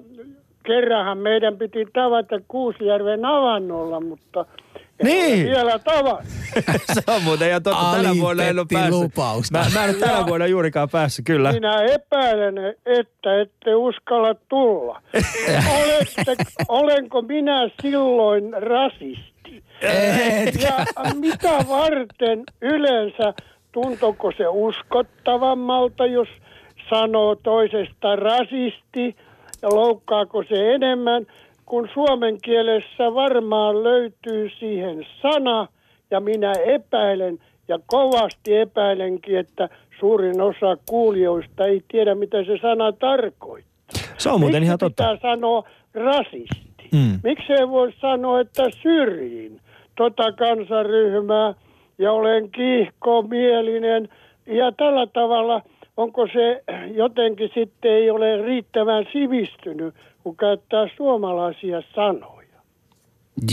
kerranhan 0.63 1.17
meidän 1.17 1.57
piti 1.57 1.85
tavata 1.93 2.39
Kuusijärven 2.47 3.25
avannolla, 3.25 3.99
mutta 3.99 4.45
Niin. 5.03 5.45
vielä 5.47 5.79
tavannut. 5.79 6.23
Se 6.93 7.01
on 7.07 7.23
muuten 7.23 7.49
ihan 7.49 7.63
totta. 7.63 7.91
Tänä 7.95 8.15
vuonna 8.19 8.43
en 8.43 8.59
ole 8.59 8.67
päässyt. 8.73 8.93
lupausta. 8.93 9.57
Mä, 9.57 9.65
mä 9.73 9.83
en 9.83 9.89
ole 9.89 9.99
tänä 9.99 10.25
vuonna 10.27 10.47
juurikaan 10.47 10.89
päässyt, 10.89 11.25
kyllä. 11.25 11.51
Minä 11.51 11.81
epäilen, 11.83 12.57
että 12.85 13.41
ette 13.41 13.75
uskalla 13.75 14.35
tulla. 14.49 15.01
Olette, 15.79 16.35
olenko 16.67 17.21
minä 17.21 17.69
silloin 17.81 18.53
rasisti? 18.53 19.63
Et. 19.81 20.61
Ja 20.61 20.85
mitä 21.13 21.65
varten 21.69 22.43
yleensä, 22.61 23.33
tuntuuko 23.71 24.31
se 24.37 24.47
uskottavammalta, 24.47 26.05
jos 26.05 26.27
sanoo 26.89 27.35
toisesta 27.35 28.15
rasisti 28.15 29.15
ja 29.61 29.69
loukkaako 29.69 30.43
se 30.49 30.73
enemmän, 30.73 31.25
kun 31.67 31.89
suomen 31.93 32.37
kielessä 32.41 33.13
varmaan 33.13 33.83
löytyy 33.83 34.49
siihen 34.59 35.05
sana 35.21 35.67
ja 36.11 36.19
minä 36.19 36.53
epäilen 36.65 37.39
ja 37.67 37.79
kovasti 37.85 38.55
epäilenkin, 38.55 39.37
että 39.37 39.69
suurin 39.99 40.41
osa 40.41 40.77
kuulijoista 40.89 41.65
ei 41.65 41.83
tiedä, 41.87 42.15
mitä 42.15 42.43
se 42.43 42.57
sana 42.61 42.91
tarkoittaa. 42.91 44.01
Se 44.17 44.29
on 44.29 44.39
muuten 44.39 44.55
Miksi 44.55 44.65
ihan 44.65 44.77
totta. 44.79 45.03
pitää 45.03 45.31
sanoa 45.31 45.63
rasisti? 45.93 46.89
Mm. 46.91 47.19
Miksi 47.23 47.53
ei 47.53 47.69
voi 47.69 47.93
sanoa, 48.01 48.39
että 48.39 48.63
syrjin 48.81 49.61
tota 49.95 50.31
kansaryhmää 50.31 51.53
ja 51.97 52.11
olen 52.11 52.51
kiihkomielinen 52.51 54.09
ja 54.45 54.71
tällä 54.71 55.07
tavalla 55.07 55.61
onko 55.97 56.27
se 56.33 56.63
jotenkin 56.93 57.49
sitten 57.53 57.91
ei 57.91 58.09
ole 58.09 58.41
riittävän 58.41 59.05
sivistynyt, 59.13 59.95
kun 60.27 60.37
käyttää 60.37 60.87
suomalaisia 60.97 61.81
sanoja. 61.95 62.47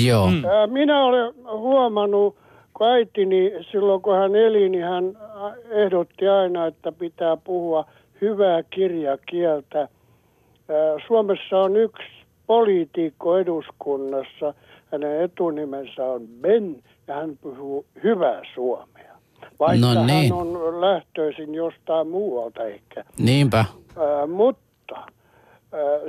Joo. 0.04 0.26
Mm. 0.26 0.42
Minä 0.72 1.04
olen 1.04 1.34
huomannut, 1.50 2.36
kun 2.74 2.86
äitini 2.86 3.52
silloin 3.72 4.02
kun 4.02 4.16
hän 4.16 4.36
eli, 4.36 4.68
niin 4.68 4.84
hän 4.84 5.18
ehdotti 5.70 6.28
aina, 6.28 6.66
että 6.66 6.92
pitää 6.92 7.36
puhua 7.36 7.84
hyvää 8.20 8.62
kirjakieltä. 8.62 9.88
Suomessa 11.06 11.58
on 11.58 11.76
yksi 11.76 12.06
poliitikko 12.46 13.38
eduskunnassa, 13.38 14.54
hänen 14.92 15.22
etunimensä 15.22 16.04
on 16.04 16.22
Ben 16.40 16.82
ja 17.08 17.14
hän 17.14 17.38
puhuu 17.42 17.86
hyvää 18.04 18.42
suomea. 18.54 19.14
Vaikka 19.60 19.86
No 19.94 20.06
niin. 20.06 20.34
hän 20.34 20.40
on 20.40 20.80
lähtöisin 20.80 21.54
jostain 21.54 22.08
muualta 22.08 22.64
ehkä. 22.64 23.04
Niinpä. 23.18 23.64
Ää, 23.96 24.26
mutta 24.26 25.14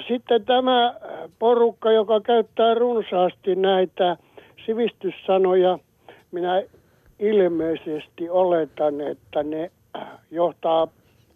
sitten 0.07 0.45
tämä 0.45 0.95
porukka, 1.39 1.91
joka 1.91 2.21
käyttää 2.21 2.73
runsaasti 2.73 3.55
näitä 3.55 4.17
sivistyssanoja, 4.65 5.79
minä 6.31 6.63
ilmeisesti 7.19 8.29
oletan, 8.29 9.01
että 9.01 9.43
ne 9.43 9.71
äh, 9.95 10.07
johtaa 10.31 10.87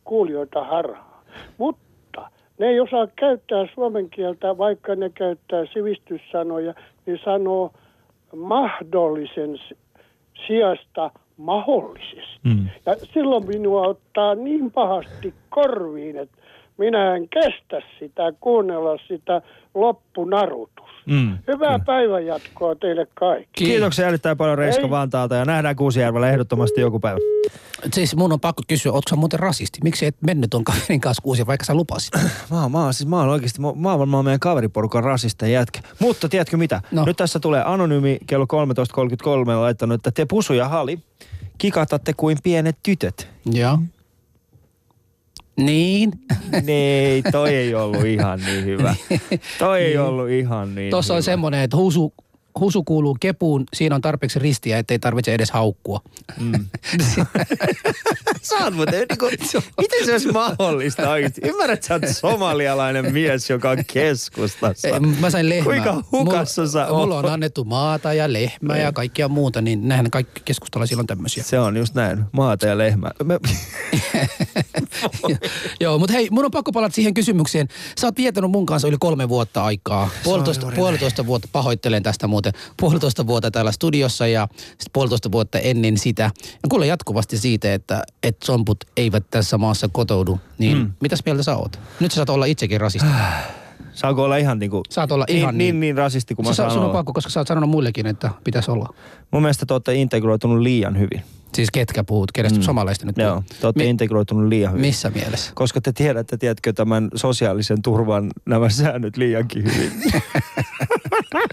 kuulijoita 0.04 0.64
harhaan. 0.64 1.24
Mutta 1.58 2.30
ne 2.58 2.68
ei 2.68 2.80
osaa 2.80 3.08
käyttää 3.16 3.68
suomen 3.74 4.10
kieltä, 4.10 4.58
vaikka 4.58 4.96
ne 4.96 5.10
käyttää 5.10 5.66
sivistyssanoja, 5.74 6.74
niin 7.06 7.20
sanoo 7.26 7.72
mahdollisen 8.36 9.60
sijasta 10.48 11.12
mahdollisesti. 11.38 12.40
Mm. 12.44 12.70
Ja 12.86 12.96
silloin 13.14 13.48
minua 13.48 13.88
ottaa 13.88 14.36
niin 14.36 14.72
pahasti 14.72 15.34
korviin, 15.50 16.18
että 16.18 16.38
minä 16.80 17.16
en 17.16 17.30
kestä 17.30 17.82
sitä, 18.00 18.34
kuunnella 18.40 18.98
sitä 19.08 19.42
loppunarutusta. 19.74 20.90
Mm. 21.06 21.38
Hyvää 21.48 21.80
päivänjatkoa 21.80 22.76
teille 22.76 23.08
kaikki. 23.14 23.66
Kiitoksia 23.66 24.08
erittäin 24.08 24.38
paljon 24.38 24.58
Reiska 24.58 24.84
Ei. 24.84 24.90
Vantaalta 24.90 25.36
ja 25.36 25.46
nähdään 25.46 25.76
Kuusijärvellä 25.76 26.30
ehdottomasti 26.30 26.82
joku 26.82 27.00
päivä. 27.00 27.20
Siis 27.94 28.16
mun 28.16 28.34
on 28.34 28.40
pakko 28.40 28.64
kysyä, 28.68 28.92
ootko 28.92 29.10
sä 29.10 29.16
muuten 29.16 29.40
rasisti? 29.40 29.80
Miksi 29.84 30.06
et 30.06 30.16
mennyt 30.22 30.50
ton 30.50 30.64
kaverin 30.64 31.02
kanssa 31.02 31.22
kuusi, 31.22 31.48
vaikka 31.48 31.66
sä 31.66 31.74
lupasit? 31.74 32.14
Mä 32.52 32.62
oon, 32.62 32.72
mä 32.72 32.84
oon, 32.84 32.94
siis 32.94 33.10
mä 33.10 33.20
oon 33.20 33.30
oikeasti, 33.30 33.62
mä, 33.62 33.68
mä 33.76 33.90
oon 33.90 34.00
varmaan 34.00 34.26
meidän 34.26 34.40
kaveriporukan 34.40 35.04
rasista 35.04 35.48
jätkä. 35.48 35.80
Mutta 36.00 36.30
tiedätkö 36.30 36.58
mitä? 36.58 36.82
No. 36.92 37.06
Nyt 37.06 37.18
tässä 37.18 37.40
tulee 37.40 37.64
anonyymi 37.66 38.18
kello 38.28 38.46
13.33 39.46 39.52
on 39.52 39.62
laittanut, 39.62 39.96
että 39.96 40.12
te 40.12 40.26
Pusu 40.26 40.54
ja 40.54 40.68
Hali 40.68 41.00
kikatatte 41.58 42.14
kuin 42.14 42.38
pienet 42.44 42.78
tytöt. 42.84 43.28
Joo. 43.54 43.78
Niin. 45.66 46.12
Nei, 46.64 47.22
toi 47.32 47.56
ei 47.56 47.76
ollut 47.76 48.06
ihan 48.06 48.40
niin 48.46 48.66
hyvä. 48.66 48.96
Toi 49.60 49.82
ei 49.82 49.98
ollut 49.98 50.30
ihan 50.30 50.76
niin 50.76 50.90
Tuossa 50.90 51.14
on 51.14 51.24
semmoinen, 51.24 51.60
että 51.60 51.78
husu, 51.78 52.14
husu 52.60 52.84
kuuluu 52.84 53.18
kepuun, 53.20 53.64
siinä 53.74 53.96
on 53.96 54.02
tarpeeksi 54.02 54.40
ristiä, 54.40 54.78
ettei 54.78 55.00
tarvitse 55.00 55.34
edes 55.34 55.52
haukkua. 55.52 56.02
Mm. 56.40 56.52
Sä 58.42 58.56
oot 58.64 58.74
muuten, 58.74 59.06
niin 59.10 59.18
kuin, 59.20 59.32
miten 59.82 60.06
se 60.06 60.12
olisi 60.12 60.32
mahdollista 60.32 61.10
oikeasti? 61.10 61.42
Ymmärrät, 61.44 61.74
että 61.74 61.88
sä 61.88 61.94
oot 61.94 62.04
somalialainen 62.08 63.14
mies, 63.14 63.50
joka 63.50 63.70
on 63.70 63.78
keskustassa. 63.94 64.88
Ei, 64.88 65.00
Mä 65.00 65.30
sain 65.30 65.50
lehmää. 65.50 65.64
Kuinka 65.64 66.04
hukassa 66.12 66.62
mulla, 66.62 66.72
sä 66.72 66.88
Mulla 66.90 67.16
oot? 67.16 67.26
on 67.26 67.32
annettu 67.32 67.64
maata 67.64 68.14
ja 68.14 68.34
lehmää 68.34 68.78
ja 68.78 68.92
kaikkia 68.92 69.28
muuta, 69.28 69.62
niin 69.62 69.88
nähän 69.88 70.12
kaikki 70.12 70.42
keskustalaisilla 70.46 71.00
on 71.00 71.08
tämmöisiä. 71.08 71.44
Se 71.44 71.60
on 71.60 71.78
just 71.78 71.94
näin, 71.96 72.24
maata 72.32 72.66
ja 72.68 72.78
lehmä. 72.78 73.12
Me, 73.24 73.40
Joo, 75.80 76.00
mutta 76.00 76.14
hei, 76.14 76.28
mun 76.32 76.46
on 76.46 76.52
pakko 76.52 76.72
palata 76.72 76.96
siihen 76.96 77.14
kysymykseen. 77.14 77.68
Sä 78.00 78.08
oot 78.08 78.18
vietänyt 78.18 78.52
mun 78.52 78.66
kanssa 78.66 78.88
yli 78.88 78.98
kolme 79.00 79.30
vuotta 79.30 79.64
aikaa. 79.64 80.10
Puolitoista, 80.24 80.72
puolitoista 80.76 81.26
vuotta, 81.26 81.48
pahoittelen 81.52 82.04
tästä 82.04 82.28
muuten, 82.28 82.49
puolitoista 82.80 83.28
vuotta 83.28 83.52
täällä 83.52 83.72
studiossa 83.72 84.28
ja 84.28 84.48
sitten 84.68 84.90
puolitoista 84.94 85.32
vuotta 85.32 85.60
ennen 85.60 85.98
sitä. 85.98 86.24
Ja 86.64 86.70
kuulen 86.70 86.88
jatkuvasti 86.88 87.38
siitä, 87.38 87.74
että, 87.74 88.04
että 88.24 88.46
somput 88.46 88.78
eivät 88.98 89.24
tässä 89.32 89.58
maassa 89.58 89.90
kotoudu. 89.92 90.40
Niin 90.58 90.78
mm. 90.78 90.92
mitäs 91.02 91.20
mieltä 91.26 91.44
sä 91.44 91.56
oot? 91.56 91.80
Nyt 92.00 92.12
sä 92.12 92.16
saat 92.16 92.30
olla 92.30 92.46
itsekin 92.46 92.82
rasisti. 92.82 93.10
saako 93.94 94.24
olla 94.24 94.38
ihan 94.38 94.60
niinku, 94.60 94.84
Saat 94.90 95.12
olla 95.12 95.26
ihan 95.28 95.58
niin, 95.58 95.58
niin. 95.58 95.80
niin, 95.80 95.80
niin 95.80 95.98
rasisti 95.98 96.36
kuin 96.36 96.46
mä 96.48 96.54
saan 96.54 96.72
sun 96.72 96.84
on 96.84 96.92
pakko, 96.92 97.14
koska 97.14 97.30
sä 97.30 97.40
oot 97.40 97.48
sanonut 97.48 97.70
muillekin, 97.70 98.08
että 98.08 98.30
pitäisi 98.44 98.72
olla. 98.72 98.94
Mun 99.32 99.42
mielestä 99.42 99.66
te 99.66 99.74
olette 99.74 99.96
integroitunut 99.96 100.60
liian 100.60 101.00
hyvin. 101.00 101.24
Siis 101.54 101.72
ketkä 101.72 102.04
puhut, 102.04 102.32
kenestä 102.32 102.60
mm. 102.60 102.64
somalaista 102.64 103.06
nyt 103.06 103.18
Joo, 103.18 103.44
te 103.62 103.68
olette 103.68 103.84
Mi- 103.84 103.90
integroitunut 103.90 104.48
liian 104.48 104.72
hyvin. 104.72 104.82
Missä 104.82 105.10
mielessä? 105.10 105.52
Koska 105.56 105.82
te 105.82 105.92
tiedätte, 105.92 106.38
tiedätkö, 106.38 106.74
tämän 106.74 107.10
sosiaalisen 107.16 107.82
turvan 107.82 108.32
nämä 108.46 108.70
säännöt 108.70 109.18
liiankin 109.18 109.64
hyvin. 109.64 109.92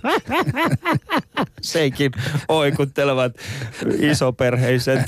Seikin 1.62 2.12
oikuttelevat 2.48 3.32
isoperheiset. 3.98 5.00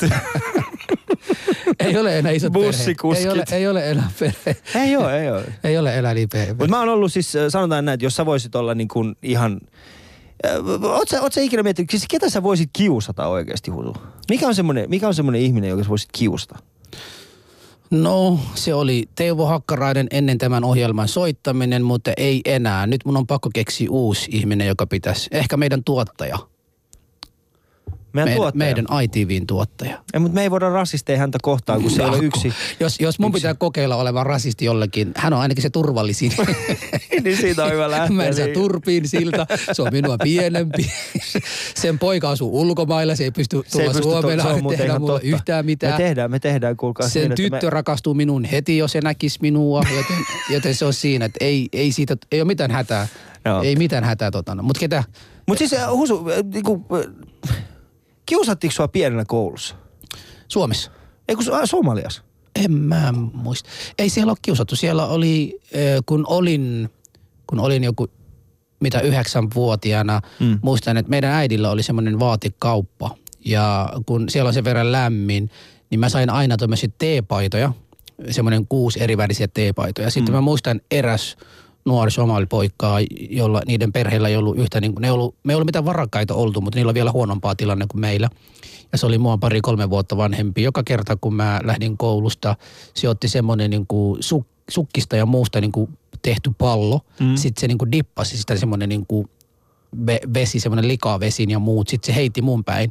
Ei 1.80 1.96
ole 1.96 2.18
enää 2.18 2.32
isot. 2.32 2.52
Bussikuskit. 2.52 3.26
Ei 3.26 3.32
ole, 3.32 3.44
ei 3.52 3.68
ole 3.68 3.90
enää 3.90 4.10
perhe. 4.18 4.56
ei 4.74 4.96
ole, 4.96 5.20
ei 5.20 5.30
ole. 5.30 5.44
Ei 5.64 5.78
ole 5.78 5.98
enää 5.98 6.14
niin 6.14 6.28
perhe. 6.28 6.52
Mutta 6.52 6.68
mä 6.68 6.78
oon 6.78 6.88
ollut 6.88 7.12
siis, 7.12 7.36
äh, 7.36 7.42
sanotaan 7.48 7.84
näin, 7.84 7.94
että 7.94 8.06
jos 8.06 8.16
sä 8.16 8.26
voisit 8.26 8.54
olla 8.54 8.74
niin 8.74 8.88
kuin 8.88 9.16
ihan... 9.22 9.60
Äh, 10.46 10.82
Oot 10.82 11.08
sä, 11.08 11.22
oot 11.22 11.32
sä 11.32 11.40
ikinä 11.40 11.62
miettinyt, 11.62 11.90
siis 11.90 12.06
ketä 12.10 12.30
sä 12.30 12.42
voisit 12.42 12.70
kiusata 12.72 13.26
oikeasti, 13.26 13.70
Husu? 13.70 13.96
Mikä 14.28 14.46
on 14.46 14.54
semmoinen, 14.54 14.90
mikä 14.90 15.08
on 15.08 15.14
semmoinen 15.14 15.42
ihminen, 15.42 15.70
joka 15.70 15.82
sä 15.82 15.88
voisit 15.88 16.08
kiusata? 16.12 16.58
No, 17.90 18.38
se 18.54 18.74
oli 18.74 19.08
Teuvo 19.14 19.46
Hakkarainen 19.46 20.06
ennen 20.10 20.38
tämän 20.38 20.64
ohjelman 20.64 21.08
soittaminen, 21.08 21.82
mutta 21.82 22.10
ei 22.16 22.40
enää. 22.44 22.86
Nyt 22.86 23.04
mun 23.04 23.16
on 23.16 23.26
pakko 23.26 23.50
keksiä 23.54 23.88
uusi 23.90 24.30
ihminen, 24.32 24.66
joka 24.66 24.86
pitäisi. 24.86 25.28
Ehkä 25.32 25.56
meidän 25.56 25.84
tuottaja. 25.84 26.38
Meidän, 28.24 28.54
meidän, 28.58 28.84
tuottaja. 28.84 28.94
meidän 28.94 29.04
ITVn 29.04 29.46
tuottaja. 29.46 29.98
Ei, 30.14 30.20
mutta 30.20 30.34
me 30.34 30.42
ei 30.42 30.50
voida 30.50 30.68
rasisteja 30.68 31.18
häntä 31.18 31.38
kohtaan, 31.42 31.82
kun 31.82 31.90
se 31.90 32.02
ei 32.02 32.08
ole 32.08 32.18
yksi. 32.18 32.52
Jos, 32.80 33.00
jos 33.00 33.18
mun 33.18 33.32
pitää 33.32 33.54
kokeilla 33.54 33.96
olevan 33.96 34.26
rasisti 34.26 34.64
jollekin, 34.64 35.12
hän 35.16 35.32
on 35.32 35.40
ainakin 35.40 35.62
se 35.62 35.70
turvallisin. 35.70 36.32
niin 37.24 37.36
siitä 37.36 37.64
on 37.64 37.72
hyvä 37.72 37.90
lähteä. 37.90 38.16
Mä 38.16 38.24
en 38.24 38.34
saa 38.34 38.44
niin. 38.44 38.54
turpiin 38.54 39.08
siltä, 39.08 39.46
se 39.72 39.82
on 39.82 39.88
minua 39.92 40.18
pienempi. 40.18 40.92
Sen 41.74 41.98
poika 41.98 42.30
asuu 42.30 42.60
ulkomailla, 42.60 43.14
se 43.14 43.24
ei 43.24 43.30
pysty 43.30 43.62
Se 43.66 43.82
ei 43.82 43.88
tulla 43.88 43.92
pysty 43.94 44.02
Suomeen 44.02 44.38
to- 44.38 44.44
se 44.44 44.50
on 44.50 44.76
tehdä 44.76 44.98
mulle 44.98 45.12
totta. 45.12 45.26
yhtään 45.28 45.66
mitään. 45.66 45.92
Me 45.92 45.98
tehdään, 45.98 46.30
me 46.30 46.38
tehdään, 46.38 46.76
kuulkaa. 46.76 47.08
Sen 47.08 47.22
niin, 47.22 47.36
tyttö 47.36 47.66
me, 47.66 47.70
rakastuu 47.70 48.14
minuun 48.14 48.44
heti, 48.44 48.78
jos 48.78 48.92
se 48.92 49.00
näkisi 49.00 49.38
minua, 49.42 49.82
joten, 49.96 50.16
joten 50.50 50.74
se 50.74 50.84
on 50.84 50.92
siinä, 50.92 51.24
että 51.24 51.44
ei, 51.44 51.68
ei 51.72 51.92
siitä, 51.92 52.16
ei 52.32 52.40
ole 52.40 52.46
mitään 52.46 52.70
hätää. 52.70 53.06
Joo. 53.44 53.62
Ei 53.62 53.76
mitään 53.76 54.04
hätää 54.04 54.30
totana. 54.30 54.62
Mutta 54.62 54.80
ketä? 54.80 55.04
Mutta 55.46 55.58
siis 55.58 55.72
äh, 55.72 55.90
Husu, 55.90 56.30
äh, 56.30 56.42
niinku, 56.52 56.86
äh, 56.94 57.56
kiusattiinko 58.28 58.74
sua 58.74 58.88
pienenä 58.88 59.24
koulussa? 59.24 59.74
Suomessa? 60.48 60.90
Ei 61.28 61.36
kun 61.36 61.44
äh, 61.54 61.60
Somaliassa. 61.64 62.22
En 62.64 62.72
mä 62.72 63.12
muista. 63.32 63.68
Ei 63.98 64.08
siellä 64.08 64.30
ole 64.30 64.38
kiusattu. 64.42 64.76
Siellä 64.76 65.06
oli, 65.06 65.60
kun 66.06 66.24
olin, 66.28 66.90
kun 67.46 67.60
olin 67.60 67.84
joku 67.84 68.08
mitä 68.80 69.00
yhdeksänvuotiaana, 69.00 70.20
mm. 70.40 70.58
muistan, 70.62 70.96
että 70.96 71.10
meidän 71.10 71.30
äidillä 71.30 71.70
oli 71.70 71.82
semmoinen 71.82 72.20
vaatikauppa. 72.20 73.10
Ja 73.44 73.92
kun 74.06 74.28
siellä 74.28 74.48
on 74.48 74.54
sen 74.54 74.64
verran 74.64 74.92
lämmin, 74.92 75.50
niin 75.90 76.00
mä 76.00 76.08
sain 76.08 76.30
aina 76.30 76.56
tämmöisiä 76.56 76.88
teepaitoja, 76.98 77.72
semmoinen 78.30 78.66
kuusi 78.66 79.02
erivärisiä 79.02 79.48
teepaitoja. 79.48 80.10
Sitten 80.10 80.32
mm. 80.32 80.36
mä 80.36 80.40
muistan 80.40 80.80
eräs 80.90 81.36
nuori 81.84 82.10
somalipoikkaa, 82.10 82.98
jolla 83.30 83.62
niiden 83.66 83.92
perheillä 83.92 84.28
ei 84.28 84.36
ollut 84.36 84.58
yhtä, 84.58 84.80
niin 84.80 84.94
kuin, 84.94 85.02
ne 85.02 85.08
ei 85.08 85.12
ollut, 85.12 85.34
me 85.44 85.52
ei 85.52 85.54
ollut 85.54 85.66
mitään 85.66 85.84
varakkaita 85.84 86.34
oltu, 86.34 86.60
mutta 86.60 86.76
niillä 86.76 86.90
on 86.90 86.94
vielä 86.94 87.12
huonompaa 87.12 87.54
tilanne 87.54 87.86
kuin 87.90 88.00
meillä. 88.00 88.28
Ja 88.92 88.98
se 88.98 89.06
oli 89.06 89.18
mua 89.18 89.38
pari-kolme 89.38 89.90
vuotta 89.90 90.16
vanhempi. 90.16 90.62
Joka 90.62 90.82
kerta, 90.82 91.16
kun 91.20 91.34
mä 91.34 91.60
lähdin 91.64 91.96
koulusta, 91.96 92.56
se 92.94 93.08
otti 93.08 93.28
semmoinen 93.28 93.70
niin 93.70 93.86
kuin 93.86 94.22
suk, 94.22 94.46
sukkista 94.70 95.16
ja 95.16 95.26
muusta 95.26 95.60
niin 95.60 95.72
kuin 95.72 95.98
tehty 96.22 96.52
pallo. 96.58 97.00
Mm. 97.20 97.36
Sitten 97.36 97.60
se 97.60 97.68
niin 97.68 97.78
kuin 97.78 97.92
dippasi 97.92 98.38
sitä 98.38 98.56
semmoinen 98.56 98.88
niin 98.88 99.06
kuin 99.06 99.28
ve- 99.96 100.34
vesi, 100.34 100.60
semmoinen 100.60 100.88
likavesi 100.88 101.46
ja 101.48 101.58
muut. 101.58 101.88
Sitten 101.88 102.14
se 102.14 102.20
heitti 102.20 102.42
mun 102.42 102.64
päin, 102.64 102.90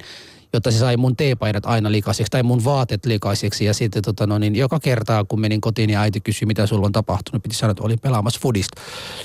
jotta 0.54 0.72
se 0.72 0.78
sai 0.78 0.98
mun 0.98 1.16
teepaidat 1.16 1.66
aina 1.66 1.91
likaiseksi 1.91 2.32
tai 2.32 2.43
mun 2.43 2.64
vaatet 2.64 3.06
likaiseksi. 3.06 3.66
Ja 3.66 3.74
sitten 3.74 4.04
tota 4.04 4.28
no 4.28 4.38
niin, 4.38 4.56
joka 4.56 4.80
kertaa, 4.80 5.24
kun 5.24 5.39
menin 5.39 5.62
kotiin 5.62 5.89
ja 5.89 6.02
äiti 6.02 6.22
kysyi, 6.22 6.45
mitä 6.45 6.68
sulla 6.68 6.86
on 6.86 6.91
tapahtunut, 6.91 7.43
piti 7.43 7.56
sanoa, 7.56 7.72
että 7.72 7.84
olin 7.84 8.00
pelaamassa 8.00 8.39
fudista. 8.43 8.82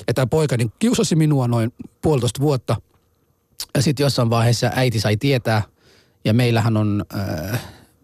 Ja 0.07 0.13
tämä 0.13 0.27
poika 0.27 0.57
niin 0.57 0.71
kiusasi 0.79 1.15
minua 1.15 1.47
noin 1.47 1.73
puolitoista 2.01 2.41
vuotta. 2.41 2.75
Ja 3.75 3.81
sitten 3.81 4.03
jossain 4.03 4.29
vaiheessa 4.29 4.71
äiti 4.75 4.99
sai 4.99 5.17
tietää, 5.17 5.61
ja 6.25 6.33
meillähän 6.33 6.77
on 6.77 7.05
äh, 7.15 7.61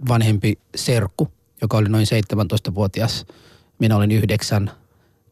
vanhempi 0.08 0.60
serkku, 0.76 1.28
joka 1.62 1.78
oli 1.78 1.90
noin 1.90 2.06
17-vuotias. 2.06 3.26
Minä 3.80 3.96
olin 3.96 4.12
yhdeksän. 4.12 4.72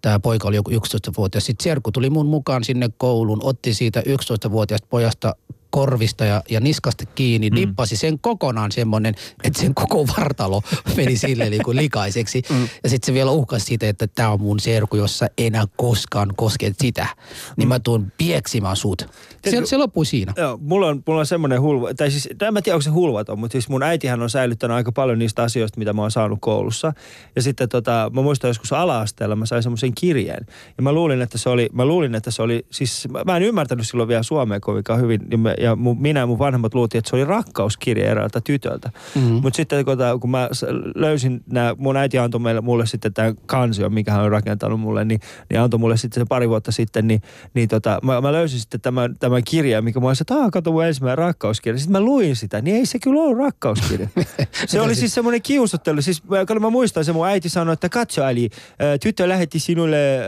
Tämä 0.02 0.20
poika 0.20 0.48
oli 0.48 0.56
joku 0.56 0.72
11-vuotias. 0.72 1.46
Sitten 1.46 1.64
serkku 1.64 1.92
tuli 1.92 2.10
mun 2.10 2.26
mukaan 2.26 2.64
sinne 2.64 2.90
kouluun, 2.98 3.40
otti 3.44 3.74
siitä 3.74 4.00
11-vuotiaasta 4.00 4.88
pojasta 4.90 5.36
korvista 5.78 6.26
ja, 6.26 6.44
ja 6.50 6.60
niskasta 6.60 7.06
kiinni, 7.06 7.50
mm. 7.50 7.56
dippasi 7.56 7.98
sen 7.98 8.20
kokonaan 8.20 8.72
semmoinen, 8.72 9.16
että 9.44 9.62
sen 9.62 9.74
koko 9.74 10.08
vartalo 10.18 10.62
meni 10.96 11.18
sille 11.18 11.50
niin 11.50 11.64
kuin 11.64 11.78
likaiseksi. 11.78 12.42
Mm. 12.50 12.68
Ja 12.84 12.90
sitten 12.90 13.06
se 13.06 13.14
vielä 13.14 13.32
uhkasi 13.32 13.66
siitä, 13.66 13.90
että 13.90 14.08
tämä 14.08 14.30
on 14.30 14.42
mun 14.42 14.60
serku, 14.60 14.96
jossa 14.96 15.28
enää 15.38 15.66
koskaan 15.76 16.34
kosket 16.36 16.76
sitä. 16.80 17.08
Niin 17.58 17.68
mä 17.68 17.80
tuun 17.80 18.12
pieksimään 18.18 18.76
sut. 18.76 19.08
Se, 19.50 19.66
se 19.66 19.78
loppui 19.78 20.06
siinä. 20.06 20.34
Joo, 20.38 20.58
mulla 20.62 20.88
on, 20.88 21.04
mulla 21.08 21.20
on 21.20 21.26
semmoinen 21.26 21.62
hulva, 21.62 21.94
tai 21.94 22.12
siis, 22.12 22.30
en 22.48 22.54
mä 22.54 22.62
tiedä 22.62 22.76
onko 22.76 22.82
se 22.82 22.90
hulvaton, 22.90 23.40
mutta 23.40 23.52
siis 23.52 23.70
mun 23.70 23.84
äitihän 23.84 24.22
on 24.22 24.30
säilyttänyt 24.30 24.76
aika 24.76 24.92
paljon 24.92 25.20
niistä 25.20 25.44
asioista, 25.44 25.80
mitä 25.80 25.94
mä 25.94 26.02
oon 26.02 26.12
saanut 26.12 26.40
koulussa. 26.42 26.94
Ja 27.36 27.42
sitten 27.42 27.70
tota, 27.70 28.12
mä 28.14 28.22
muistan 28.22 28.48
joskus 28.48 28.74
ala-asteella 28.74 29.36
mä 29.36 29.46
sain 29.46 29.64
semmoisen 29.64 29.96
kirjeen. 29.96 30.46
Ja 30.78 30.84
mä 30.84 30.92
luulin, 30.92 31.22
että 31.22 31.38
se 31.38 31.50
oli, 31.50 31.70
mä 31.74 31.86
luulin, 31.86 32.16
että 32.16 32.32
se 32.32 32.42
oli, 32.42 32.66
siis 32.72 33.08
mä, 33.12 33.24
mä 33.26 33.38
en 33.38 33.44
ymmärtänyt 33.44 33.88
silloin 33.88 34.10
vielä 34.10 34.24
suomea 34.24 34.60
kovinkaan 34.60 35.02
hyvin. 35.02 35.22
Ja, 35.32 35.38
mä, 35.38 35.54
ja 35.62 35.67
mun, 35.76 36.02
minä 36.02 36.20
ja 36.20 36.28
mun 36.28 36.40
vanhemmat 36.40 36.74
luultiin, 36.74 37.00
että 37.00 37.10
se 37.10 37.16
oli 37.16 37.26
rakkauskirje 37.26 38.06
eräältä 38.06 38.42
tytöltä. 38.42 38.92
Mm-hmm. 39.16 39.34
Mutta 39.34 39.58
sitten 39.58 39.86
kun, 39.86 39.98
tää, 39.98 40.18
kun 40.18 40.30
mä 40.30 40.50
löysin 40.96 41.44
nämä, 41.52 41.76
mun 41.78 41.98
äiti 41.98 42.18
antoi 42.18 42.42
meille, 42.42 42.62
mulle 42.62 42.86
sitten 42.86 43.14
tämän 43.14 43.36
kansion, 43.46 43.94
mikä 43.94 44.12
hän 44.12 44.24
on 44.24 44.32
rakentanut 44.32 44.80
mulle, 44.80 45.06
niin, 45.06 45.20
niin 45.50 45.62
antoi 45.62 45.80
mulle 45.80 45.98
sitten 45.98 46.22
se 46.22 46.26
pari 46.30 46.50
vuotta 46.50 46.72
sitten, 46.72 47.08
niin, 47.08 47.22
niin 47.54 47.70
tota, 47.70 48.00
mä, 48.04 48.22
mä 48.22 48.32
löysin 48.32 48.60
sitten 48.60 48.82
tämän, 48.82 49.16
tämän 49.20 49.44
kirjan, 49.44 49.84
mikä 49.84 50.00
mä 50.00 50.08
olisin, 50.08 50.24
että 50.24 50.36
aah, 50.36 50.52
kato 50.52 50.72
mun 50.72 50.86
ensimmäinen 50.86 51.18
rakkauskirja. 51.18 51.80
Sitten 51.80 51.92
mä 51.92 52.02
luin 52.02 52.36
sitä, 52.36 52.62
niin 52.62 52.76
ei 52.76 52.86
se 52.86 53.00
kyllä 53.00 53.22
ole 53.22 53.38
rakkauskirja. 53.38 54.08
se 54.68 54.82
oli 54.82 54.96
siis 54.96 55.14
semmoinen 55.14 55.42
kiusottelu. 55.42 56.02
Siis 56.02 56.24
mä, 56.24 56.46
kun 56.46 56.62
mä 56.62 56.70
muistan, 56.70 57.06
se 57.06 57.14
mun 57.14 57.28
äiti 57.28 57.50
sanoi, 57.50 57.74
että 57.74 57.90
katso 57.90 58.24
Ali, 58.24 58.50
ää, 58.80 58.98
tyttö 58.98 59.30
lähetti 59.30 59.60
sinulle 59.60 60.18
ää, 60.18 60.28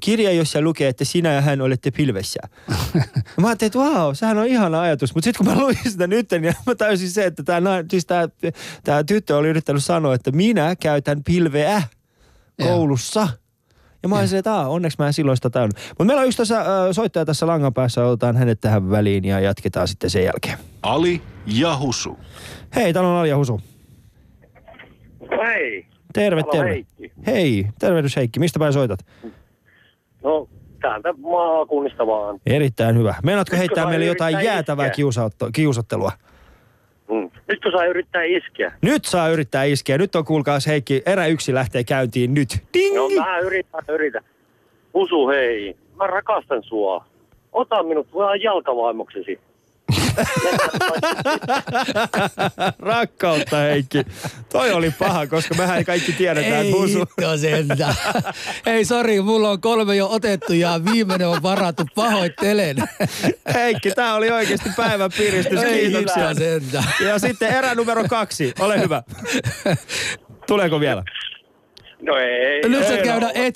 kirja, 0.00 0.32
jossa 0.32 0.60
lukee, 0.60 0.88
että 0.88 1.04
sinä 1.04 1.32
ja 1.32 1.40
hän 1.40 1.60
olette 1.60 1.90
pilvessä. 1.90 2.40
mä 3.40 3.48
ajattelin, 3.48 3.68
että 3.68 3.78
vau, 3.78 4.14
sehän 4.14 4.38
on 4.38 4.48
ihana 4.56 4.80
ajatus. 4.80 5.14
Mutta 5.14 5.24
sitten 5.24 5.46
kun 5.46 5.54
mä 5.54 5.62
luin 5.62 5.78
sitä 5.88 6.06
nyt, 6.06 6.30
niin 6.30 6.54
mä 6.66 6.74
täysin 6.74 7.10
se, 7.10 7.24
että 7.24 7.42
tämä 7.42 7.84
siis 7.90 8.06
tää, 8.06 8.28
tää 8.84 9.04
tyttö 9.04 9.36
oli 9.36 9.48
yrittänyt 9.48 9.84
sanoa, 9.84 10.14
että 10.14 10.32
minä 10.32 10.76
käytän 10.76 11.22
pilveä 11.24 11.82
koulussa. 12.62 13.28
Ja 14.02 14.08
mä 14.08 14.18
olisin, 14.18 14.38
että 14.38 14.54
aah, 14.54 14.70
onneksi 14.70 14.98
mä 14.98 15.06
en 15.06 15.12
silloin 15.12 15.36
sitä 15.36 15.50
täynnä. 15.50 15.80
Mutta 15.88 16.04
meillä 16.04 16.20
on 16.20 16.26
yksi 16.26 16.38
tässä, 16.38 16.60
äh, 16.60 16.66
soittaja 16.92 17.24
tässä 17.24 17.46
langan 17.46 17.74
päässä, 17.74 18.04
otetaan 18.04 18.36
hänet 18.36 18.60
tähän 18.60 18.90
väliin 18.90 19.24
ja 19.24 19.40
jatketaan 19.40 19.88
sitten 19.88 20.10
sen 20.10 20.24
jälkeen. 20.24 20.58
Ali 20.82 21.22
ja 21.46 21.78
Husu. 21.78 22.18
Hei, 22.74 22.92
täällä 22.92 23.10
on 23.10 23.16
Alja 23.16 23.36
Husu. 23.36 23.60
Hei. 25.46 25.86
Terve, 26.12 26.40
on 26.44 26.50
terve. 26.52 26.70
Heikki. 26.70 27.12
Hei, 27.26 27.66
tervehdys 27.78 28.16
Heikki. 28.16 28.40
Mistä 28.40 28.58
päin 28.58 28.72
soitat? 28.72 29.06
No, 30.24 30.48
täältä 30.80 31.12
maakunnista 31.18 32.06
vaan. 32.06 32.40
Erittäin 32.46 32.98
hyvä. 32.98 33.14
Meinaatko 33.22 33.56
heittää 33.56 33.86
meille 33.86 34.04
jotain 34.04 34.44
jäätävää 34.44 34.86
iskeä? 34.86 34.94
kiusautto- 34.94 35.50
kiusottelua? 35.52 36.12
Mm. 37.10 37.30
Nyt 37.48 37.62
kun 37.62 37.72
saa 37.72 37.84
yrittää 37.84 38.22
iskeä. 38.22 38.72
Nyt 38.82 39.04
saa 39.04 39.28
yrittää 39.28 39.64
iskeä. 39.64 39.98
Nyt 39.98 40.16
on 40.16 40.24
kuulkaas 40.24 40.66
Heikki, 40.66 41.02
erä 41.06 41.26
yksi 41.26 41.54
lähtee 41.54 41.84
käyntiin 41.84 42.34
nyt. 42.34 42.48
Ding! 42.74 42.96
No 42.96 43.08
mä 43.08 43.38
yritän, 43.38 43.82
yritän. 43.88 44.22
Usu 44.94 45.28
hei, 45.28 45.76
mä 45.96 46.06
rakastan 46.06 46.62
sua. 46.62 47.04
Ota 47.52 47.82
minut 47.82 48.06
vaan 48.14 48.42
jalkavaimoksesi. 48.42 49.40
Rakkautta 52.78 53.56
Heikki. 53.56 54.04
Toi 54.52 54.72
oli 54.72 54.92
paha, 54.98 55.26
koska 55.26 55.54
mehän 55.54 55.84
kaikki 55.84 56.12
tiedetään, 56.12 56.54
Ei 56.54 56.60
että 56.68 56.76
Husu... 56.80 57.04
sentään. 57.40 57.94
Ei 58.66 58.84
sori, 58.84 59.20
mulla 59.20 59.50
on 59.50 59.60
kolme 59.60 59.96
jo 59.96 60.08
otettu 60.10 60.52
ja 60.52 60.80
viimeinen 60.92 61.28
on 61.28 61.42
varattu. 61.42 61.82
Pahoittelen. 61.94 62.76
Heikki, 63.54 63.90
tää 63.90 64.14
oli 64.14 64.30
oikeasti 64.30 64.70
päivän 64.76 65.10
piristys. 65.16 65.62
Ei 65.62 65.90
Kiitoksia. 65.90 66.34
sentään. 66.34 66.84
Ja 67.04 67.18
sitten 67.18 67.52
erä 67.54 67.74
numero 67.74 68.04
kaksi. 68.08 68.52
Ole 68.58 68.80
hyvä. 68.80 69.02
Tuleeko 70.46 70.80
vielä? 70.80 71.02
No 72.02 72.16
ei. 72.16 72.68
Nyt 72.68 72.82
ei, 72.82 72.88
sä 72.88 72.96
käydä, 73.02 73.26
no, 73.26 73.30
et 73.34 73.54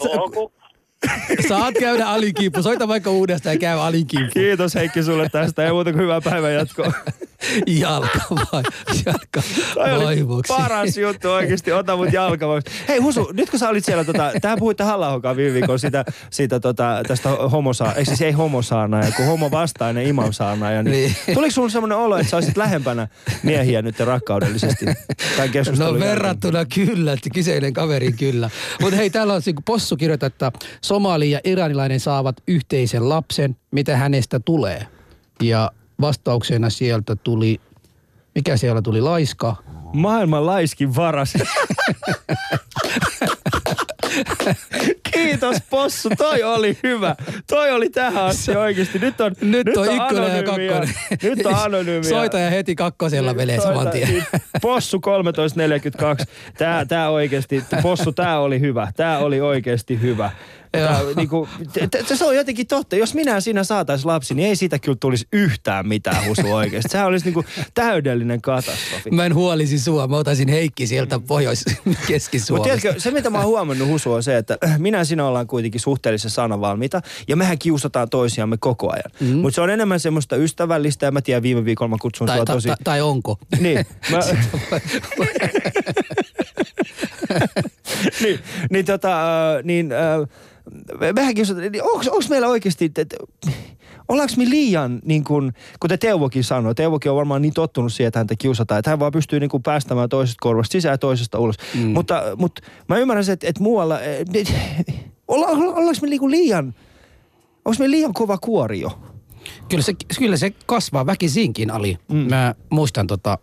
Saat 1.49 1.75
käydä 1.81 2.07
alikimppu. 2.07 2.63
Soita 2.63 2.89
vaikka 2.89 3.11
uudestaan 3.11 3.55
ja 3.55 3.61
käy 3.61 3.79
alikimppu. 3.79 4.31
Kiitos 4.33 4.75
Heikki 4.75 5.03
sulle 5.03 5.29
tästä. 5.29 5.65
Ei 5.65 5.73
muuta 5.73 5.93
kuin 5.93 6.03
hyvää 6.03 6.21
päivän 6.21 6.55
jatkoa. 6.55 6.93
Jalka 7.67 8.21
vai, 8.53 8.63
jalka 9.07 9.41
vaivoksi. 10.05 10.53
paras 10.53 10.97
juttu 10.97 11.31
oikeasti, 11.31 11.73
ota 11.73 11.97
mut 11.97 12.13
jalkavaksi. 12.13 12.71
Hei 12.89 12.99
Husu, 12.99 13.31
nyt 13.33 13.51
kun 13.51 13.59
sä 13.59 13.69
olit 13.69 13.85
siellä, 13.85 14.05
tota, 14.05 14.33
tähän 14.41 14.59
puhuitte 14.59 14.85
halla 14.85 15.37
viime 15.37 15.55
viikolla 15.55 15.79
siitä, 15.79 16.05
siitä 16.31 16.61
tota, 16.61 17.03
tästä 17.09 17.29
homosa, 17.29 17.95
ei 17.95 18.05
siis 18.05 18.23
ei 18.23 18.33
homosaana, 18.33 19.01
kun 19.17 19.27
homo 19.27 19.51
vastainen 19.51 20.07
imamsaana. 20.07 20.71
Ja 20.71 20.83
niin. 20.83 20.93
Niin. 20.93 21.35
Tuliko 21.35 21.51
sun 21.51 21.71
semmoinen 21.71 21.99
olo, 21.99 22.17
että 22.17 22.31
sä 22.31 22.37
olisit 22.37 22.57
lähempänä 22.57 23.09
miehiä 23.43 23.83
nyt 23.83 24.01
rakkaudellisesti? 24.01 24.85
Tai 25.37 25.51
No 25.79 26.01
verrattuna 26.01 26.65
kyllä, 26.65 27.13
että 27.13 27.31
kyseinen 27.35 27.73
kaveri 27.73 28.13
kyllä. 28.13 28.51
Mutta 28.81 28.97
hei, 28.97 29.11
täällä 29.11 29.35
on 29.35 29.43
possu 29.65 29.97
kirjoittaa, 29.97 30.27
että 30.27 30.53
somali 30.91 31.31
ja 31.31 31.41
iranilainen 31.45 32.01
saavat 32.01 32.37
yhteisen 32.49 33.09
lapsen, 33.09 33.57
mitä 33.71 33.97
hänestä 33.97 34.41
tulee. 34.41 34.87
Ja 35.43 35.71
vastauksena 36.01 36.71
sieltä 36.71 37.17
tuli, 37.17 37.61
mikä 38.35 38.57
siellä 38.57 38.83
tuli, 38.83 39.01
laiska. 39.01 39.57
Maailman 39.93 40.47
laiskin 40.47 40.97
varas. 40.97 41.35
Kiitos 45.13 45.57
Possu, 45.71 46.09
toi 46.19 46.43
oli 46.43 46.79
hyvä. 46.83 47.17
Toi 47.47 47.71
oli 47.73 47.91
tähän 47.91 48.25
asti 48.25 48.57
oikeasti. 48.57 48.99
Nyt 48.99 49.21
on, 49.21 49.33
Nyt, 49.41 49.67
nyt 49.67 49.77
on, 49.77 49.87
ykkönen 49.87 50.37
ja 50.37 50.43
kakkonen. 50.43 50.95
Nyt 51.23 51.47
on 51.47 51.55
anonyymiä. 51.55 52.11
Soita 52.11 52.39
ja 52.39 52.51
heti 52.51 52.75
kakkosella 52.75 53.35
menee 53.35 53.61
saman 53.61 53.91
tien. 53.91 54.27
Possu 54.63 54.99
1342. 54.99 56.27
Tää, 56.59 56.85
tää 56.85 57.11
oikeesti, 57.11 57.65
Possu, 57.83 58.13
tää 58.13 58.41
oli 58.41 58.61
hyvä. 58.61 58.93
Tää 58.97 59.19
oli 59.19 59.41
oikeesti 59.41 60.01
hyvä. 60.01 60.31
T- 61.73 61.91
t- 61.91 62.19
se 62.19 62.25
on 62.25 62.37
jotenkin 62.37 62.67
totta. 62.67 62.97
Jos 62.97 63.15
minä 63.15 63.35
ja 63.35 63.41
sinä 63.41 63.65
saatais 63.65 64.05
lapsi, 64.05 64.35
niin 64.35 64.49
ei 64.49 64.57
siitä 64.57 64.79
kyllä 64.79 64.99
tulisi 65.01 65.29
yhtään 65.33 65.89
mitään 65.89 66.27
husu 66.27 66.53
oikeesti. 66.53 66.89
Sehän 66.89 67.07
olisi 67.07 67.27
niinku 67.27 67.45
täydellinen 67.75 68.43
katastrofi. 68.43 69.11
Mä 69.11 69.27
en 69.27 69.35
huolisi 69.35 69.79
sua, 69.79 70.07
mä 70.07 70.17
otaisin 70.17 70.49
Heikki 70.49 70.87
sieltä 70.87 71.19
pohjois 71.19 71.65
Mutta 71.85 72.01
Keski-Suomesta. 72.09 72.79
tiedätkö, 72.79 73.01
se 73.01 73.11
mitä 73.11 73.31
mä 73.31 73.39
oon 73.39 73.47
huomannut 73.47 73.89
Husu 73.89 74.13
on 74.13 74.23
se, 74.23 74.37
että 74.37 74.59
minä 74.79 74.99
ja 74.99 75.05
sinä 75.05 75.27
ollaan 75.27 75.47
kuitenkin 75.47 75.81
suhteellisen 75.81 76.31
sanavalmiita 76.31 77.03
ja 77.29 77.37
mehän 77.37 77.59
kiusataan 77.59 78.11
toisiamme 78.11 78.57
koko 78.61 78.93
ajan. 78.93 79.11
Mm. 79.21 79.37
Mutta 79.37 79.55
se 79.55 79.61
on 79.61 79.71
enemmän 79.71 80.01
semmoista 80.01 80.37
ystävällistä 80.37 81.07
ja 81.07 81.13
mä 81.13 81.21
tiedän 81.23 81.43
viime 81.43 81.65
viikolla 81.65 81.89
mä 81.91 81.97
kutsun 82.01 82.27
tai, 82.27 82.37
sua 82.37 82.45
ta, 82.45 82.53
tosi... 82.53 82.69
ta, 82.69 82.77
tai 82.85 83.01
onko? 83.01 83.39
Niin, 83.61 83.87
mä... 84.11 84.19
niin, 88.23 88.41
niin 88.71 88.85
tota, 88.85 89.13
äh, 89.57 89.65
niin 89.65 89.93
äh, 89.93 90.29
mehän 91.15 91.35
kiusataan, 91.35 91.73
niin 91.73 91.83
onks 92.11 92.29
meillä 92.29 92.49
oikeasti, 92.49 92.85
että 92.85 93.17
ollaanko 94.09 94.35
me 94.37 94.51
liian, 94.51 95.01
niin 95.05 95.25
kuin, 95.25 95.53
kuten 95.81 95.99
Teuvokin 95.99 96.45
sanoi, 96.45 96.75
Teuvokin 96.75 97.11
on 97.11 97.17
varmaan 97.17 97.43
niin 97.43 97.55
tottunut 97.55 97.93
siihen, 97.93 98.09
että 98.09 98.21
häntä 98.21 98.35
kiusataan, 98.39 98.79
että 98.79 98.91
hän 98.91 98.99
vaan 98.99 99.13
pystyy 99.13 99.41
niin 99.41 99.51
kuin 99.51 99.63
päästämään 99.63 100.09
toisesta 100.09 100.41
korvasta 100.41 100.73
sisään 100.73 100.93
ja 100.93 100.99
toisesta 100.99 101.39
ulos. 101.39 101.57
Mm. 101.75 101.87
Mutta, 101.87 102.23
mutta 102.37 102.63
mä 102.89 102.99
ymmärrän 102.99 103.25
se, 103.25 103.33
että, 103.33 103.49
että 103.49 103.63
muualla, 103.63 104.01
eh, 104.01 104.25
olla, 105.29 105.47
ollaanko 105.47 106.01
me 106.03 106.09
niin 106.09 106.31
liian, 106.31 106.75
onko 107.65 107.77
me 107.79 107.91
liian 107.91 108.13
kova 108.13 108.39
kuori 108.39 108.81
jo? 108.81 108.99
Kyllä 109.69 109.83
se, 109.83 109.93
kyllä 110.19 110.37
se 110.37 110.51
kasvaa 110.67 111.07
väkisinkin, 111.07 111.71
Ali. 111.71 111.99
Mm. 112.09 112.17
Mä 112.17 112.55
muistan 112.71 113.07
tota, 113.07 113.39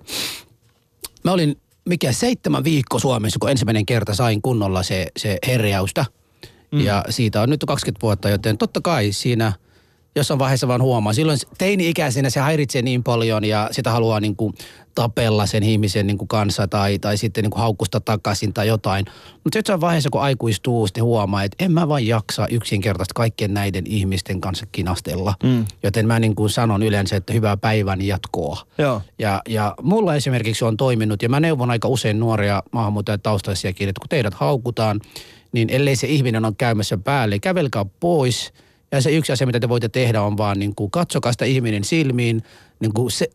mä 1.23 1.31
olin 1.31 1.57
mikä 1.87 2.11
seitsemän 2.11 2.63
viikko 2.63 2.99
Suomessa, 2.99 3.39
kun 3.39 3.49
ensimmäinen 3.49 3.85
kerta 3.85 4.15
sain 4.15 4.41
kunnolla 4.41 4.83
se, 4.83 5.07
se 5.17 5.37
herjausta. 5.47 6.05
Mm. 6.71 6.81
Ja 6.81 7.03
siitä 7.09 7.41
on 7.41 7.49
nyt 7.49 7.63
20 7.67 8.01
vuotta, 8.01 8.29
joten 8.29 8.57
totta 8.57 8.81
kai 8.81 9.11
siinä 9.11 9.53
jossain 10.17 10.39
vaiheessa 10.39 10.67
vaan 10.67 10.81
huomaa. 10.81 11.13
Silloin 11.13 11.39
teini-ikäisenä 11.57 12.29
se 12.29 12.39
häiritsee 12.39 12.81
niin 12.81 13.03
paljon 13.03 13.43
ja 13.43 13.69
sitä 13.71 13.91
haluaa 13.91 14.19
niin 14.19 14.35
kuin 14.35 14.53
tapella 14.95 15.45
sen 15.45 15.63
ihmisen 15.63 16.07
niin 16.07 16.17
kuin 16.17 16.27
kanssa 16.27 16.67
tai, 16.67 16.99
tai 16.99 17.17
sitten 17.17 17.43
niin 17.43 17.51
kuin 17.51 17.61
haukkusta 17.61 17.99
takaisin 17.99 18.53
tai 18.53 18.67
jotain. 18.67 19.05
Mutta 19.43 19.57
jossain 19.57 19.81
vaiheessa, 19.81 20.09
kun 20.09 20.21
aikuistuu, 20.21 20.87
sitten 20.87 21.03
huomaa, 21.03 21.43
että 21.43 21.65
en 21.65 21.71
mä 21.71 21.87
vaan 21.87 22.07
jaksa 22.07 22.47
yksinkertaisesti 22.47 23.13
kaikkien 23.15 23.53
näiden 23.53 23.83
ihmisten 23.87 24.41
kanssa 24.41 24.65
kinastella. 24.71 25.33
Mm. 25.43 25.65
Joten 25.83 26.07
mä 26.07 26.19
niin 26.19 26.35
kuin 26.35 26.49
sanon 26.49 26.83
yleensä, 26.83 27.15
että 27.15 27.33
hyvää 27.33 27.57
päivän 27.57 28.01
jatkoa. 28.01 28.61
Joo. 28.77 29.01
Ja, 29.19 29.41
ja 29.49 29.75
mulla 29.81 30.15
esimerkiksi 30.15 30.65
on 30.65 30.77
toiminut, 30.77 31.23
ja 31.23 31.29
mä 31.29 31.39
neuvon 31.39 31.71
aika 31.71 31.87
usein 31.87 32.19
nuoria 32.19 32.63
maahanmuuttajataustaisiakin, 32.71 33.89
että 33.89 33.99
kun 33.99 34.09
teidät 34.09 34.33
haukutaan, 34.33 35.01
niin 35.57 35.69
ellei 35.69 35.95
se 35.95 36.07
ihminen 36.07 36.45
on 36.45 36.55
käymässä 36.55 36.97
päälle, 36.97 37.39
kävelkää 37.39 37.85
pois. 37.99 38.53
Ja 38.91 39.01
se 39.01 39.11
yksi 39.11 39.31
asia, 39.31 39.47
mitä 39.47 39.59
te 39.59 39.69
voitte 39.69 39.89
tehdä, 39.89 40.21
on 40.21 40.37
vaan 40.37 40.59
niin 40.59 40.75
kuin 40.75 40.91
katsokaa 40.91 41.31
sitä 41.31 41.45
ihminen 41.45 41.83
silmiin, 41.83 42.43
niin 42.79 42.93
kuin 42.93 43.11
se, 43.11 43.29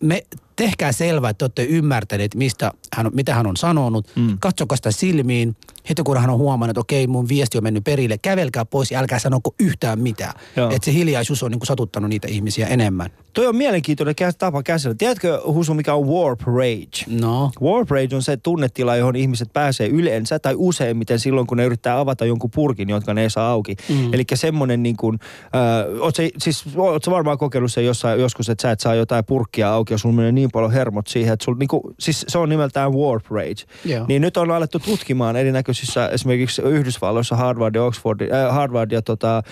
me, 0.00 0.22
tehkää 0.56 0.92
selvää, 0.92 1.30
että 1.30 1.38
te 1.38 1.44
olette 1.44 1.76
ymmärtäneet, 1.76 2.34
mistä 2.34 2.72
hän, 2.96 3.10
mitä 3.12 3.34
hän 3.34 3.46
on 3.46 3.56
sanonut. 3.56 4.10
Mm. 4.16 4.38
Katsokaa 4.40 4.76
sitä 4.76 4.90
silmiin. 4.90 5.56
Heti 5.88 6.02
kun 6.02 6.16
hän 6.16 6.30
on 6.30 6.38
huomannut, 6.38 6.70
että 6.70 6.80
okei, 6.80 7.06
mun 7.06 7.28
viesti 7.28 7.58
on 7.58 7.64
mennyt 7.64 7.84
perille, 7.84 8.18
kävelkää 8.18 8.64
pois 8.64 8.90
ja 8.90 8.98
älkää 8.98 9.18
sanoko 9.18 9.54
yhtään 9.60 10.00
mitään. 10.00 10.34
Että 10.70 10.84
se 10.84 10.92
hiljaisuus 10.92 11.42
on 11.42 11.50
niin 11.50 11.58
kuin 11.58 11.66
satuttanut 11.66 12.08
niitä 12.08 12.28
ihmisiä 12.28 12.66
enemmän. 12.66 13.10
Toi 13.32 13.46
on 13.46 13.56
mielenkiintoinen 13.56 14.14
tapa 14.38 14.62
käsitellä. 14.62 14.94
Tiedätkö 14.94 15.40
Husu, 15.46 15.74
mikä 15.74 15.94
on 15.94 16.08
warp 16.08 16.40
rage? 16.40 17.20
No, 17.20 17.50
Warp 17.62 17.90
rage 17.90 18.16
on 18.16 18.22
se 18.22 18.36
tunnetila, 18.36 18.96
johon 18.96 19.16
ihmiset 19.16 19.52
pääsee 19.52 19.88
yleensä 19.88 20.38
tai 20.38 20.54
useimmiten 20.56 21.18
silloin, 21.18 21.46
kun 21.46 21.56
ne 21.56 21.64
yrittää 21.64 21.98
avata 21.98 22.24
jonkun 22.24 22.50
purkin, 22.54 22.88
jotka 22.88 23.14
ne 23.14 23.22
ei 23.22 23.30
saa 23.30 23.50
auki. 23.50 23.76
Mm. 23.88 24.14
Eli 24.14 24.24
semmoinen 24.34 24.82
niin 24.82 24.96
kuin, 24.96 25.18
äh, 25.44 26.02
oot 26.02 26.16
sä, 26.16 26.22
siis, 26.38 26.64
oot 26.76 27.04
sä 27.04 27.10
varmaan 27.10 27.38
kokeillut 27.38 27.72
sen 27.72 27.86
jossain, 27.86 28.20
joskus, 28.20 28.48
että 28.48 28.62
sä 28.62 28.70
et 28.70 28.80
saa 28.80 28.94
jotain 28.94 29.24
purkkia 29.24 29.72
auki 29.72 29.94
ja 29.94 29.98
sulla 29.98 30.14
menee 30.14 30.32
niin 30.32 30.50
paljon 30.52 30.72
hermot 30.72 31.06
siihen, 31.06 31.32
että 31.32 31.44
sul, 31.44 31.54
niin 31.54 31.68
kuin, 31.68 31.82
siis 32.00 32.24
se 32.28 32.38
on 32.38 32.48
nimeltään 32.48 32.81
warp 32.90 33.24
rage. 33.30 33.64
Joo. 33.84 34.04
Niin 34.08 34.22
nyt 34.22 34.36
on 34.36 34.50
alettu 34.50 34.78
tutkimaan 34.78 35.36
erinäköisissä, 35.36 36.08
esimerkiksi 36.08 36.62
Yhdysvalloissa 36.62 37.36
Harvard 37.36 37.74
ja 37.74 37.84
Oxford, 37.84 38.20
äh, 38.20 38.54
Harvard 38.54 38.90
ja, 38.90 39.02
tota, 39.02 39.36
äh, 39.36 39.42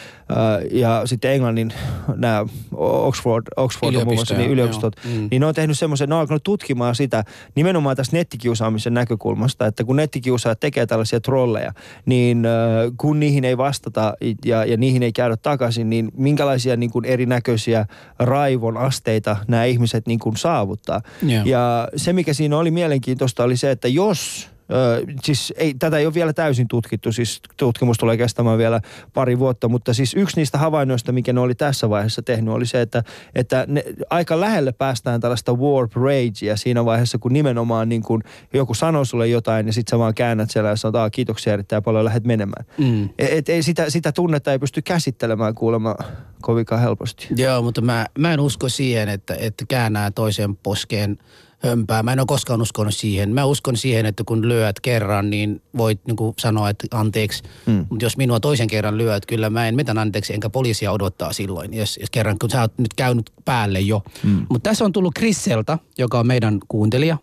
ja 0.71 1.03
sitten 1.05 1.33
Englannin 1.33 1.73
nämä 2.17 2.47
Oxford, 2.77 3.47
Oxford 3.57 3.95
on 3.95 4.05
muun 4.05 4.17
muassa, 4.17 4.35
niin 4.35 4.51
yliopistot, 4.51 4.97
joo. 5.05 5.15
Mm. 5.15 5.29
niin 5.31 5.41
ne 5.41 5.47
on 5.47 5.55
tehnyt 5.55 5.79
semmoisen, 5.79 6.09
ne 6.09 6.15
on 6.15 6.21
alkanut 6.21 6.43
tutkimaan 6.43 6.95
sitä 6.95 7.25
nimenomaan 7.55 7.97
tästä 7.97 8.17
nettikiusaamisen 8.17 8.95
näkökulmasta, 8.95 9.67
että 9.67 9.85
kun 9.85 9.97
nettikiusaajat 9.97 10.61
tekee 10.61 10.87
tällaisia 10.87 11.21
trolleja, 11.21 11.73
niin 12.07 12.47
äh, 12.47 12.53
kun 12.97 13.21
niihin 13.21 13.45
ei 13.45 13.57
vastata 13.57 14.15
ja, 14.45 14.65
ja 14.65 14.77
niihin 14.77 15.03
ei 15.03 15.13
käydä 15.13 15.37
takaisin, 15.37 15.91
niin 15.91 16.11
minkälaisia 16.17 16.77
niin 16.77 16.91
kuin 16.91 17.05
erinäköisiä 17.05 17.87
raivon 18.19 18.77
asteita 18.77 19.37
nämä 19.49 19.65
ihmiset 19.65 20.07
niin 20.07 20.19
kuin 20.19 20.37
saavuttaa. 20.37 21.01
Joo. 21.23 21.43
Ja 21.45 21.89
se, 21.97 22.13
mikä 22.13 22.35
siinä 22.35 22.59
oli 22.59 22.71
mielenkiintoista, 22.71 23.20
oli 23.45 23.57
se, 23.57 23.71
että 23.71 23.89
jos 23.89 24.51
Ö, 24.73 25.07
siis 25.23 25.53
ei, 25.57 25.75
tätä 25.75 25.99
ei 25.99 26.07
ole 26.07 26.15
vielä 26.15 26.33
täysin 26.33 26.69
tutkittu, 26.69 27.13
siis 27.13 27.41
tutkimus 27.57 27.99
tulee 27.99 28.17
kestämään 28.17 28.59
vielä 28.59 28.81
pari 29.15 29.39
vuotta, 29.39 29.69
mutta 29.69 29.95
siis 29.95 30.15
yksi 30.15 30.37
niistä 30.37 30.59
havainnoista, 30.59 31.13
mikä 31.13 31.33
ne 31.33 31.41
oli 31.41 31.55
tässä 31.55 31.91
vaiheessa 31.91 32.23
tehnyt, 32.23 32.55
oli 32.55 32.67
se, 32.67 32.81
että, 32.81 33.03
että 33.35 33.65
ne, 33.69 33.85
aika 34.11 34.41
lähelle 34.41 34.73
päästään 34.73 35.21
tällaista 35.21 35.55
warp 35.55 35.93
ragea 35.97 36.57
siinä 36.57 36.85
vaiheessa, 36.85 37.19
kun 37.19 37.33
nimenomaan 37.33 37.89
niin 37.89 38.03
kun 38.03 38.23
joku 38.55 38.75
sanoo 38.75 39.05
sulle 39.05 39.29
jotain 39.29 39.67
ja 39.67 39.73
sitten 39.73 39.91
sä 39.91 39.99
vaan 39.99 40.15
käännät 40.15 40.51
siellä 40.51 40.71
ja 40.71 40.77
sanot, 40.77 40.97
"Aa, 40.97 41.11
kiitoksia 41.11 41.53
erittäin 41.53 41.83
paljon, 41.83 42.05
lähdet 42.05 42.25
menemään. 42.25 42.65
Mm. 42.79 43.05
Et, 43.05 43.33
et, 43.33 43.49
ei 43.49 43.63
sitä, 43.63 43.91
sitä 43.91 44.13
tunnetta 44.13 44.53
ei 44.53 44.59
pysty 44.59 44.83
käsittelemään 44.83 45.55
kuulemma 45.55 45.97
kovinkaan 46.43 46.81
helposti. 46.81 47.29
Joo, 47.37 47.63
mutta 47.63 47.81
mä, 47.81 48.07
mä 48.19 48.33
en 48.33 48.41
usko 48.41 48.69
siihen, 48.69 49.09
että, 49.09 49.35
että 49.41 49.65
käännää 49.69 50.11
toisen 50.11 50.57
poskeen 50.57 51.19
hömpää. 51.63 52.03
Mä 52.03 52.13
en 52.13 52.21
ole 52.21 52.27
koskaan 52.27 52.63
uskonut 52.63 52.95
siihen. 52.95 53.35
Mä 53.35 53.45
uskon 53.45 53.77
siihen, 53.77 54.07
että 54.07 54.23
kun 54.27 54.49
lyöt 54.49 54.81
kerran, 54.81 55.31
niin 55.31 55.63
voit 55.77 56.01
niin 56.07 56.17
kuin 56.17 56.35
sanoa, 56.39 56.71
että 56.71 56.87
anteeksi. 56.91 57.43
Mm. 57.67 57.87
Mutta 57.91 58.05
jos 58.05 58.17
minua 58.17 58.41
toisen 58.41 58.67
kerran 58.67 58.99
lyöt, 58.99 59.27
kyllä 59.27 59.51
mä 59.51 59.69
en 59.69 59.77
mitään 59.77 59.99
anteeksi, 59.99 60.35
enkä 60.35 60.51
poliisia 60.51 60.93
odottaa 60.93 61.33
silloin, 61.33 61.75
jos, 61.75 61.99
jos 62.01 62.11
kerran, 62.11 62.39
kun 62.39 62.51
sä 62.51 62.61
oot 62.61 62.79
nyt 62.79 62.95
käynyt 62.95 63.31
päälle 63.45 63.81
jo. 63.81 64.03
Mm. 64.23 64.47
Mutta 64.49 64.71
tässä 64.71 64.85
on 64.85 64.93
tullut 64.93 65.15
Krisseltä, 65.15 65.79
joka 65.99 66.21
on 66.21 66.27
meidän 66.27 66.59
kuuntelija. 66.69 67.17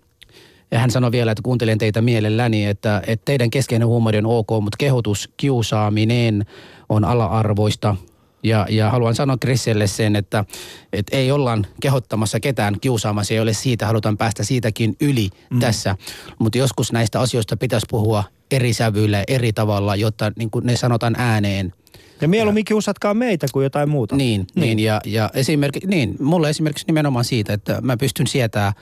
Ja 0.71 0.79
hän 0.79 0.91
sanoi 0.91 1.11
vielä, 1.11 1.31
että 1.31 1.43
kuuntelen 1.43 1.77
teitä 1.77 2.01
mielelläni, 2.01 2.65
että, 2.65 3.01
että 3.07 3.25
teidän 3.25 3.49
keskeinen 3.49 3.87
huumori 3.87 4.17
on 4.17 4.25
ok, 4.25 4.49
mutta 4.61 4.77
kehotus, 4.77 5.29
kiusaaminen 5.37 6.45
on 6.89 7.05
ala-arvoista. 7.05 7.95
Ja, 8.43 8.65
ja 8.69 8.89
haluan 8.89 9.15
sanoa 9.15 9.37
Chriselle 9.37 9.87
sen, 9.87 10.15
että, 10.15 10.45
että 10.93 11.17
ei 11.17 11.31
olla 11.31 11.57
kehottamassa 11.81 12.39
ketään 12.39 12.79
kiusaamassa, 12.79 13.33
ei 13.33 13.39
ole 13.39 13.53
siitä, 13.53 13.85
halutaan 13.85 14.17
päästä 14.17 14.43
siitäkin 14.43 14.95
yli 15.01 15.29
mm. 15.49 15.59
tässä. 15.59 15.95
Mutta 16.39 16.57
joskus 16.57 16.91
näistä 16.91 17.19
asioista 17.19 17.57
pitäisi 17.57 17.85
puhua 17.89 18.23
eri 18.51 18.73
sävyillä, 18.73 19.23
eri 19.27 19.53
tavalla, 19.53 19.95
jotta 19.95 20.31
niin 20.35 20.49
kuin 20.49 20.65
ne 20.65 20.75
sanotaan 20.75 21.15
ääneen. 21.17 21.73
Ja 22.21 22.27
mieluummin 22.27 22.65
kiusatkaa 22.65 23.13
meitä 23.13 23.47
kuin 23.53 23.63
jotain 23.63 23.89
muuta. 23.89 24.15
Niin, 24.15 24.47
niin. 24.55 24.61
niin 24.61 24.79
ja, 24.79 25.01
ja 25.05 25.29
esimerkiksi, 25.33 25.89
niin, 25.89 26.15
mulle 26.19 26.49
esimerkiksi 26.49 26.85
nimenomaan 26.87 27.25
siitä, 27.25 27.53
että 27.53 27.81
mä 27.81 27.97
pystyn 27.97 28.27
sietämään 28.27 28.73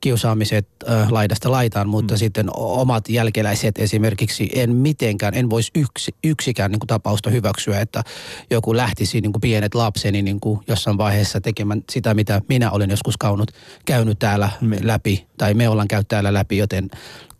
kiusaamiset 0.00 0.68
äh, 0.90 1.12
laidasta 1.12 1.50
laitaan, 1.50 1.88
mutta 1.88 2.14
mm. 2.14 2.18
sitten 2.18 2.46
omat 2.54 3.08
jälkeläiset 3.08 3.78
esimerkiksi 3.78 4.50
en 4.54 4.74
mitenkään, 4.74 5.34
en 5.34 5.50
voisi 5.50 5.70
yksi, 5.74 6.14
yksikään 6.24 6.70
niin 6.70 6.80
kuin 6.80 6.88
tapausta 6.88 7.30
hyväksyä, 7.30 7.80
että 7.80 8.02
joku 8.50 8.76
lähtisi 8.76 9.20
niin 9.20 9.32
kuin 9.32 9.40
pienet 9.40 9.74
lapseni 9.74 10.22
niin 10.22 10.40
kuin 10.40 10.60
jossain 10.68 10.98
vaiheessa 10.98 11.40
tekemään 11.40 11.82
sitä, 11.90 12.14
mitä 12.14 12.40
minä 12.48 12.70
olen 12.70 12.90
joskus 12.90 13.16
kaunut, 13.16 13.50
käynyt 13.86 14.18
täällä 14.18 14.50
mm. 14.60 14.72
läpi, 14.82 15.26
tai 15.38 15.54
me 15.54 15.68
ollaan 15.68 15.88
käynyt 15.88 16.08
täällä 16.08 16.34
läpi, 16.34 16.56
joten 16.56 16.90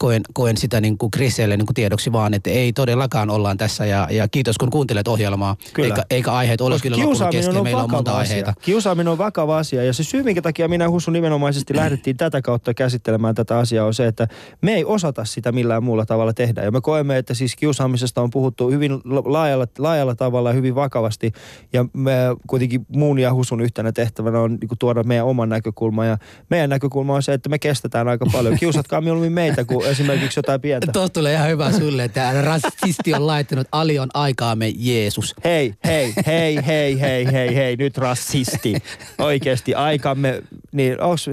koen, 0.00 0.22
koen 0.32 0.56
sitä 0.56 0.80
niin 0.80 0.98
kuin 0.98 1.10
Chriselle 1.10 1.56
niin 1.56 1.66
kuin 1.66 1.74
tiedoksi 1.74 2.12
vaan, 2.12 2.34
että 2.34 2.50
ei 2.50 2.72
todellakaan 2.72 3.30
ollaan 3.30 3.56
tässä, 3.56 3.86
ja, 3.86 4.08
ja 4.10 4.28
kiitos 4.28 4.58
kun 4.58 4.70
kuuntelet 4.70 5.08
ohjelmaa, 5.08 5.56
Kyllä. 5.72 5.88
eikä, 5.88 6.04
eikä 6.10 6.32
aiheet 6.32 6.60
ole 6.60 6.74
Koska 6.74 6.82
kyllä 6.82 6.96
loppunut 7.06 7.30
kesken, 7.30 7.56
on 7.56 7.62
meillä 7.62 7.82
on 7.82 7.90
monta 7.90 8.10
vakava 8.10 8.20
aiheita. 8.20 8.50
asia. 8.50 8.62
Kiusaaminen 8.64 9.12
on 9.12 9.18
vakava 9.18 9.58
asia 9.58 9.84
ja 9.84 9.92
se 9.92 10.04
syy, 10.04 10.22
minkä 10.22 10.42
takia 10.42 10.68
minä 10.68 10.84
ja 10.84 10.90
Husu 10.90 11.10
nimenomaisesti 11.10 11.76
lähdettiin 11.76 12.16
tätä 12.16 12.42
kautta 12.42 12.74
käsittelemään 12.74 13.34
tätä 13.34 13.58
asiaa 13.58 13.86
on 13.86 13.94
se, 13.94 14.06
että 14.06 14.28
me 14.62 14.74
ei 14.74 14.84
osata 14.84 15.24
sitä 15.24 15.52
millään 15.52 15.84
muulla 15.84 16.06
tavalla 16.06 16.32
tehdä. 16.32 16.62
Ja 16.62 16.70
me 16.70 16.80
koemme, 16.80 17.18
että 17.18 17.34
siis 17.34 17.56
kiusaamisesta 17.56 18.22
on 18.22 18.30
puhuttu 18.30 18.70
hyvin 18.70 18.92
laajalla, 19.24 19.66
laajalla 19.78 20.14
tavalla, 20.14 20.52
hyvin 20.52 20.74
vakavasti. 20.74 21.32
Ja 21.72 21.84
me 21.92 22.12
kuitenkin 22.46 22.86
muun 22.88 23.18
ja 23.18 23.34
Husun 23.34 23.60
yhtenä 23.60 23.92
tehtävänä 23.92 24.40
on 24.40 24.50
niin 24.50 24.78
tuoda 24.78 25.02
meidän 25.02 25.26
oman 25.26 25.48
näkökulma. 25.48 26.04
Ja 26.04 26.18
meidän 26.50 26.70
näkökulma 26.70 27.14
on 27.14 27.22
se, 27.22 27.32
että 27.32 27.48
me 27.48 27.58
kestetään 27.58 28.08
aika 28.08 28.26
paljon. 28.32 28.58
Kiusatkaa 28.58 29.00
mieluummin 29.00 29.32
meitä 29.32 29.64
kuin 29.64 29.89
esimerkiksi 29.90 30.38
jotain 30.38 30.60
pientä. 30.60 30.92
Tuosta 30.92 31.14
tulee 31.14 31.34
ihan 31.34 31.48
hyvä 31.48 31.72
sulle, 31.72 32.04
että 32.04 32.42
rasisti 32.42 33.14
on 33.14 33.26
laittanut 33.26 33.68
Ali 33.72 33.98
on 33.98 34.08
aikaamme 34.14 34.72
Jeesus. 34.76 35.34
Hei, 35.44 35.74
hei, 35.84 36.14
hei, 36.26 36.66
hei, 36.66 37.00
hei, 37.00 37.32
hei, 37.32 37.54
hei, 37.54 37.76
nyt 37.76 37.98
rasisti. 37.98 38.74
Oikeasti 39.18 39.74
aikamme, 39.74 40.42
niin 40.72 41.00
onks, 41.00 41.30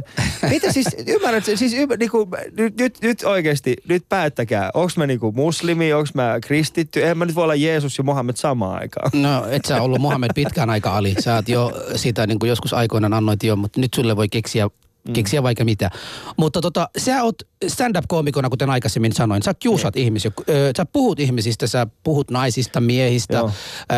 mitä 0.49 0.71
siis, 0.71 0.87
ymmärrät, 1.07 1.45
siis 1.45 1.73
ymmär, 1.73 1.97
niinku, 1.97 2.27
nyt, 2.57 2.77
nyt, 2.77 2.97
nyt 3.01 3.23
oikeasti, 3.23 3.75
nyt 3.87 4.03
päättäkää, 4.09 4.71
onks 4.73 4.97
mä 4.97 5.07
niinku 5.07 5.31
muslimi, 5.31 5.93
onks 5.93 6.13
mä 6.13 6.37
kristitty, 6.41 7.01
eihän 7.01 7.17
mä 7.17 7.25
nyt 7.25 7.35
voi 7.35 7.43
olla 7.43 7.55
Jeesus 7.55 7.97
ja 7.97 8.03
Mohammed 8.03 8.35
samaan 8.35 8.79
aikaan. 8.81 9.11
No 9.13 9.45
et 9.49 9.65
sä 9.65 9.81
ollut 9.81 10.01
Mohammed 10.01 10.31
pitkään 10.35 10.69
aika 10.69 10.97
Ali. 10.97 11.15
Sä 11.19 11.35
oot 11.35 11.49
jo 11.49 11.71
sitä 11.95 12.27
niin 12.27 12.39
kuin 12.39 12.49
joskus 12.49 12.73
aikoinaan 12.73 13.13
annoit 13.13 13.43
jo, 13.43 13.55
mutta 13.55 13.81
nyt 13.81 13.93
sulle 13.93 14.15
voi 14.15 14.29
keksiä 14.29 14.69
Mm. 15.07 15.13
keksiä 15.13 15.43
vaikka 15.43 15.65
mitä. 15.65 15.89
Mutta 16.37 16.61
tota, 16.61 16.89
sä 16.97 17.23
oot 17.23 17.35
stand-up-koomikona, 17.67 18.49
kuten 18.49 18.69
aikaisemmin 18.69 19.13
sanoin. 19.13 19.43
Sä 19.43 19.53
kiusat 19.53 19.95
Niin. 19.95 20.03
ihmisiä. 20.05 20.31
Sä 20.77 20.85
puhut 20.85 21.19
ihmisistä, 21.19 21.67
sä 21.67 21.87
puhut 22.03 22.31
naisista, 22.31 22.81
miehistä. 22.81 23.37
Joo. 23.37 23.51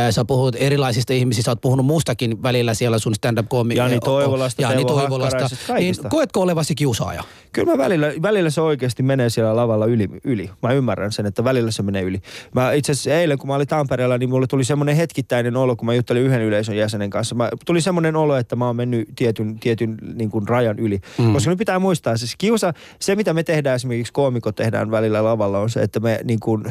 Sä 0.09 0.25
puhut 0.25 0.55
erilaisista 0.59 1.13
ihmisistä. 1.13 1.45
Sä 1.45 1.51
oot 1.51 1.61
puhunut 1.61 1.85
muustakin 1.85 2.43
välillä 2.43 2.73
siellä 2.73 2.99
sun 2.99 3.15
stand-up-koomi... 3.15 3.75
Jani 3.75 3.99
Toivolasta, 3.99 4.61
Jani 4.61 4.85
Toivolasta. 4.85 5.49
Niin 5.79 5.95
koetko 6.09 6.41
olevasi 6.41 6.75
kiusaaja? 6.75 7.23
Kyllä 7.51 7.71
mä 7.71 7.77
välillä, 7.77 8.11
välillä 8.21 8.49
se 8.49 8.61
oikeasti 8.61 9.03
menee 9.03 9.29
siellä 9.29 9.55
lavalla 9.55 9.85
yli, 9.85 10.09
yli. 10.23 10.49
Mä 10.63 10.73
ymmärrän 10.73 11.11
sen, 11.11 11.25
että 11.25 11.43
välillä 11.43 11.71
se 11.71 11.83
menee 11.83 12.01
yli. 12.01 12.21
Mä 12.55 12.71
itse 12.73 12.91
asiassa 12.91 13.13
eilen, 13.13 13.37
kun 13.37 13.47
mä 13.47 13.55
olin 13.55 13.67
Tampereella, 13.67 14.17
niin 14.17 14.29
mulle 14.29 14.47
tuli 14.47 14.63
semmoinen 14.63 14.95
hetkittäinen 14.95 15.57
olo, 15.57 15.75
kun 15.75 15.85
mä 15.85 15.93
juttelin 15.93 16.21
yhden 16.23 16.41
yleisön 16.41 16.77
jäsenen 16.77 17.09
kanssa. 17.09 17.35
Mä, 17.35 17.49
tuli 17.65 17.81
semmoinen 17.81 18.15
olo, 18.15 18.35
että 18.35 18.55
mä 18.55 18.67
oon 18.67 18.75
mennyt 18.75 19.07
tietyn, 19.15 19.59
tietyn 19.59 19.97
niin 20.15 20.31
kuin 20.31 20.47
rajan 20.47 20.79
yli. 20.79 20.98
Mm. 21.17 21.33
Koska 21.33 21.49
nyt 21.49 21.59
pitää 21.59 21.79
muistaa, 21.79 22.17
siis 22.17 22.35
kiusa, 22.37 22.73
se 22.99 23.15
mitä 23.15 23.33
me 23.33 23.43
tehdään 23.43 23.75
esimerkiksi 23.75 24.13
koomikot 24.13 24.55
tehdään 24.55 24.91
välillä 24.91 25.23
lavalla 25.23 25.59
on 25.59 25.69
se, 25.69 25.81
että 25.81 25.99
me, 25.99 26.19
niin 26.23 26.39
kuin, 26.39 26.63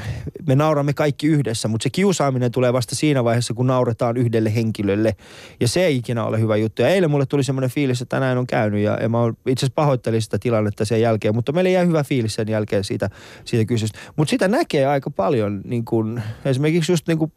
me 0.47 0.55
nauramme 0.55 0.93
kaikki 0.93 1.27
yhdessä, 1.27 1.69
mutta 1.69 1.83
se 1.83 1.91
kiusaaminen 1.91 2.53
tulee 2.53 2.73
vasta 2.73 2.95
siinä 2.97 3.25
vaiheessa, 3.25 3.55
kun 3.55 3.67
nauretaan 3.67 4.17
yhdelle 4.17 4.55
henkilölle. 4.55 5.17
Ja 5.61 5.69
se 5.69 5.87
ei 5.87 5.97
ikinä 5.97 6.25
ole 6.25 6.41
hyvä 6.41 6.57
juttu. 6.57 6.83
Ja 6.83 6.89
eilen 6.89 7.11
mulle 7.11 7.27
tuli 7.27 7.45
semmoinen 7.45 7.71
fiilis, 7.71 8.03
että 8.03 8.17
tänään 8.17 8.39
on 8.39 8.47
käynyt 8.47 8.81
ja, 8.81 8.99
ja 9.03 9.09
mä 9.09 9.19
itse 9.47 9.67
asiassa 9.67 9.75
pahoittelin 9.75 10.23
sitä 10.23 10.39
tilannetta 10.39 10.85
sen 10.85 11.01
jälkeen, 11.01 11.35
mutta 11.35 11.53
meillä 11.53 11.71
jäi 11.71 11.87
hyvä 11.87 12.05
fiilis 12.05 12.35
sen 12.35 12.49
jälkeen 12.49 12.85
siitä, 12.85 13.11
siitä 13.45 13.65
kysymystä. 13.65 13.99
Mutta 14.17 14.31
sitä 14.31 14.49
näkee 14.49 14.87
aika 14.87 15.11
paljon, 15.11 15.61
niin 15.65 15.85
kuin, 15.85 16.23
esimerkiksi 16.45 16.93
just 16.93 17.09
niin 17.09 17.19
kuin, 17.19 17.33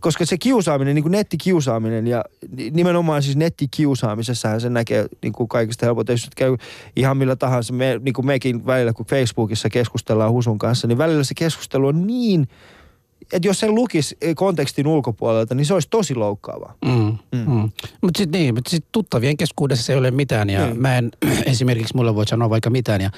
koska 0.00 0.24
se 0.24 0.38
kiusaaminen, 0.38 0.94
niin 0.94 1.02
kuin 1.02 1.12
nettikiusaaminen 1.12 2.06
ja 2.06 2.24
ni- 2.56 2.70
nimenomaan 2.70 3.22
siis 3.22 3.36
nettikiusaamisessahan 3.36 4.60
se 4.60 4.70
näkee 4.70 5.06
niin 5.22 5.32
kuin 5.32 5.48
kaikista 5.48 5.86
helpoiten, 5.86 6.18
nyt 6.32 6.34
käy 6.34 6.56
ihan 6.96 7.16
millä 7.16 7.36
tahansa, 7.36 7.72
me, 7.72 8.00
niin 8.02 8.12
kuin 8.14 8.26
mekin 8.26 8.66
välillä, 8.66 8.92
kun 8.92 9.06
Facebookissa 9.06 9.68
keskustellaan 9.68 10.32
Husun 10.32 10.58
kanssa, 10.58 10.86
niin 10.88 10.98
välillä 10.98 11.24
se 11.24 11.34
keskustelu 11.34 11.86
on 11.86 12.06
niin, 12.06 12.48
että 13.32 13.48
jos 13.48 13.60
sen 13.60 13.74
lukisi 13.74 14.16
kontekstin 14.36 14.86
ulkopuolelta, 14.86 15.54
niin 15.54 15.66
se 15.66 15.74
olisi 15.74 15.88
tosi 15.90 16.14
loukkaavaa. 16.14 16.74
Mm. 16.84 17.18
Mm. 17.32 17.52
Mm. 17.52 17.70
Mutta 18.02 18.18
sitten 18.18 18.40
niin, 18.40 18.54
mutta 18.54 18.70
sit 18.70 18.84
tuttavien 18.92 19.36
keskuudessa 19.36 19.84
se 19.84 19.92
ei 19.92 19.98
ole 19.98 20.10
mitään 20.10 20.50
ja 20.50 20.66
Niin. 20.66 20.80
mä 20.80 20.98
en 20.98 21.10
esimerkiksi 21.46 21.96
mulle 21.96 22.14
voi 22.14 22.26
sanoa 22.26 22.50
vaikka 22.50 22.70
mitään 22.70 23.00
ja 23.00 23.10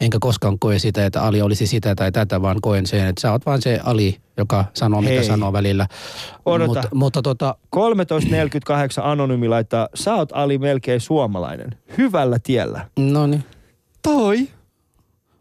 enkä 0.00 0.18
koskaan 0.20 0.58
koe 0.58 0.78
sitä, 0.78 1.06
että 1.06 1.22
Ali 1.22 1.42
olisi 1.42 1.66
sitä 1.66 1.94
tai 1.94 2.12
tätä, 2.12 2.42
vaan 2.42 2.60
koen 2.62 2.86
sen, 2.86 3.06
että 3.06 3.20
sä 3.20 3.32
oot 3.32 3.46
vaan 3.46 3.62
se 3.62 3.80
Ali, 3.84 4.16
joka 4.36 4.64
sanoo 4.74 5.00
mitä 5.00 5.12
Hei. 5.14 5.24
sanoo 5.24 5.52
välillä. 5.52 5.86
Odota. 6.46 6.66
Mutta, 6.66 6.88
mutta 6.94 7.22
tota, 7.22 7.54
13.48 7.76 7.80
Anonymi 9.02 9.48
laittaa, 9.48 9.88
sä 9.94 10.14
oot 10.14 10.28
Ali 10.32 10.58
melkein 10.58 11.00
suomalainen. 11.00 11.70
Hyvällä 11.98 12.38
tiellä. 12.42 12.86
no 12.98 13.26
niin. 13.26 13.44
Toi. 14.02 14.48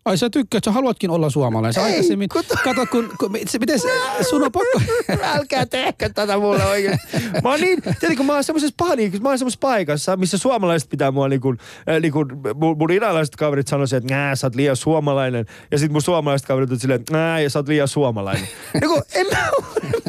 Ai 0.05 0.17
sä 0.17 0.29
tykkäät, 0.29 0.63
sä 0.63 0.71
haluatkin 0.71 1.09
olla 1.09 1.29
suomalainen. 1.29 1.73
Sä 1.73 1.81
Ei, 1.81 1.85
aikaisemmin, 1.85 2.29
kun 2.29 2.43
to- 2.47 2.55
kato 2.63 2.85
kun, 2.85 3.11
kun 3.19 3.37
se, 3.47 3.59
miten 3.59 3.79
se, 3.79 3.87
sun 4.29 4.43
on 4.43 4.51
pakko. 4.51 4.81
Älkää 5.35 5.65
tehkö 5.65 6.09
tätä 6.09 6.37
mulle 6.37 6.65
oikein. 6.65 6.99
Mä 7.43 7.49
oon 7.49 7.61
niin, 7.61 7.81
tiedätkö, 7.99 8.23
mä 8.23 8.33
oon 8.33 8.43
semmoisessa 8.43 8.75
paniikissa, 8.77 9.23
mä 9.23 9.29
oon 9.29 9.37
semmoisessa 9.37 9.59
paikassa, 9.61 10.17
missä 10.17 10.37
suomalaiset 10.37 10.89
pitää 10.89 11.11
mua 11.11 11.27
niin 11.27 11.41
kuin, 11.41 11.57
äh, 11.89 12.01
niin 12.01 12.11
kuin 12.11 12.27
mun, 12.55 12.77
mun 12.77 12.91
iranilaiset 12.91 13.35
kaverit 13.35 13.67
sanoisivat, 13.67 14.03
että 14.03 14.15
nää, 14.15 14.35
sä 14.35 14.47
oot 14.47 14.55
liian 14.55 14.75
suomalainen. 14.75 15.45
Ja 15.71 15.77
sit 15.77 15.91
mun 15.91 16.01
suomalaiset 16.01 16.47
kaverit 16.47 16.71
on 16.71 16.79
silleen, 16.79 16.99
että 16.99 17.13
nää, 17.13 17.39
ja 17.39 17.49
sä 17.49 17.59
oot 17.59 17.67
liian 17.67 17.87
suomalainen. 17.87 18.47
niin 18.81 18.89
kuin, 18.89 19.01
en 19.15 19.27
mä, 19.27 19.49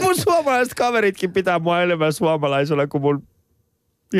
mun 0.03 0.17
suomalaiset 0.17 0.75
kaveritkin 0.75 1.33
pitää 1.33 1.59
mua 1.59 1.83
enemmän 1.83 2.13
suomalaisena 2.13 2.87
kuin 2.87 3.03
mun 3.03 3.23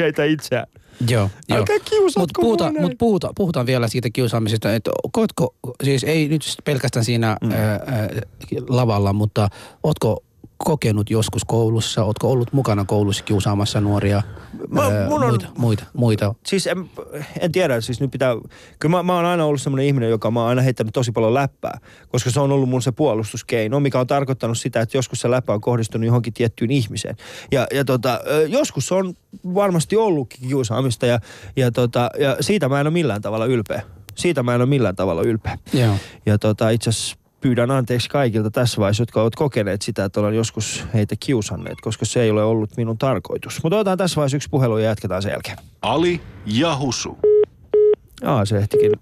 heitä 0.01 0.25
itseään. 0.25 0.67
Joo. 1.09 1.31
Älkää 1.51 1.77
kiusatko 1.85 2.43
Mutta 2.43 2.65
näin. 2.65 2.81
mut 2.81 2.93
puhutaan, 2.99 3.35
puhutaan 3.37 3.67
vielä 3.67 3.89
siitä 3.89 4.11
kiusaamisesta, 4.13 4.75
että 4.75 4.91
koetko, 5.13 5.55
siis 5.85 6.05
ei 6.05 6.29
nyt 6.29 6.43
pelkästään 6.65 7.05
siinä 7.05 7.37
mm. 7.43 7.51
ää, 7.51 7.81
ää, 7.87 8.09
lavalla, 8.69 9.13
mutta 9.13 9.49
ootko 9.83 10.23
kokenut 10.65 11.11
joskus 11.11 11.45
koulussa, 11.45 12.05
ootko 12.05 12.31
ollut 12.31 12.53
mukana 12.53 12.85
koulussa 12.85 13.25
kiusaamassa 13.25 13.81
nuoria, 13.81 14.23
Mä- 14.69 14.83
ää, 14.83 15.09
mun 15.09 15.23
on- 15.23 15.29
muita, 15.29 15.47
muita, 15.59 15.85
muita? 15.93 16.35
Siis 16.47 16.67
en, 16.67 16.91
en 17.41 17.53
tiedä, 17.53 17.81
siis 17.81 18.01
nyt 18.01 18.11
pitää, 18.11 18.35
kyllä 18.79 18.97
mä, 18.97 19.03
mä 19.03 19.15
oon 19.17 19.25
aina 19.25 19.45
ollut 19.45 19.63
semmoinen 19.63 19.87
ihminen, 19.87 20.11
joka 20.11 20.31
mä 20.31 20.41
oon 20.41 20.49
aina 20.49 20.63
heittänyt 20.63 20.93
tosi 20.95 21.13
paljon 21.13 21.35
läppää, 21.35 21.79
koska 22.09 22.31
se 22.31 22.41
on 22.41 22.53
ollut 22.53 22.69
mun 22.69 22.83
se 22.83 22.93
puolustuskeino, 22.93 23.81
mikä 23.81 24.01
on 24.01 24.07
tarkoittanut 24.07 24.59
sitä, 24.59 24.81
että 24.81 24.97
joskus 24.97 25.21
se 25.21 25.31
läppä 25.31 25.53
on 25.53 25.61
kohdistunut 25.61 26.07
johonkin 26.07 26.33
tiettyyn 26.33 26.71
ihmiseen. 26.71 27.17
Ja, 27.53 27.67
ja 27.75 27.85
tota, 27.85 28.21
joskus 28.49 28.93
on 28.93 29.15
varmasti 29.55 29.97
ollutkin 29.97 30.49
kiusaamista 30.49 31.07
ja, 31.07 31.21
ja, 31.57 31.71
tota, 31.71 32.11
ja 32.19 32.37
siitä 32.41 32.69
mä 32.69 32.81
en 32.81 32.87
ole 32.87 32.93
millään 32.93 33.23
tavalla 33.23 33.47
ylpeä. 33.47 33.83
Siitä 34.15 34.43
mä 34.43 34.55
en 34.55 34.61
ole 34.61 34.69
millään 34.69 34.97
tavalla 34.97 35.23
ylpeä. 35.23 35.59
Joo. 35.73 35.95
Ja 36.27 36.39
tota, 36.39 36.71
itse 36.71 36.91
asiassa 36.91 37.17
pyydän 37.43 37.71
anteeksi 37.71 38.09
kaikilta 38.09 38.51
tässä 38.51 38.81
vaiheessa, 38.81 39.03
jotka 39.03 39.23
ovat 39.23 39.35
kokeneet 39.35 39.83
sitä, 39.83 40.05
että 40.05 40.21
olen 40.21 40.35
joskus 40.35 40.85
heitä 40.95 41.15
kiusanneet, 41.21 41.81
koska 41.81 42.05
se 42.05 42.23
ei 42.23 42.31
ole 42.31 42.45
ollut 42.45 42.77
minun 42.77 42.99
tarkoitus. 42.99 43.61
Mutta 43.63 43.77
otetaan 43.77 43.99
tässä 43.99 44.17
vaiheessa 44.17 44.37
yksi 44.37 44.49
puhelu 44.51 44.79
ja 44.79 44.85
jatketaan 44.89 45.23
sen 45.23 45.31
jälkeen. 45.31 45.57
Ali 45.83 46.21
ja 46.47 46.77
Husu. 46.79 47.19
Aa, 48.25 48.45
se 48.45 48.57
ehtikin 48.59 48.93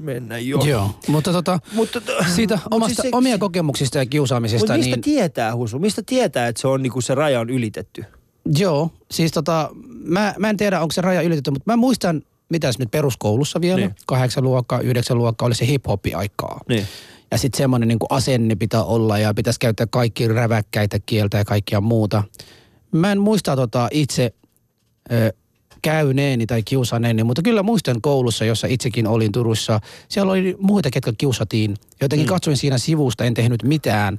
mennä 0.00 0.38
jo. 0.38 0.58
Joo, 0.64 0.90
mutta 1.08 1.32
tota, 1.32 1.58
Mutta 1.72 2.00
to, 2.00 2.12
siitä 2.34 2.58
omasta, 2.70 3.02
siis 3.02 3.10
se- 3.10 3.16
omia 3.16 3.38
kokemuksista 3.38 3.98
ja 3.98 4.06
kiusaamisesta, 4.06 4.62
Mutta 4.62 4.76
mistä 4.76 4.96
niin 4.96 5.02
tietää, 5.02 5.56
Husu? 5.56 5.78
Mistä 5.78 6.02
tietää, 6.06 6.48
että 6.48 6.60
se 6.60 6.68
on 6.68 6.82
niinku 6.82 7.00
se 7.00 7.14
raja 7.14 7.40
on 7.40 7.50
ylitetty? 7.50 8.04
joo, 8.58 8.90
siis 9.10 9.32
tota, 9.32 9.70
mä, 10.04 10.34
mä 10.38 10.50
en 10.50 10.56
tiedä 10.56 10.80
onko 10.80 10.92
se 10.92 11.00
raja 11.00 11.22
ylitetty, 11.22 11.50
mutta 11.50 11.72
mä 11.72 11.76
muistan, 11.76 12.22
mitäs 12.48 12.78
nyt 12.78 12.90
peruskoulussa 12.90 13.60
vielä, 13.60 13.76
Niin. 13.76 13.86
niin. 13.88 13.96
kahdeksan 14.06 14.44
luokkaa, 14.44 14.80
yhdeksän 14.80 15.18
luokkaa 15.18 15.46
oli 15.46 15.54
se 15.54 15.66
hip-hopi-aikaa. 15.66 16.60
Niin. 16.68 16.86
Ja 17.30 17.38
sitten 17.38 17.58
semmoinen 17.58 17.88
niin 17.88 17.98
asenne 18.10 18.54
pitää 18.54 18.84
olla 18.84 19.18
ja 19.18 19.34
pitäisi 19.34 19.60
käyttää 19.60 19.86
kaikki 19.90 20.28
räväkkäitä 20.28 20.98
kieltä 21.06 21.38
ja 21.38 21.44
kaikkia 21.44 21.80
muuta. 21.80 22.22
Mä 22.92 23.12
en 23.12 23.20
muista 23.20 23.56
tota 23.56 23.88
itse 23.92 24.34
ö, 25.12 25.32
käyneeni 25.82 26.46
tai 26.46 26.62
kiusaneeni, 26.62 27.24
mutta 27.24 27.42
kyllä 27.42 27.62
muistan 27.62 28.00
koulussa, 28.00 28.44
jossa 28.44 28.66
itsekin 28.66 29.06
olin 29.06 29.32
Turussa. 29.32 29.80
Siellä 30.08 30.32
oli 30.32 30.56
muita, 30.58 30.90
ketkä 30.90 31.12
kiusatiin. 31.18 31.74
Jotenkin 32.00 32.26
mm. 32.26 32.28
katsoin 32.28 32.56
siinä 32.56 32.78
sivusta, 32.78 33.24
en 33.24 33.34
tehnyt 33.34 33.62
mitään. 33.62 34.18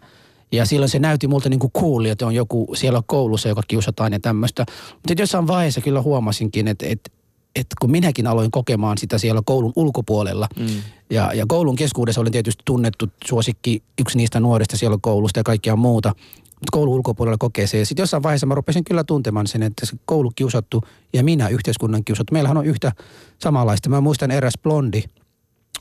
Ja 0.52 0.66
silloin 0.66 0.90
se 0.90 1.00
näytti 1.00 1.28
multa 1.28 1.50
niin 1.50 1.60
kuin 1.60 1.72
cool, 1.72 2.06
että 2.06 2.26
on 2.26 2.36
joku 2.36 2.68
siellä 2.76 3.02
koulussa, 3.06 3.50
joka 3.50 3.62
kiusataan 3.68 4.14
ja 4.14 4.20
tämmöistä. 4.20 4.66
Mutta 4.94 5.22
jossain 5.22 5.48
vaiheessa 5.48 5.82
kyllä 5.82 6.02
huomasinkin, 6.02 6.68
että, 6.68 6.86
että 6.90 7.12
että 7.60 7.76
kun 7.82 7.92
minäkin 7.92 8.28
aloin 8.28 8.52
kokemaan 8.52 8.98
sitä 8.98 9.18
siellä 9.18 9.42
koulun 9.46 9.74
ulkopuolella, 9.76 10.48
mm. 10.60 10.68
ja, 11.10 11.34
ja 11.34 11.46
koulun 11.48 11.76
keskuudessa 11.76 12.22
olin 12.22 12.32
tietysti 12.32 12.62
tunnettu 12.66 13.06
suosikki 13.26 13.84
yksi 14.00 14.18
niistä 14.18 14.40
nuorista 14.40 14.78
siellä 14.78 14.98
koulusta 15.02 15.40
ja 15.40 15.44
kaikkia 15.44 15.76
muuta, 15.76 16.10
mutta 16.40 16.72
koulun 16.72 16.96
ulkopuolella 16.96 17.38
kokee 17.38 17.68
se. 17.68 17.80
Ja 17.80 17.86
sitten 17.86 18.04
jossain 18.04 18.24
vaiheessa 18.24 18.48
mä 18.48 18.56
rupesin 18.56 18.84
kyllä 18.84 19.04
tuntemaan 19.04 19.48
sen, 19.48 19.64
että 19.64 19.86
se 19.86 19.98
koulu 20.06 20.32
kiusattu 20.36 20.84
ja 21.14 21.24
minä 21.24 21.48
yhteiskunnan 21.48 22.04
kiusattu. 22.04 22.34
Meillähän 22.34 22.58
on 22.58 22.66
yhtä 22.66 22.92
samanlaista. 23.40 23.90
Mä 23.90 24.02
muistan 24.02 24.32
eräs 24.32 24.54
blondi, 24.64 25.04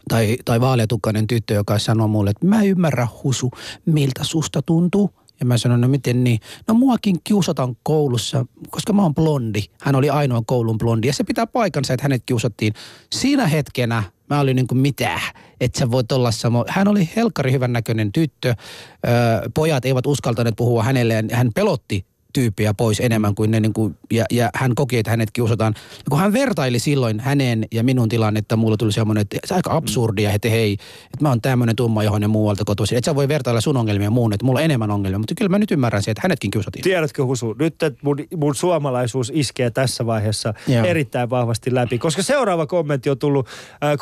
tai, 0.08 0.36
tai 0.44 0.60
vaaleatukkainen 0.60 1.26
tyttö, 1.26 1.54
joka 1.54 1.78
sanoi 1.78 2.08
mulle, 2.08 2.30
että 2.30 2.46
mä 2.46 2.62
ymmärrän 2.62 3.08
Husu, 3.24 3.50
miltä 3.86 4.24
susta 4.24 4.62
tuntuu. 4.62 5.10
Ja 5.40 5.46
mä 5.46 5.58
sanoin, 5.58 5.80
no 5.80 5.88
miten 5.88 6.24
niin? 6.24 6.40
No 6.68 6.74
muakin 6.74 7.16
kiusataan 7.24 7.76
koulussa, 7.82 8.46
koska 8.70 8.92
mä 8.92 9.02
oon 9.02 9.14
blondi. 9.14 9.62
Hän 9.80 9.94
oli 9.94 10.10
ainoa 10.10 10.42
koulun 10.46 10.78
blondi 10.78 11.06
ja 11.06 11.12
se 11.12 11.24
pitää 11.24 11.46
paikansa, 11.46 11.94
että 11.94 12.04
hänet 12.04 12.22
kiusattiin. 12.26 12.72
Siinä 13.12 13.46
hetkenä 13.46 14.02
mä 14.30 14.40
olin 14.40 14.56
niin 14.56 14.66
kuin 14.66 14.78
mitä, 14.78 15.20
että 15.60 15.78
sä 15.78 15.90
voit 15.90 16.12
olla 16.12 16.30
samo. 16.30 16.64
Hän 16.68 16.88
oli 16.88 17.10
helkkari 17.16 17.52
hyvän 17.52 17.72
näköinen 17.72 18.12
tyttö. 18.12 18.48
Öö, 19.06 19.14
pojat 19.54 19.84
eivät 19.84 20.06
uskaltaneet 20.06 20.56
puhua 20.56 20.82
hänelle 20.82 21.14
ja 21.14 21.36
hän 21.36 21.50
pelotti 21.54 22.06
tyyppiä 22.36 22.74
pois 22.74 23.00
enemmän 23.00 23.34
kuin 23.34 23.50
ne, 23.50 23.60
niin 23.60 23.72
kuin, 23.72 23.96
ja, 24.12 24.24
ja 24.30 24.50
hän 24.54 24.74
koki, 24.74 24.98
että 24.98 25.10
hänet 25.10 25.30
kiusataan. 25.30 25.74
Ja 25.76 26.04
kun 26.10 26.18
hän 26.18 26.32
vertaili 26.32 26.78
silloin 26.78 27.20
hänen 27.20 27.64
ja 27.72 27.84
minun 27.84 28.08
tilannetta, 28.08 28.56
mulla 28.56 28.76
tuli 28.76 28.92
semmoinen, 28.92 29.22
että 29.22 29.36
se 29.44 29.54
on 29.54 29.56
aika 29.56 29.76
absurdia, 29.76 30.32
että 30.32 30.48
hei, 30.48 30.72
että 30.72 31.22
mä 31.22 31.28
oon 31.28 31.40
tämmöinen 31.40 31.76
tumma 31.76 32.02
johonen 32.02 32.30
muualta 32.30 32.64
kotoisin. 32.64 32.98
Että 32.98 33.10
sä 33.10 33.14
voi 33.14 33.28
vertailla 33.28 33.60
sun 33.60 33.76
ongelmia 33.76 34.10
muun, 34.10 34.32
että 34.32 34.46
mulla 34.46 34.58
on 34.58 34.64
enemmän 34.64 34.90
ongelmia. 34.90 35.18
Mutta 35.18 35.34
kyllä 35.34 35.48
mä 35.48 35.58
nyt 35.58 35.70
ymmärrän 35.70 36.02
sen, 36.02 36.12
että 36.12 36.20
hänetkin 36.24 36.50
kiusatiin. 36.50 36.82
Tiedätkö 36.82 37.24
Husu, 37.24 37.54
nyt 37.58 37.82
että 37.82 38.00
mun, 38.02 38.16
mun 38.36 38.54
suomalaisuus 38.54 39.32
iskee 39.34 39.70
tässä 39.70 40.06
vaiheessa 40.06 40.54
Joo. 40.68 40.84
erittäin 40.84 41.30
vahvasti 41.30 41.74
läpi, 41.74 41.98
koska 41.98 42.22
seuraava 42.22 42.66
kommentti 42.66 43.10
on 43.10 43.18
tullut 43.18 43.48
äh, 43.84 43.92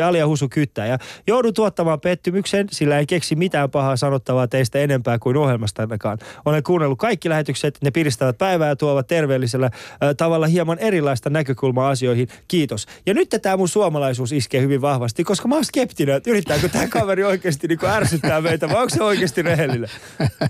13.52 0.00 0.02
Alia 0.04 0.26
Husu 0.26 0.48
kyttää 0.48 0.86
ja 0.86 0.98
joudun 1.26 1.54
tuottamaan 1.54 2.00
pettymyksen, 2.00 2.66
sillä 2.70 2.98
en 2.98 3.06
keksi 3.06 3.36
mitään 3.36 3.70
pahaa 3.70 3.96
sanottavaa 3.96 4.48
teistä 4.48 4.78
enempää 4.78 5.18
kuin 5.18 5.36
ohjelmasta 5.36 5.82
ainakaan. 5.82 6.18
Olen 6.44 6.62
kuunnellut 6.62 6.98
kaikki 6.98 7.27
lähetykset, 7.28 7.78
ne 7.84 7.90
piristävät 7.90 8.38
päivää 8.38 8.68
ja 8.68 8.76
tuovat 8.76 9.06
terveellisellä 9.06 9.66
äh, 9.66 9.98
tavalla 10.16 10.46
hieman 10.46 10.78
erilaista 10.78 11.30
näkökulmaa 11.30 11.88
asioihin. 11.90 12.28
Kiitos. 12.48 12.86
Ja 13.06 13.14
nyt 13.14 13.28
tämä 13.42 13.56
mun 13.56 13.68
suomalaisuus 13.68 14.32
iskee 14.32 14.60
hyvin 14.60 14.80
vahvasti, 14.80 15.24
koska 15.24 15.48
mä 15.48 15.54
oon 15.54 15.64
skeptinen, 15.64 16.14
että 16.16 16.30
yrittääkö 16.30 16.68
tämä 16.68 16.86
kaveri 16.86 17.24
oikeasti 17.24 17.68
niin 17.68 17.78
ärsyttää 17.84 18.40
meitä 18.40 18.68
vai 18.68 18.76
onko 18.76 18.88
se 18.90 19.02
oikeasti 19.02 19.42
rehellinen? 19.42 19.88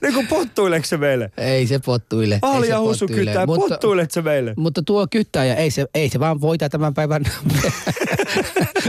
Niin 0.02 0.14
kuin 0.14 0.26
pottuileeko 0.26 0.86
se 0.86 0.96
meille? 0.96 1.30
Ei 1.36 1.66
se 1.66 1.78
pottuile. 1.84 2.38
Alia 2.42 2.74
se 2.76 2.80
Husu 2.80 3.06
kyttää, 3.06 3.46
Mutta- 3.46 3.68
pottuilet 3.74 4.10
se 4.10 4.22
meille? 4.22 4.54
Mutta 4.56 4.82
tuo 4.82 5.06
kyttäjä, 5.10 5.54
ei 5.54 5.70
se, 5.70 5.86
ei 5.94 6.08
se 6.08 6.20
vaan 6.20 6.40
voita 6.40 6.68
tämän 6.68 6.94
päivän. 6.94 7.22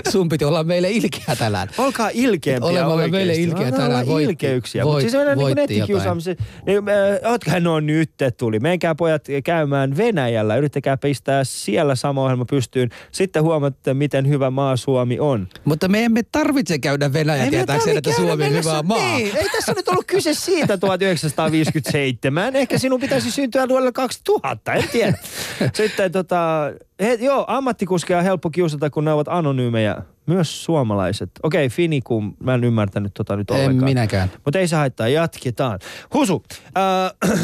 Sun 0.10 0.30
piti 0.30 0.46
olla 0.46 0.64
meille 0.64 0.92
ilkeä 0.92 1.36
tänään. 1.40 1.68
Olkaa 1.78 2.10
ilkeämpiä 2.14 2.86
Olemme 2.88 3.08
meille 3.08 3.34
ilkeä 3.34 3.72
tänään. 3.72 4.08
Voitti- 4.08 4.24
ilkeyksiä. 4.30 4.86
voit- 4.86 5.04
Mutta 5.06 5.18
siis 5.18 5.26
niin 5.28 5.38
voitti 5.38 5.62
nettikiusaamisen. 5.62 6.38
Niin, 6.66 6.78
äh, 6.90 7.32
ootkohan 7.32 7.64
no 7.82 7.86
nyt 7.86 8.12
tuli. 8.38 8.60
Menkää 8.60 8.96
pojat 8.96 9.26
käymään 9.44 9.98
Venäjällä. 9.98 10.56
Yrittäkää 10.56 10.98
pistää 10.98 11.44
siellä 11.44 11.96
sama 11.96 12.24
ohjelma 12.24 12.46
pystyyn. 12.46 12.90
Sitten 13.12 13.44
huomaatte, 13.44 13.94
miten 13.94 14.28
hyvä 14.30 14.50
maa 14.50 14.78
Suomi 14.78 15.20
on. 15.20 15.48
Mutta 15.66 15.88
me 15.88 16.06
emme 16.06 16.22
tarvitse 16.32 16.80
käydä 16.80 17.14
Venäjä 17.14 17.48
tietääkseen, 17.50 17.98
että 17.98 18.12
Suomi 18.12 18.44
on 18.44 18.52
hyvä 18.54 18.84
maa. 18.84 18.98
Niin, 18.98 19.38
ei 19.38 19.50
tässä 19.50 19.74
nyt 19.76 19.88
ollut 19.88 20.06
kyse 20.08 20.34
siitä 20.34 20.78
1957. 20.78 22.56
Ehkä 22.56 22.78
sinun 22.78 23.00
pitäisi 23.00 23.32
syntyä 23.32 23.68
vuodelle 23.68 23.92
2000, 23.92 24.74
en 24.74 24.84
tiedä. 24.92 25.18
Sitten 25.74 26.12
tota, 26.12 26.72
he, 27.00 27.18
joo, 27.22 27.46
ammattikuskeja 27.48 28.18
on 28.18 28.24
helppo 28.24 28.50
kiusata, 28.50 28.90
kun 28.90 29.06
ne 29.06 29.14
ovat 29.14 29.28
anonyymejä. 29.28 29.96
Myös 30.26 30.64
suomalaiset. 30.64 31.30
Okei, 31.44 31.70
Finikum, 31.70 32.36
mä 32.44 32.54
en 32.54 32.64
ymmärtänyt 32.64 33.14
tota 33.14 33.36
nyt 33.36 33.52
En 33.52 33.58
ollenkaan. 33.58 33.90
minäkään. 33.90 34.32
Mutta 34.46 34.60
ei 34.60 34.68
se 34.68 34.76
haittaa, 34.76 35.08
jatketaan. 35.08 35.80
Husu, 36.14 36.44
äh, 36.78 37.40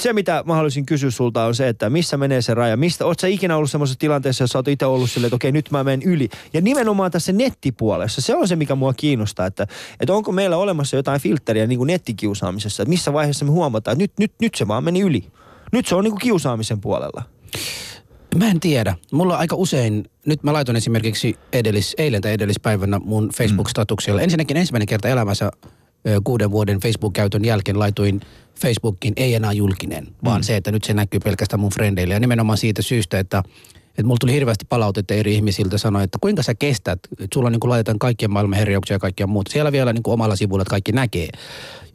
se 0.00 0.12
mitä 0.12 0.42
mä 0.46 0.54
haluaisin 0.54 0.86
kysyä 0.86 1.10
sulta 1.10 1.44
on 1.44 1.54
se, 1.54 1.68
että 1.68 1.90
missä 1.90 2.16
menee 2.16 2.42
se 2.42 2.54
raja? 2.54 2.76
Mistä, 2.76 3.06
oot 3.06 3.20
sä 3.20 3.26
ikinä 3.26 3.56
ollut 3.56 3.70
semmoisessa 3.70 3.98
tilanteessa, 3.98 4.44
jossa 4.44 4.58
oot 4.58 4.68
itse 4.68 4.86
ollut 4.86 5.10
silleen, 5.10 5.28
että 5.28 5.36
okei 5.36 5.52
nyt 5.52 5.70
mä 5.70 5.84
menen 5.84 6.02
yli. 6.02 6.28
Ja 6.52 6.60
nimenomaan 6.60 7.10
tässä 7.10 7.32
nettipuolessa, 7.32 8.20
se 8.20 8.34
on 8.34 8.48
se 8.48 8.56
mikä 8.56 8.74
mua 8.74 8.94
kiinnostaa, 8.94 9.46
että, 9.46 9.66
että 10.00 10.14
onko 10.14 10.32
meillä 10.32 10.56
olemassa 10.56 10.96
jotain 10.96 11.20
filtteriä 11.20 11.66
niin 11.66 11.78
kuin 11.78 11.86
nettikiusaamisessa, 11.86 12.82
että 12.82 12.90
missä 12.90 13.12
vaiheessa 13.12 13.44
me 13.44 13.50
huomataan, 13.50 13.92
että 13.92 14.02
nyt, 14.02 14.12
nyt, 14.18 14.32
nyt 14.40 14.54
se 14.54 14.68
vaan 14.68 14.84
meni 14.84 15.00
yli. 15.00 15.24
Nyt 15.72 15.86
se 15.86 15.94
on 15.94 16.04
niin 16.04 16.12
kuin 16.12 16.20
kiusaamisen 16.20 16.80
puolella. 16.80 17.22
Mä 18.38 18.48
en 18.48 18.60
tiedä. 18.60 18.96
Mulla 19.12 19.36
aika 19.36 19.56
usein, 19.56 20.04
nyt 20.26 20.42
mä 20.42 20.52
laitoin 20.52 20.76
esimerkiksi 20.76 21.36
edellis, 21.52 21.94
eilen 21.98 22.22
tai 22.22 22.32
edellispäivänä 22.32 22.98
mun 22.98 23.30
Facebook-statuksella. 23.36 24.20
Ensinnäkin 24.20 24.56
ensimmäinen 24.56 24.86
kerta 24.86 25.08
elämässä 25.08 25.50
kuuden 26.24 26.50
vuoden 26.50 26.80
Facebook-käytön 26.80 27.44
jälkeen 27.44 27.78
laitoin 27.78 28.20
Facebookin 28.60 29.12
ei 29.16 29.34
enää 29.34 29.52
julkinen, 29.52 30.08
vaan 30.24 30.44
se, 30.44 30.56
että 30.56 30.72
nyt 30.72 30.84
se 30.84 30.94
näkyy 30.94 31.20
pelkästään 31.20 31.60
mun 31.60 31.70
frendeille. 31.70 32.14
Ja 32.14 32.20
nimenomaan 32.20 32.58
siitä 32.58 32.82
syystä, 32.82 33.18
että 33.18 33.42
että 33.92 34.02
mulla 34.02 34.16
tuli 34.20 34.32
hirveästi 34.32 34.64
palautetta 34.68 35.14
eri 35.14 35.34
ihmisiltä 35.34 35.78
sanoa, 35.78 36.02
että 36.02 36.18
kuinka 36.20 36.42
sä 36.42 36.54
kestät, 36.54 36.98
että 37.12 37.34
sulla 37.34 37.50
niin 37.50 37.60
kuin 37.60 37.68
laitetaan 37.68 37.98
kaikkien 37.98 38.30
maailman 38.30 38.58
herjauksia 38.58 38.94
ja 38.94 38.98
kaikkia 38.98 39.26
muuta. 39.26 39.52
Siellä 39.52 39.72
vielä 39.72 39.92
niin 39.92 40.02
kuin 40.02 40.14
omalla 40.14 40.36
sivulla, 40.36 40.62
että 40.62 40.70
kaikki 40.70 40.92
näkee. 40.92 41.28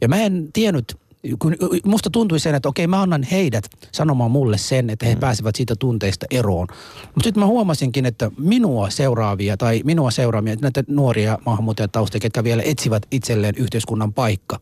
Ja 0.00 0.08
mä 0.08 0.16
en 0.16 0.48
tiennyt, 0.52 0.96
kun 1.38 1.56
musta 1.84 2.10
tuntui 2.10 2.40
sen, 2.40 2.54
että 2.54 2.68
okei 2.68 2.86
mä 2.86 3.02
annan 3.02 3.22
heidät 3.22 3.64
sanomaan 3.92 4.30
mulle 4.30 4.58
sen, 4.58 4.90
että 4.90 5.06
he 5.06 5.14
mm. 5.14 5.20
pääsevät 5.20 5.56
siitä 5.56 5.76
tunteista 5.76 6.26
eroon. 6.30 6.66
Mutta 7.02 7.24
sitten 7.24 7.40
mä 7.40 7.46
huomasinkin, 7.46 8.06
että 8.06 8.30
minua 8.38 8.90
seuraavia 8.90 9.56
tai 9.56 9.80
minua 9.84 10.10
seuraavia, 10.10 10.56
näitä 10.60 10.84
nuoria 10.86 11.38
maahanmuuttajataustia, 11.46 12.20
ketkä 12.20 12.44
vielä 12.44 12.62
etsivät 12.62 13.06
itselleen 13.10 13.54
yhteiskunnan 13.56 14.12
paikka. 14.12 14.58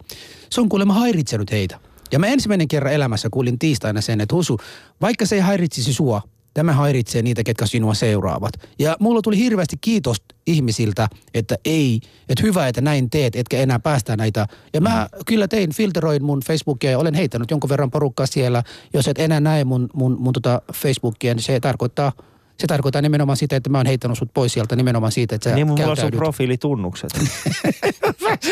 Se 0.51 0.61
on 0.61 0.69
kuulemma 0.69 0.95
häiritsenyt 0.95 1.51
heitä. 1.51 1.79
Ja 2.13 2.19
mä 2.19 2.27
ensimmäinen 2.27 2.69
kerran 2.69 2.93
elämässä 2.93 3.29
kuulin 3.31 3.59
tiistaina 3.59 4.01
sen, 4.01 4.21
että 4.21 4.35
Husu, 4.35 4.59
vaikka 5.01 5.27
se 5.27 5.35
ei 5.35 5.41
häiritsisi 5.41 5.93
sua, 5.93 6.23
Tämä 6.57 6.73
häiritsee 6.73 7.23
niitä, 7.23 7.45
ketkä 7.45 7.67
sinua 7.67 7.95
seuraavat. 7.95 8.53
Ja 8.79 8.97
mulla 9.01 9.23
tuli 9.23 9.39
hirveästi 9.39 9.77
kiitos 9.81 10.17
ihmisiltä, 10.47 11.09
että 11.35 11.57
ei, 11.65 12.01
että 12.29 12.43
hyvä, 12.43 12.69
että 12.69 12.81
näin 12.81 13.11
teet, 13.11 13.37
etkä 13.37 13.59
enää 13.59 13.79
päästä 13.79 14.17
näitä. 14.17 14.47
Ja 14.75 14.81
mä 14.81 15.09
kyllä 15.27 15.49
tein, 15.49 15.73
filteroin 15.75 16.25
mun 16.25 16.41
Facebookia 16.47 16.91
ja 16.91 16.99
olen 16.99 17.15
heittänyt 17.15 17.51
jonkun 17.51 17.71
verran 17.71 17.91
porukkaa 17.91 18.27
siellä. 18.27 18.63
Jos 18.95 19.09
et 19.09 19.19
enää 19.19 19.41
näe 19.41 19.65
mun, 19.65 19.89
mun, 19.95 20.17
mun 20.21 20.33
tota 20.33 20.63
Facebookia, 20.75 21.35
niin 21.35 21.43
se 21.43 21.61
tarkoittaa, 21.61 22.13
se 22.59 22.67
tarkoittaa 22.67 23.03
nimenomaan 23.03 23.37
sitä, 23.37 23.57
että 23.57 23.71
mä 23.71 23.79
oon 23.79 23.87
heittänyt 23.87 24.19
sut 24.19 24.31
pois 24.35 24.53
sieltä 24.53 24.77
nimenomaan 24.77 25.13
siitä, 25.13 25.35
että 25.35 25.51
sä 25.51 25.57
niin 25.57 25.67
mulla 25.67 25.87
on 25.87 25.97
sun 25.97 26.11
profiilitunnukset. 26.11 27.11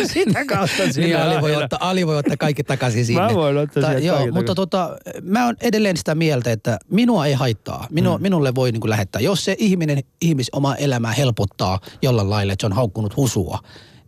Sitä 0.07 0.45
kautta 0.45 0.83
Niin, 0.83 0.93
sinne 0.93 1.15
Ali 1.15 1.41
voi, 1.41 1.57
ottaa, 1.57 1.79
Ali 1.89 2.07
voi 2.07 2.17
ottaa 2.17 2.37
kaikki 2.37 2.65
takaisin 2.65 3.07
sinne. 3.07 3.23
Mä 3.23 3.35
voin 3.35 3.57
ottaa 3.57 3.83
sieltä 3.83 4.07
joo, 4.07 4.17
kaikki 4.17 4.33
mutta 4.33 4.55
tota, 4.55 4.97
mä 5.23 5.47
oon 5.47 5.57
edelleen 5.61 5.97
sitä 5.97 6.15
mieltä, 6.15 6.53
että 6.53 6.79
minua 6.91 7.27
ei 7.27 7.33
haittaa. 7.33 7.87
Minu, 7.91 8.19
mm. 8.19 8.23
Minulle 8.23 8.55
voi 8.55 8.73
niin 8.73 8.91
lähettää. 8.91 9.21
Jos 9.21 9.45
se 9.45 9.57
ihminen 9.59 9.99
ihmis 10.23 10.51
oma 10.53 10.75
elämää 10.75 11.13
helpottaa 11.13 11.81
jollain 12.03 12.31
lailla, 12.31 12.53
että 12.53 12.63
se 12.63 12.67
on 12.67 12.73
haukkunut 12.73 13.17
husua, 13.17 13.59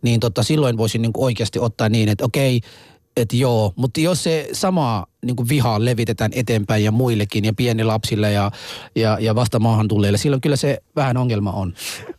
niin 0.01 0.19
tota, 0.19 0.43
silloin 0.43 0.77
voisin 0.77 1.01
niin 1.01 1.11
oikeasti 1.17 1.59
ottaa 1.59 1.89
niin, 1.89 2.09
että 2.09 2.25
okei, 2.25 2.61
että 3.17 3.35
joo, 3.35 3.73
mutta 3.75 3.99
jos 3.99 4.23
se 4.23 4.49
sama 4.51 5.05
niin 5.25 5.49
vihaa 5.49 5.85
levitetään 5.85 6.31
eteenpäin 6.35 6.83
ja 6.83 6.91
muillekin 6.91 7.45
ja 7.45 7.53
pieni 7.53 7.83
lapsille 7.83 8.31
ja, 8.31 8.51
ja, 8.95 9.17
ja 9.21 9.35
vasta 9.35 9.59
maahan 9.59 9.87
tulleille, 9.87 10.17
silloin 10.17 10.41
kyllä 10.41 10.55
se 10.55 10.77
vähän 10.95 11.17
ongelma 11.17 11.51
on. 11.51 11.73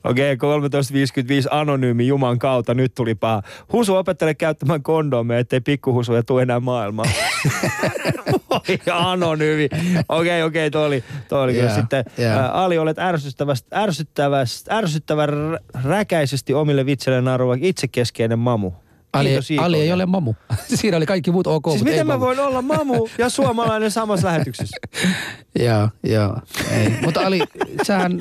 Okei, 0.04 0.32
okay, 0.32 0.60
13.55 0.60 1.48
anonyymi 1.50 2.06
Juman 2.06 2.38
kautta, 2.38 2.74
nyt 2.74 2.94
tuli 2.94 3.14
paha. 3.14 3.42
Husu 3.72 3.94
opettele 3.94 4.34
käyttämään 4.34 4.82
kondomeja, 4.82 5.40
ettei 5.40 5.60
pikkuhusuja 5.60 6.22
tule 6.22 6.42
enää 6.42 6.60
maailmaan. 6.60 7.10
Voi 8.50 8.78
anonyymi. 8.92 9.64
Okei, 9.64 10.02
okay, 10.08 10.42
okei, 10.42 10.42
okay, 10.42 10.70
toi 10.70 10.86
oli, 10.86 11.04
toi 11.28 11.42
oli 11.42 11.52
kyllä 11.52 11.66
Joo, 11.66 11.74
sitten. 11.76 12.04
joo. 12.18 12.30
Ää, 12.30 12.50
Ali, 12.50 12.78
olet 12.78 12.98
ärsyttävästi, 12.98 13.68
ärsyttävästi, 13.74 14.70
ärsyttävän 14.70 15.28
rä- 15.28 15.82
räkäisesti 15.84 16.54
omille 16.54 16.86
vitselle 16.86 17.20
naruva 17.20 17.56
itsekeskeinen 17.60 18.38
mamu. 18.38 18.72
Ali. 19.12 19.38
Ali 19.58 19.80
ei 19.80 19.92
ole 19.92 20.06
mamu. 20.06 20.34
Siinä 20.74 20.96
oli 20.96 21.06
kaikki 21.06 21.30
muut 21.30 21.46
ok, 21.46 21.70
Siis 21.70 21.84
miten 21.84 22.06
mä 22.06 22.12
mamu. 22.12 22.24
voin 22.26 22.40
olla 22.40 22.62
mamu 22.62 23.08
ja 23.18 23.28
suomalainen 23.28 23.90
samassa 23.90 24.26
lähetyksessä? 24.28 24.76
Joo, 25.64 25.88
joo. 26.02 26.38
Ei. 26.72 26.90
Mutta 27.04 27.20
Ali, 27.20 27.40
sähän, 27.82 28.18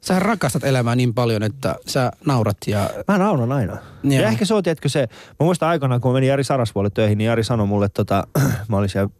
sähän 0.00 0.22
rakastat 0.22 0.64
elämää 0.64 0.96
niin 0.96 1.14
paljon, 1.14 1.42
että 1.42 1.74
sä 1.86 2.12
naurat 2.26 2.56
ja... 2.66 2.90
Mä 3.08 3.18
nauran 3.18 3.52
aina. 3.52 3.76
Ja 4.04 4.20
Joo. 4.20 4.28
ehkä 4.28 4.44
se 4.44 4.54
on, 4.54 4.62
tiedätkö 4.62 4.88
se, 4.88 5.08
mä 5.40 5.44
muistan 5.44 5.68
aikanaan, 5.68 6.00
kun 6.00 6.10
mä 6.10 6.14
menin 6.14 6.28
Jari 6.28 6.44
Sarasvuolle 6.44 6.90
töihin, 6.90 7.18
niin 7.18 7.26
Jari 7.26 7.44
sanoi 7.44 7.66
mulle, 7.66 7.88
tota, 7.88 8.26
mä 8.68 8.76
olin 8.76 8.88
siellä, 8.88 9.10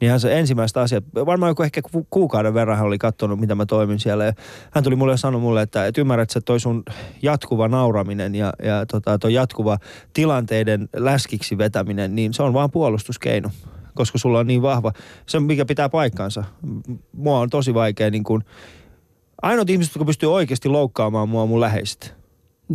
niin 0.00 0.10
hän 0.10 0.20
se 0.20 0.38
ensimmäistä 0.38 0.80
asiaa, 0.80 1.00
varmaan 1.14 1.50
joku 1.50 1.62
ehkä 1.62 1.82
ku- 1.92 2.06
kuukauden 2.10 2.54
verran 2.54 2.76
hän 2.76 2.86
oli 2.86 2.98
katsonut, 2.98 3.40
mitä 3.40 3.54
mä 3.54 3.66
toimin 3.66 3.98
siellä. 3.98 4.24
Ja 4.24 4.32
hän 4.70 4.84
tuli 4.84 4.96
mulle 4.96 5.12
ja 5.12 5.16
sanoi 5.16 5.40
mulle, 5.40 5.62
että, 5.62 5.86
että 5.86 6.00
ymmärrät 6.00 6.30
sä, 6.30 6.40
toi 6.40 6.60
sun 6.60 6.82
jatkuva 7.22 7.68
nauraminen 7.68 8.34
ja, 8.34 8.52
ja 8.62 8.86
tota, 8.86 9.18
toi 9.18 9.34
jatkuva 9.34 9.78
tilanteiden 10.12 10.88
läskiksi 10.96 11.58
vetäminen, 11.58 12.14
niin 12.14 12.34
se 12.34 12.42
on 12.42 12.52
vaan 12.52 12.70
puolustuskeino 12.70 13.50
koska 13.94 14.18
sulla 14.18 14.38
on 14.38 14.46
niin 14.46 14.62
vahva, 14.62 14.92
se 15.26 15.40
mikä 15.40 15.64
pitää 15.64 15.88
paikkaansa. 15.88 16.44
M- 16.62 16.94
Mua 17.12 17.38
on 17.38 17.50
tosi 17.50 17.74
vaikea 17.74 18.10
niin 18.10 18.24
kuin, 18.24 18.42
ainoat 19.42 19.70
ihmiset, 19.70 19.94
jotka 19.94 20.04
pystyy 20.04 20.32
oikeasti 20.32 20.68
loukkaamaan 20.68 21.28
mua 21.28 21.42
on 21.42 21.48
mun 21.48 21.60
läheiset 21.60 22.14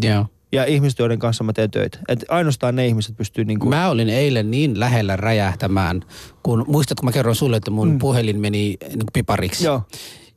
Joo. 0.01 0.25
Ja 0.51 0.65
ihmiset, 0.65 0.99
joiden 0.99 1.19
kanssa 1.19 1.43
mä 1.43 1.53
teen 1.53 1.71
töitä. 1.71 1.99
Et 2.07 2.25
ainoastaan 2.29 2.75
ne 2.75 2.87
ihmiset 2.87 3.17
pystyy 3.17 3.45
niinku... 3.45 3.69
Mä 3.69 3.89
olin 3.89 4.09
eilen 4.09 4.51
niin 4.51 4.79
lähellä 4.79 5.15
räjähtämään, 5.15 6.01
kun 6.43 6.65
muistatko 6.67 7.05
mä 7.05 7.11
kerron 7.11 7.35
sulle, 7.35 7.57
että 7.57 7.71
mun 7.71 7.91
mm. 7.91 7.99
puhelin 7.99 8.39
meni 8.39 8.77
niin 8.89 9.05
pipariksi. 9.13 9.65
Joo. 9.65 9.81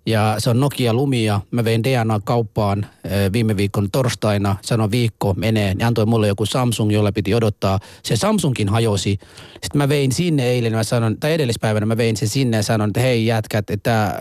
Ja 0.06 0.34
se 0.38 0.50
on 0.50 0.60
Nokia 0.60 0.94
Lumia. 0.94 1.40
Mä 1.50 1.64
vein 1.64 1.84
DNA-kauppaan 1.84 2.86
ö, 3.04 3.32
viime 3.32 3.56
viikon 3.56 3.90
torstaina. 3.90 4.56
Sanoin 4.62 4.90
viikko 4.90 5.34
menee. 5.34 5.74
Ne 5.74 5.84
antoi 5.84 6.06
mulle 6.06 6.28
joku 6.28 6.46
Samsung, 6.46 6.92
jolla 6.92 7.12
piti 7.12 7.34
odottaa. 7.34 7.78
Se 8.02 8.16
Samsungkin 8.16 8.68
hajosi. 8.68 9.18
Sitten 9.52 9.78
mä 9.78 9.88
vein 9.88 10.12
sinne 10.12 10.46
eilen. 10.46 10.72
Mä 10.72 10.84
sanoin, 10.84 11.20
tai 11.20 11.32
edellispäivänä 11.32 11.86
mä 11.86 11.96
vein 11.96 12.16
sen 12.16 12.28
sinne 12.28 12.56
ja 12.56 12.62
sanoin, 12.62 12.88
että 12.88 13.00
hei 13.00 13.26
jätkät, 13.26 13.70
että 13.70 14.04
äh, 14.04 14.12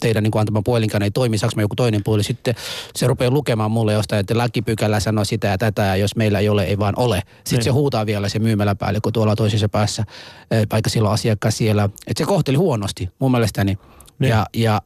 teidän 0.00 0.22
niin 0.22 0.38
antama 0.38 0.62
puhelinkaan 0.62 1.02
ei 1.02 1.10
toimi. 1.10 1.38
Saanko 1.38 1.56
mä 1.56 1.62
joku 1.62 1.76
toinen 1.76 2.04
puoli? 2.04 2.22
Sitten 2.22 2.54
se 2.96 3.06
rupeaa 3.06 3.30
lukemaan 3.30 3.70
mulle 3.70 3.92
jostain, 3.92 4.20
että 4.20 4.38
lakipykälä 4.38 5.00
sanoo 5.00 5.24
sitä 5.24 5.48
ja 5.48 5.58
tätä. 5.58 5.82
Ja 5.82 5.96
jos 5.96 6.16
meillä 6.16 6.38
ei 6.38 6.48
ole, 6.48 6.64
ei 6.64 6.78
vaan 6.78 6.94
ole. 6.96 7.22
Sitten 7.44 7.64
se 7.64 7.70
huutaa 7.70 8.06
vielä 8.06 8.28
se 8.28 8.38
myymäläpäällikkö 8.38 9.10
tuolla 9.12 9.36
toisessa 9.36 9.68
päässä, 9.68 10.04
ö, 10.52 10.66
vaikka 10.72 10.90
sillä 10.90 11.08
on 11.08 11.14
asiakas 11.14 11.58
siellä. 11.58 11.84
Että 11.84 12.24
se 12.24 12.24
kohteli 12.24 12.56
huonosti 12.56 13.10
mun 13.18 13.30
mielestäni. 13.30 13.78
Ja, 14.20 14.46
ja 14.56 14.80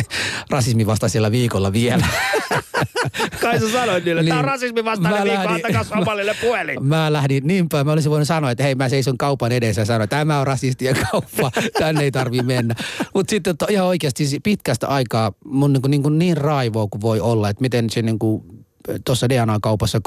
rasismin 0.50 0.86
vastaisella 0.86 1.30
viikolla 1.30 1.72
vielä. 1.72 2.06
Kai 3.40 3.60
sä 3.60 3.72
sanoit 3.72 4.04
niille, 4.04 4.20
että 4.20 4.28
tämä 4.30 4.38
on 4.40 4.44
Niin. 4.44 4.52
rasismin 4.52 4.84
vastainen 4.84 5.18
Mä 5.20 5.24
viikko, 5.24 5.42
lähdin- 5.42 5.54
antakaa 5.66 5.84
somalille 5.84 6.34
puhelin. 6.40 6.84
Mä 6.84 7.12
lähdin 7.12 7.46
niinpä, 7.46 7.84
mä 7.84 7.92
olisin 7.92 8.10
voinut 8.10 8.28
sanoa, 8.28 8.50
että 8.50 8.64
hei 8.64 8.74
mä 8.74 8.88
seison 8.88 9.18
kaupan 9.18 9.52
edessä 9.52 9.80
ja 9.80 9.84
sanoin, 9.84 10.02
että 10.04 10.16
tämä 10.16 10.40
on 10.40 10.46
rasistien 10.46 10.96
kauppa, 11.10 11.50
tänne 11.78 12.02
ei 12.04 12.10
tarvi 12.10 12.42
mennä. 12.42 12.74
Mutta 13.14 13.30
sitten 13.30 13.54
ihan 13.70 13.86
oikeasti 13.86 14.26
siis 14.26 14.40
pitkästä 14.42 14.88
aikaa 14.88 15.32
mun 15.44 15.72
niin, 15.72 15.82
kuin, 15.82 15.90
niin, 15.90 16.02
kuin 16.02 16.18
niin 16.18 16.36
raivoa 16.36 16.86
kuin 16.86 17.00
voi 17.00 17.20
olla, 17.20 17.48
että 17.48 17.60
miten 17.60 17.90
se 17.90 18.02
niin 18.02 18.18
kuin 18.18 18.42
tuossa 19.04 19.28
DNA-kaupassa 19.28 20.00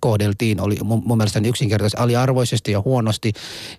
kohdeltiin, 0.00 0.60
oli 0.60 0.76
mun, 0.84 1.02
mun 1.04 1.18
yksinkertaisesti 1.46 2.02
aliarvoisesti 2.02 2.72
ja 2.72 2.82
huonosti. 2.84 3.32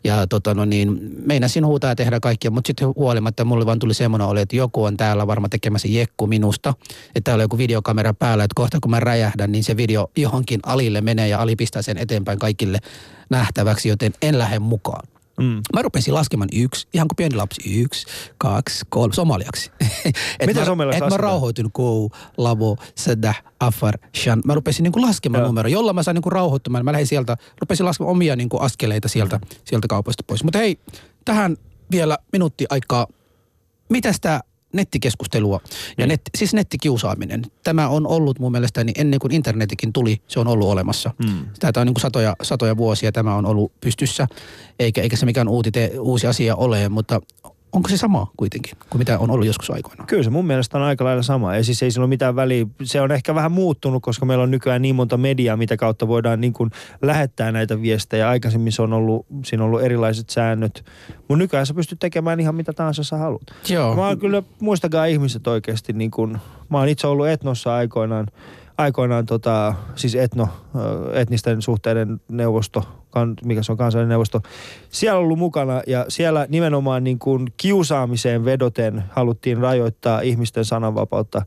Ja 0.04 0.28
tota, 0.28 0.54
no 0.54 0.66
niin, 0.66 1.00
meinasin 1.26 1.66
huutaa 1.66 1.96
tehdä 1.96 2.20
kaikkia, 2.20 2.52
mutta 2.52 2.68
sitten 2.68 2.88
huolimatta 2.96 3.46
mulle 3.46 3.66
vaan 3.66 3.80
tuli 3.80 3.94
semmoinen 3.94 4.28
oli, 4.28 4.42
että 4.42 4.56
joku 4.56 4.84
on 4.84 4.98
täällä 4.98 5.28
varmaan 5.28 5.50
tekemässä 5.50 5.88
jekku 5.88 6.28
minusta. 6.28 6.74
Että 7.08 7.22
täällä 7.24 7.42
on 7.42 7.46
joku 7.46 7.58
videokamera 7.58 8.14
päällä, 8.14 8.44
että 8.44 8.56
kohta 8.56 8.78
kun 8.82 8.92
mä 8.92 9.00
räjähdän, 9.00 9.52
niin 9.52 9.64
se 9.64 9.78
video 9.78 10.12
johonkin 10.18 10.60
alille 10.66 11.02
menee 11.02 11.28
ja 11.28 11.42
Ali 11.42 11.56
pistää 11.56 11.82
sen 11.82 11.98
eteenpäin 11.98 12.40
kaikille 12.40 12.80
nähtäväksi, 13.30 13.90
joten 13.90 14.14
en 14.22 14.40
lähde 14.40 14.60
mukaan. 14.60 15.17
Mm. 15.42 15.62
Mä 15.74 15.82
rupesin 15.82 16.14
laskemaan 16.14 16.50
yksi, 16.54 16.88
ihan 16.94 17.08
kuin 17.08 17.16
pieni 17.16 17.36
lapsi, 17.36 17.82
yksi, 17.82 18.08
kaksi, 18.38 18.86
kolme, 18.90 19.14
somaliaksi. 19.14 19.72
et 20.40 20.48
Miten 20.48 20.62
mä, 20.62 20.66
somaliaksi 20.66 21.04
et 21.04 21.10
mä 21.10 21.18
rauhoitun, 21.18 21.72
kou, 21.72 22.12
lavo, 22.38 22.78
sedah, 22.96 23.44
afar, 23.60 23.98
shan. 24.16 24.42
Mä 24.46 24.56
rupesin 24.56 24.84
niinku 24.84 25.02
laskemaan 25.02 25.42
Joo. 25.42 25.48
numero, 25.48 25.70
jolla 25.70 25.94
mä 25.94 26.04
sain 26.04 26.16
niinku 26.16 26.30
rauhoittumaan. 26.30 26.86
Mä 26.86 26.92
lähdin 26.92 27.08
sieltä, 27.08 27.38
rupesin 27.62 27.86
laskemaan 27.86 28.12
omia 28.12 28.36
niinku 28.36 28.58
askeleita 28.58 29.08
sieltä, 29.08 29.40
sieltä 29.66 29.88
kaupasta 29.88 30.24
pois. 30.28 30.44
Mutta 30.44 30.60
hei, 30.60 30.80
tähän 31.26 31.58
vielä 31.92 32.18
minuutti 32.32 32.66
aikaa. 32.70 33.08
Mitäs 33.90 34.20
tämä 34.20 34.42
nettikeskustelua 34.74 35.60
ja 35.98 36.08
net, 36.08 36.22
siis 36.38 36.54
nettikiusaaminen. 36.54 37.42
Tämä 37.64 37.88
on 37.88 38.08
ollut 38.08 38.40
mun 38.40 38.52
mielestäni 38.52 38.92
ennen 38.98 39.20
kuin 39.20 39.34
internetikin 39.34 39.94
tuli, 39.94 40.22
se 40.28 40.40
on 40.40 40.48
ollut 40.48 40.70
olemassa. 40.70 41.14
Mm. 41.26 41.46
Tätä 41.60 41.80
on 41.80 41.88
niin 41.88 41.94
kuin 41.94 42.02
satoja, 42.02 42.36
satoja 42.42 42.78
vuosia 42.78 43.12
tämä 43.12 43.36
on 43.36 43.46
ollut 43.46 43.72
pystyssä, 43.82 44.28
eikä, 44.80 45.02
eikä 45.02 45.16
se 45.16 45.26
mikään 45.26 45.48
uutite, 45.48 45.92
uusi 46.00 46.28
asia 46.28 46.56
ole, 46.56 46.90
mutta 46.90 47.22
onko 47.78 47.90
se 47.90 47.98
sama 47.98 48.32
kuitenkin 48.38 48.78
kuin 48.90 49.00
mitä 49.00 49.20
on 49.20 49.32
ollut 49.32 49.48
joskus 49.48 49.70
aikoinaan? 49.70 50.08
Kyllä 50.08 50.24
se 50.24 50.30
mun 50.30 50.48
mielestä 50.48 50.78
on 50.78 50.84
aika 50.84 51.06
lailla 51.06 51.24
sama. 51.24 51.56
Ja 51.56 51.64
siis 51.64 51.84
ei 51.84 51.92
sillä 51.92 52.04
ole 52.04 52.10
mitään 52.10 52.36
väliä. 52.36 52.66
Se 52.84 53.02
on 53.02 53.12
ehkä 53.12 53.36
vähän 53.36 53.52
muuttunut, 53.52 54.04
koska 54.04 54.26
meillä 54.26 54.44
on 54.44 54.52
nykyään 54.52 54.82
niin 54.82 54.96
monta 54.96 55.18
mediaa, 55.18 55.58
mitä 55.58 55.78
kautta 55.78 56.08
voidaan 56.08 56.42
niin 56.42 56.54
kuin 56.54 56.72
lähettää 57.02 57.52
näitä 57.52 57.82
viestejä. 57.82 58.30
Aikaisemmin 58.30 58.72
se 58.72 58.82
on 58.82 58.94
ollut, 58.94 59.26
siinä 59.46 59.64
on 59.64 59.68
ollut 59.68 59.82
erilaiset 59.82 60.30
säännöt. 60.30 60.86
Mutta 61.18 61.36
nykyään 61.36 61.66
sä 61.66 61.74
pystyt 61.74 62.00
tekemään 62.00 62.40
ihan 62.40 62.56
mitä 62.56 62.74
tahansa 62.74 63.04
sä 63.04 63.18
haluat. 63.18 63.44
Joo. 63.70 63.96
Mä 63.96 64.08
oon 64.08 64.20
kyllä, 64.20 64.44
muistakaa 64.60 65.06
ihmiset 65.06 65.48
oikeasti, 65.48 65.94
niin 65.94 66.12
kun, 66.12 66.40
mä 66.70 66.78
oon 66.78 66.90
itse 66.90 67.08
ollut 67.08 67.28
Etnossa 67.28 67.76
aikoinaan, 67.76 68.28
aikoinaan 68.78 69.26
tota, 69.26 69.74
siis 69.96 70.16
etno, 70.16 70.50
etnisten 71.14 71.62
suhteiden 71.62 72.22
neuvosto, 72.30 72.84
mikä 73.46 73.64
se 73.64 73.72
on 73.72 73.78
kansallinen 73.78 74.10
neuvosto, 74.10 74.42
siellä 74.90 75.20
ollut 75.20 75.40
mukana 75.40 75.82
ja 75.88 76.06
siellä 76.08 76.46
nimenomaan 76.50 77.04
niin 77.04 77.20
kuin 77.20 77.48
kiusaamiseen 77.58 78.46
vedoten 78.46 79.04
haluttiin 79.10 79.58
rajoittaa 79.58 80.22
ihmisten 80.22 80.66
sananvapautta. 80.66 81.42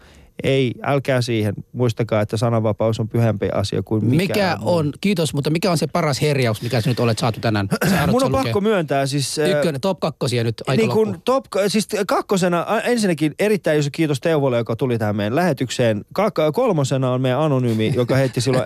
Ei, 0.44 0.72
älkää 0.82 1.22
siihen. 1.22 1.54
Muistakaa, 1.72 2.20
että 2.20 2.36
sananvapaus 2.36 3.00
on 3.00 3.08
pyhempi 3.08 3.48
asia 3.54 3.82
kuin 3.82 4.04
mikään 4.04 4.28
Mikä 4.28 4.56
muu. 4.60 4.76
on, 4.76 4.92
kiitos, 5.00 5.34
mutta 5.34 5.50
mikä 5.50 5.70
on 5.70 5.78
se 5.78 5.86
paras 5.86 6.20
herjaus, 6.22 6.62
mikä 6.62 6.80
sä 6.80 6.90
nyt 6.90 7.00
olet 7.00 7.18
saatu 7.18 7.40
tänään? 7.40 7.68
Mun 8.10 8.24
on 8.24 8.32
lukea? 8.32 8.42
pakko 8.42 8.60
myöntää 8.60 9.06
siis... 9.06 9.38
ö, 9.38 9.46
Ykkönen, 9.56 9.80
top 9.80 10.00
kakkosia 10.00 10.44
nyt 10.44 10.62
aika 10.66 10.82
niin 10.82 10.90
kuin 10.90 11.16
top, 11.24 11.44
siis 11.68 11.88
kakkosena, 12.06 12.66
ensinnäkin 12.84 13.34
erittäin 13.38 13.78
iso 13.80 13.88
kiitos 13.92 14.20
Teuvolle, 14.20 14.56
joka 14.58 14.76
tuli 14.76 14.98
tähän 14.98 15.16
meidän 15.16 15.34
lähetykseen. 15.36 16.04
Kak- 16.18 16.52
kolmosena 16.52 17.10
on 17.12 17.20
meidän 17.20 17.40
anonyymi, 17.40 17.92
joka 17.96 18.16
heitti 18.16 18.40
silloin 18.40 18.64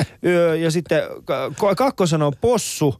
13.28. 0.00 0.04
Yö, 0.24 0.56
ja 0.56 0.70
sitten 0.70 1.02
ka- 1.54 1.74
kakkosena 1.74 2.26
on 2.26 2.32
Possu, 2.40 2.94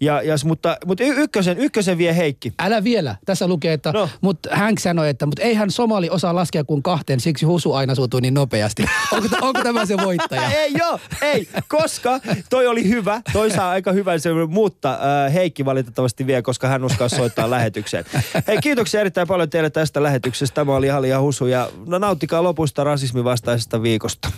ja, 0.00 0.22
ja, 0.22 0.34
mutta, 0.44 0.76
mutta 0.86 1.04
y- 1.04 1.14
ykkösen, 1.16 1.58
ykkösen 1.58 1.98
vie 1.98 2.16
Heikki. 2.16 2.52
Älä 2.58 2.84
vielä. 2.84 3.16
Tässä 3.26 3.46
lukee, 3.48 3.72
että 3.72 3.92
No. 3.92 4.08
mutta 4.20 4.56
Hank 4.56 4.78
sanoi, 4.78 5.08
että 5.08 5.26
mutta 5.26 5.42
eihän 5.42 5.70
somali 5.70 6.10
osaa 6.10 6.34
laskea 6.34 6.64
kuin 6.64 6.82
kahteen, 6.82 7.20
siksi 7.20 7.46
husu 7.46 7.72
aina 7.72 7.94
suutuu 7.94 8.20
niin 8.20 8.34
nopeasti. 8.34 8.84
onko, 9.12 9.28
t- 9.28 9.42
onko 9.42 9.62
tämä 9.62 9.86
se 9.86 9.96
voittaja? 9.96 10.50
Ei 10.60 10.72
joo, 10.78 10.98
ei, 11.22 11.48
koska 11.68 12.20
toi 12.50 12.66
oli 12.66 12.88
hyvä, 12.88 13.20
toi 13.32 13.50
saa 13.50 13.70
aika 13.70 13.92
hyvän 13.92 14.20
se, 14.20 14.30
mutta 14.48 14.92
äh, 15.26 15.34
Heikki 15.34 15.64
valitettavasti 15.64 16.26
vie, 16.26 16.42
koska 16.42 16.68
hän 16.68 16.84
uskaa 16.84 17.08
soittaa 17.08 17.50
lähetykseen. 17.50 18.04
Hei, 18.46 18.58
kiitoksia 18.62 19.00
erittäin 19.00 19.28
paljon 19.28 19.50
teille 19.50 19.70
tästä 19.70 20.02
lähetyksestä. 20.02 20.54
Tämä 20.54 20.74
oli 20.76 20.88
Hali 20.88 21.08
ja 21.08 21.20
Husu 21.20 21.46
ja 21.46 21.68
no, 21.86 21.98
nauttikaa 21.98 22.42
lopusta 22.42 22.84
rasismin 22.84 23.24
vastaisesta 23.24 23.82
viikosta. 23.82 24.28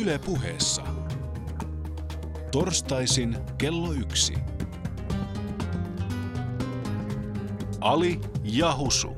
Yle 0.00 0.18
puheessa. 0.18 0.97
Torstaisin 2.50 3.36
kello 3.58 3.92
yksi. 3.92 4.34
Ali 7.80 8.20
ja 8.44 8.76
Husu. 8.76 9.17